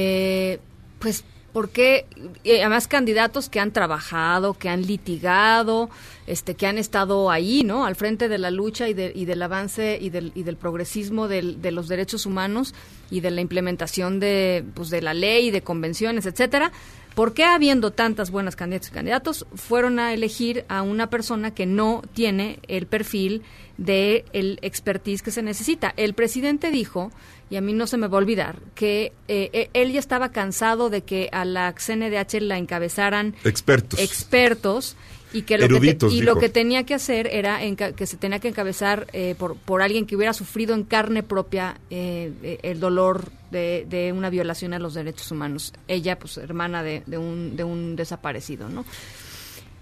[0.99, 2.05] pues porque
[2.43, 5.89] eh, además candidatos que han trabajado, que han litigado,
[6.27, 7.85] este, que han estado ahí, ¿no?
[7.85, 11.71] Al frente de la lucha y, y del avance y del, y del progresismo de
[11.71, 12.73] los derechos humanos
[13.09, 16.71] y de la implementación de, pues, de la ley, de convenciones, etcétera.
[17.15, 21.65] ¿Por qué habiendo tantas buenas candidatas y candidatos fueron a elegir a una persona que
[21.65, 23.43] no tiene el perfil
[23.77, 25.93] de el expertise que se necesita?
[25.97, 27.11] El presidente dijo
[27.51, 30.31] y a mí no se me va a olvidar que eh, eh, él ya estaba
[30.31, 33.99] cansado de que a la CNDH la encabezaran expertos.
[33.99, 34.95] Expertos
[35.33, 38.47] y que lo, que, y lo que tenía que hacer era que se tenía que
[38.47, 44.11] encabezar eh, por, por alguien que hubiera sufrido en carne propia el dolor de, de,
[44.13, 45.73] una violación a los derechos humanos.
[45.87, 48.85] Ella, pues, hermana de, de, un, de un desaparecido, ¿no?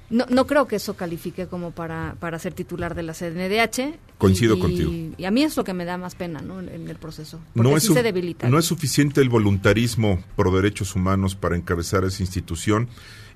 [0.09, 3.97] No, no creo que eso califique como para, para ser titular de la CNDH.
[4.17, 4.91] Coincido contigo.
[5.17, 6.59] Y a mí es lo que me da más pena ¿no?
[6.59, 7.39] en, el proceso.
[7.53, 8.49] no es, se debilita.
[8.49, 12.89] No es suficiente el voluntarismo por derechos humanos para encabezar esa institución.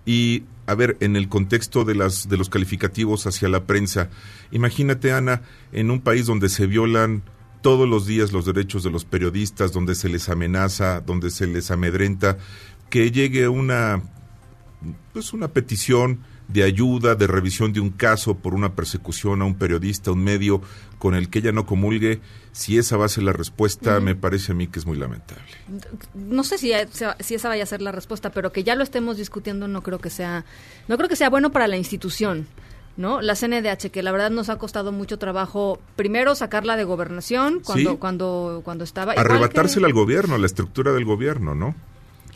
[0.05, 4.09] Y, a ver, en el contexto de, las, de los calificativos hacia la prensa,
[4.51, 7.23] imagínate, Ana, en un país donde se violan
[7.61, 11.71] todos los días los derechos de los periodistas, donde se les amenaza, donde se les
[11.71, 12.37] amedrenta,
[12.89, 14.03] que llegue una,
[15.13, 19.55] pues una petición de ayuda, de revisión de un caso por una persecución a un
[19.55, 20.61] periodista, un medio
[20.99, 22.21] con el que ella no comulgue,
[22.51, 25.43] si esa va a ser la respuesta, me parece a mí que es muy lamentable.
[26.13, 26.71] No sé si,
[27.19, 29.99] si esa vaya a ser la respuesta, pero que ya lo estemos discutiendo no creo
[29.99, 30.45] que sea,
[30.87, 32.47] no creo que sea bueno para la institución.
[32.95, 33.21] ¿no?
[33.21, 37.97] La CNDH, que la verdad nos ha costado mucho trabajo, primero sacarla de gobernación cuando,
[37.97, 39.13] cuando, cuando estaba...
[39.13, 41.75] Arrebatársela al gobierno, a la estructura del gobierno, ¿no?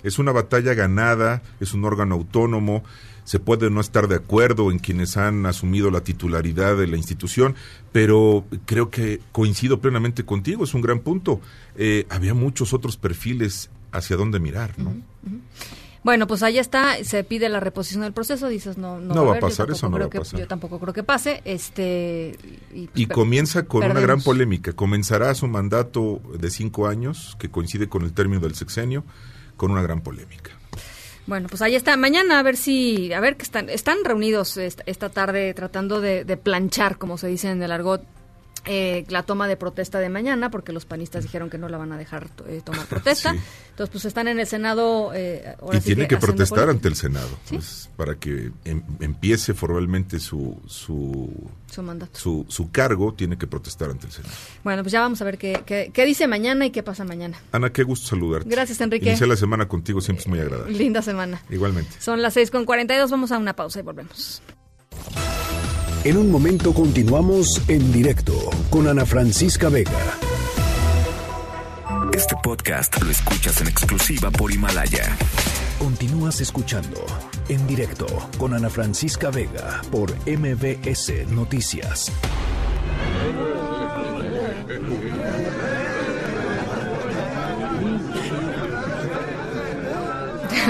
[0.04, 2.84] Es una batalla ganada, es un órgano autónomo,
[3.28, 7.56] se puede no estar de acuerdo en quienes han asumido la titularidad de la institución,
[7.92, 11.42] pero creo que coincido plenamente contigo, es un gran punto.
[11.76, 14.96] Eh, había muchos otros perfiles hacia dónde mirar, ¿no?
[16.04, 19.40] Bueno, pues ahí está, se pide la reposición del proceso, dices no no, va, a
[19.42, 20.40] pasar, eso no va a pasar.
[20.40, 22.38] yo tampoco creo que pase, este
[22.74, 27.90] y, pues, comienza con una gran polémica, comenzará su mandato de cinco años que coincide
[27.90, 29.04] con el término del sexenio
[29.58, 30.57] con una gran polémica.
[31.28, 31.98] Bueno, pues ahí está.
[31.98, 36.38] Mañana a ver si, a ver que están, están reunidos esta, tarde tratando de, de,
[36.38, 38.02] planchar, como se dice en el argot,
[38.68, 41.92] eh, la toma de protesta de mañana, porque los panistas dijeron que no la van
[41.92, 43.32] a dejar eh, tomar protesta.
[43.32, 45.12] Entonces, pues están en el Senado.
[45.14, 50.60] Eh, y tiene que, protestar ante el Senado, pues, para que em, empiece formalmente su
[50.68, 51.32] su,
[51.72, 52.46] su mandato.
[52.48, 54.34] Su, cargo, tiene que protestar ante el Senado.
[54.64, 55.64] Bueno, pues ya vamos a ver qué,
[55.94, 57.40] qué, dice mañana y qué pasa mañana.
[57.52, 58.50] Ana, qué gusto saludarte.
[58.50, 59.10] Gracias, Enrique.
[59.10, 60.78] Iniciar la semana contigo siempre es muy agradable.
[60.78, 61.42] Linda semana.
[61.50, 61.92] Igualmente.
[62.00, 64.42] Son las 6 con 42, vamos a una pausa y volvemos.
[66.08, 68.32] En un momento continuamos en directo
[68.70, 69.92] con Ana Francisca Vega.
[72.14, 75.18] Este podcast lo escuchas en exclusiva por Himalaya.
[75.78, 77.06] Continúas escuchando
[77.50, 78.06] en directo
[78.38, 82.10] con Ana Francisca Vega por MBS Noticias.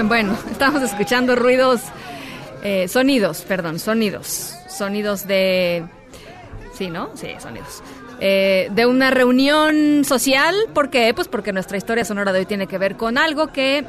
[0.04, 1.82] Bueno, estamos escuchando ruidos,
[2.64, 5.86] eh, sonidos, perdón, sonidos sonidos de...
[6.74, 7.10] Sí, ¿no?
[7.16, 7.82] Sí, sonidos.
[8.20, 10.56] Eh, de una reunión social.
[10.74, 11.14] ¿Por qué?
[11.14, 13.86] Pues porque nuestra historia sonora de hoy tiene que ver con algo que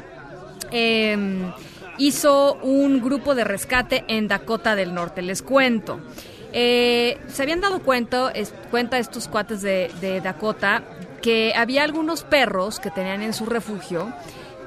[0.71, 1.51] em,
[1.97, 5.21] hizo un grupo de rescate en Dakota del Norte.
[5.21, 5.99] Les cuento.
[6.51, 8.33] Eh, se habían dado cuenta,
[8.71, 10.83] cuenta estos cuates de, de, Dakota
[11.21, 14.11] que había algunos perros que tenían en su refugio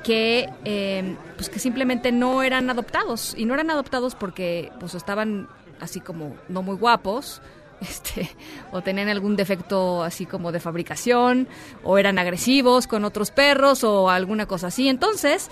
[0.05, 5.49] que em, pues que simplemente no eran adoptados y no eran adoptados porque pues estaban
[5.82, 7.42] así como no muy guapos,
[7.80, 8.30] este,
[8.70, 11.48] o tenían algún defecto así como de fabricación,
[11.82, 14.88] o eran agresivos con otros perros, o alguna cosa así.
[14.88, 15.50] Entonces,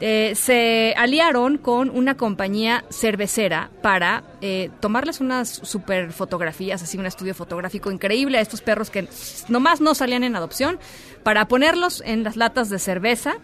[0.00, 7.06] eh, se aliaron con una compañía cervecera para eh, tomarles unas super fotografías, así un
[7.06, 9.08] estudio fotográfico increíble a estos perros que
[9.48, 10.78] nomás no salían en adopción,
[11.22, 13.36] para ponerlos en las latas de cerveza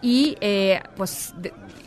[0.00, 1.34] y eh, pues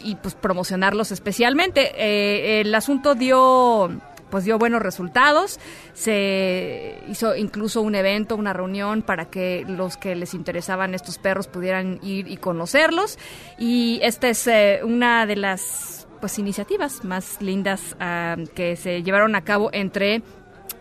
[0.03, 1.91] y pues promocionarlos especialmente.
[1.95, 3.89] Eh, el asunto dio
[4.36, 5.62] pues dio buenos resultados.
[5.94, 11.48] Se hizo incluso un evento, una reunión para que los que les interesaban estos perros
[11.48, 13.18] pudieran ir y conocerlos.
[13.57, 19.36] Y esta es eh, una de las pues iniciativas más lindas ah, que se llevaron
[19.36, 20.22] a cabo entre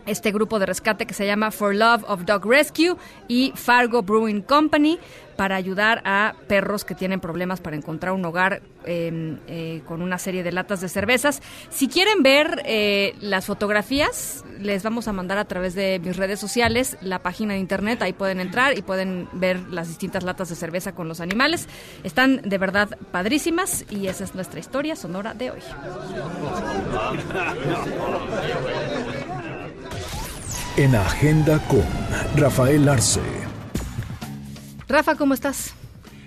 [0.05, 2.97] este grupo de rescate que se llama For Love of Dog Rescue
[3.29, 4.99] y Fargo Brewing Company
[5.35, 10.17] para ayudar a perros que tienen problemas para encontrar un hogar em, eh, con una
[10.17, 11.41] serie de latas de cervezas.
[11.69, 16.39] Si quieren ver eh, las fotografías, les vamos a mandar a través de mis redes
[16.39, 18.01] sociales la página de internet.
[18.01, 21.67] Ahí pueden entrar y pueden ver las distintas latas de cerveza con los animales.
[22.03, 25.59] Están de verdad padrísimas y esa es nuestra historia sonora de hoy.
[30.77, 31.85] En Agenda con
[32.35, 33.54] Rafael Arce.
[34.87, 35.73] Rafa, ¿cómo estás?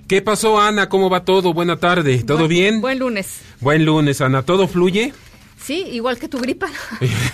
[0.09, 0.89] ¿Qué pasó, Ana?
[0.89, 1.53] ¿Cómo va todo?
[1.53, 2.23] Buena tarde.
[2.25, 2.81] ¿Todo bien?
[2.81, 3.41] Buen lunes.
[3.61, 4.43] Buen lunes, Ana.
[4.43, 5.13] ¿Todo fluye?
[5.61, 6.69] Sí, igual que tu gripa.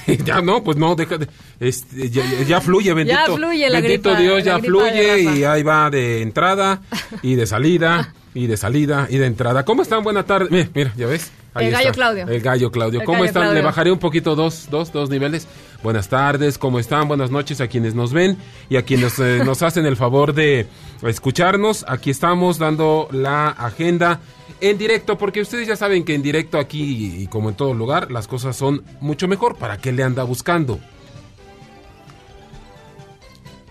[0.24, 1.28] ya no, pues no, deja de,
[1.60, 3.18] este, ya, fluye, bendito.
[3.18, 6.80] Ya fluye la bendito Dios, ya fluye y ahí va de entrada
[7.22, 9.64] y de salida y de salida y de entrada.
[9.64, 10.02] ¿Cómo están?
[10.02, 10.48] Buena tarde.
[10.50, 11.30] Mira, mira, ya ves.
[11.54, 12.26] el gallo Claudio.
[12.26, 13.04] El gallo Claudio.
[13.04, 13.54] ¿Cómo están?
[13.54, 15.46] Le bajaré un poquito dos, dos, dos niveles.
[15.84, 17.08] Buenas tardes, ¿cómo están?
[17.08, 18.38] Buenas noches a quienes nos ven
[18.70, 20.66] y a quienes eh, nos hacen el favor de
[21.02, 21.84] escucharnos.
[21.86, 24.18] Aquí estamos dando la agenda
[24.62, 28.10] en directo, porque ustedes ya saben que en directo aquí y como en todo lugar,
[28.10, 29.58] las cosas son mucho mejor.
[29.58, 30.80] ¿Para qué le anda buscando?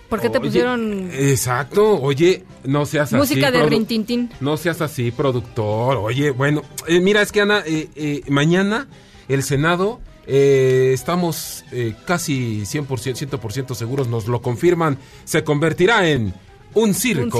[0.08, 1.10] ¿Por qué te pusieron...?
[1.12, 3.16] Exacto, oye, no seas así.
[3.16, 4.30] Música de Rintintín.
[4.40, 5.98] No seas así, productor.
[5.98, 8.88] Oye, bueno, eh, mira, es que Ana, eh, mañana
[9.28, 16.34] el Senado eh, estamos eh, casi 100%, 100% seguros, nos lo confirman, se convertirá en
[16.76, 17.40] un circo,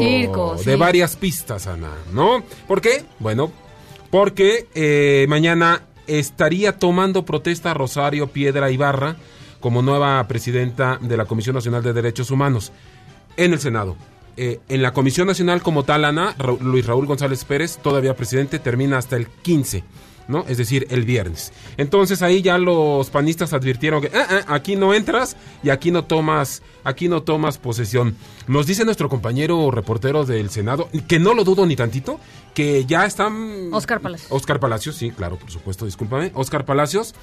[0.64, 2.44] de varias pistas, Ana, ¿no?
[2.68, 3.04] ¿Por qué?
[3.20, 3.52] Bueno,
[4.12, 9.16] porque eh, mañana estaría tomando protesta Rosario Piedra Ibarra
[9.60, 12.74] como nueva presidenta de la Comisión Nacional de Derechos Humanos
[13.38, 13.96] en el Senado.
[14.36, 19.16] en la Comisión Nacional como tal, Ana, Luis Raúl González Pérez, todavía presidente, termina hasta
[19.16, 19.84] el 15
[20.28, 20.46] ¿no?
[20.48, 21.52] Es decir, el viernes.
[21.78, 26.06] Entonces ahí ya los panistas advirtieron que ah, ah, aquí no entras y aquí no
[26.06, 28.16] tomas, aquí no tomas posesión.
[28.48, 32.20] Nos dice nuestro compañero reportero del Senado, que no lo dudo ni tantito,
[32.54, 34.32] que ya están Oscar Palacios.
[34.32, 36.32] Oscar Palacios, sí, claro, por supuesto, discúlpame.
[36.36, 37.16] Oscar Palacios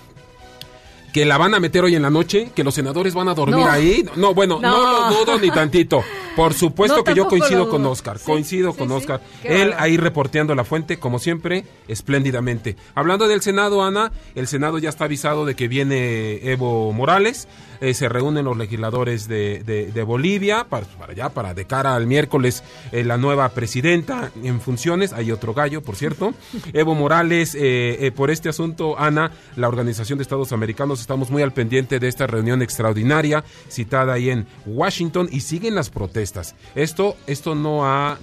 [1.13, 3.67] que la van a meter hoy en la noche, que los senadores van a dormir
[3.69, 4.05] ahí.
[4.17, 5.11] No, bueno, no.
[5.11, 6.03] lo dudo ni tantito.
[6.37, 9.21] Por supuesto que yo coincido con Oscar, coincido con Oscar.
[9.43, 12.77] Él ahí reporteando la fuente, como siempre, espléndidamente.
[12.95, 17.49] Hablando del Senado, Ana, el Senado ya está avisado de que viene Evo Morales.
[17.81, 22.07] Eh, se reúnen los legisladores de, de, Bolivia para, para, allá, para de cara al
[22.07, 22.63] miércoles
[22.93, 25.13] eh, la nueva presidenta en funciones.
[25.13, 26.35] Hay otro gallo, por cierto.
[26.73, 31.53] Evo Morales, eh, por este asunto, Ana, la Organización de Estados Americanos, estamos muy al
[31.53, 36.55] pendiente de esta reunión extraordinaria citada ahí en Washington y siguen las protestas.
[36.75, 38.19] Esto, esto no ha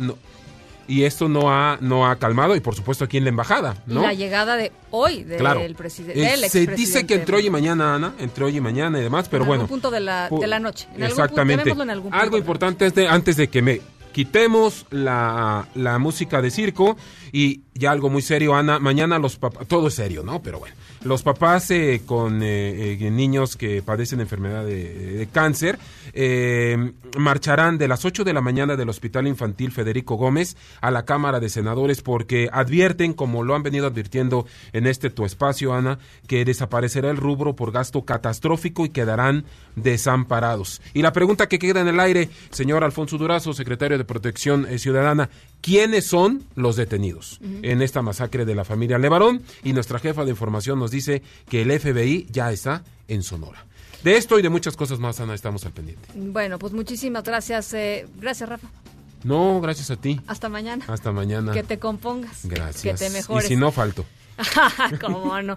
[0.88, 4.01] y esto no ha no ha calmado y por supuesto aquí en la embajada, ¿no?
[4.01, 6.34] la llegada de hoy del presidente.
[6.34, 9.27] Eh, se dice que entre hoy y mañana, Ana, entre hoy y mañana y demás,
[9.30, 9.64] pero en bueno.
[9.64, 10.88] Algún punto de la, de la noche.
[10.97, 11.76] exactamente.
[12.11, 13.81] Algo importante es de, antes de que me
[14.14, 16.97] quitemos la, la música de circo
[17.31, 18.79] y ya algo muy serio, Ana.
[18.79, 20.41] Mañana los papás, todo es serio, ¿no?
[20.41, 25.77] Pero bueno, los papás eh, con eh, eh, niños que padecen enfermedad de, cáncer
[27.17, 31.39] marcharán de las 8 de la mañana del Hospital Infantil Federico Gómez a la Cámara
[31.39, 36.43] de Senadores porque advierten, como lo han venido advirtiendo en este tu espacio, Ana, que
[36.45, 39.45] desaparecerá el rubro por gasto catastrófico y quedarán
[39.75, 40.81] desamparados.
[40.93, 45.29] Y la pregunta que queda en el aire, señor Alfonso Durazo, secretario de Protección Ciudadana,
[45.61, 47.39] ¿quiénes son los detenidos?
[47.41, 51.61] en esta masacre de la familia Levarón y nuestra jefa de información nos dice que
[51.61, 53.65] el FBI ya está en Sonora.
[54.03, 56.07] De esto y de muchas cosas más, Ana, estamos al pendiente.
[56.15, 57.73] Bueno, pues muchísimas gracias.
[57.73, 58.67] Eh, gracias, Rafa.
[59.23, 60.21] No, gracias a ti.
[60.27, 60.85] Hasta mañana.
[60.88, 61.51] Hasta mañana.
[61.51, 62.41] Que te compongas.
[62.43, 62.99] Gracias.
[62.99, 63.45] Que te mejores.
[63.45, 64.05] Y si no, falto.
[65.01, 65.55] Cómo no.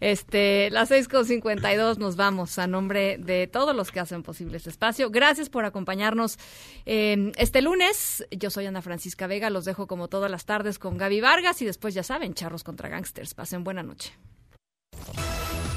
[0.00, 4.00] Este, las seis con cincuenta y dos nos vamos a nombre de todos los que
[4.00, 5.10] hacen posible este espacio.
[5.10, 6.38] Gracias por acompañarnos
[6.86, 8.26] eh, este lunes.
[8.30, 9.50] Yo soy Ana Francisca Vega.
[9.50, 12.88] Los dejo como todas las tardes con Gaby Vargas y después ya saben, charros contra
[12.88, 13.34] gangsters.
[13.34, 14.12] Pasen buena noche.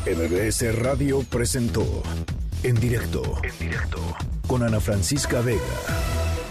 [0.06, 1.86] MBS Radio presentó
[2.64, 3.99] en directo, en directo
[4.48, 6.27] con Ana Francisca Vega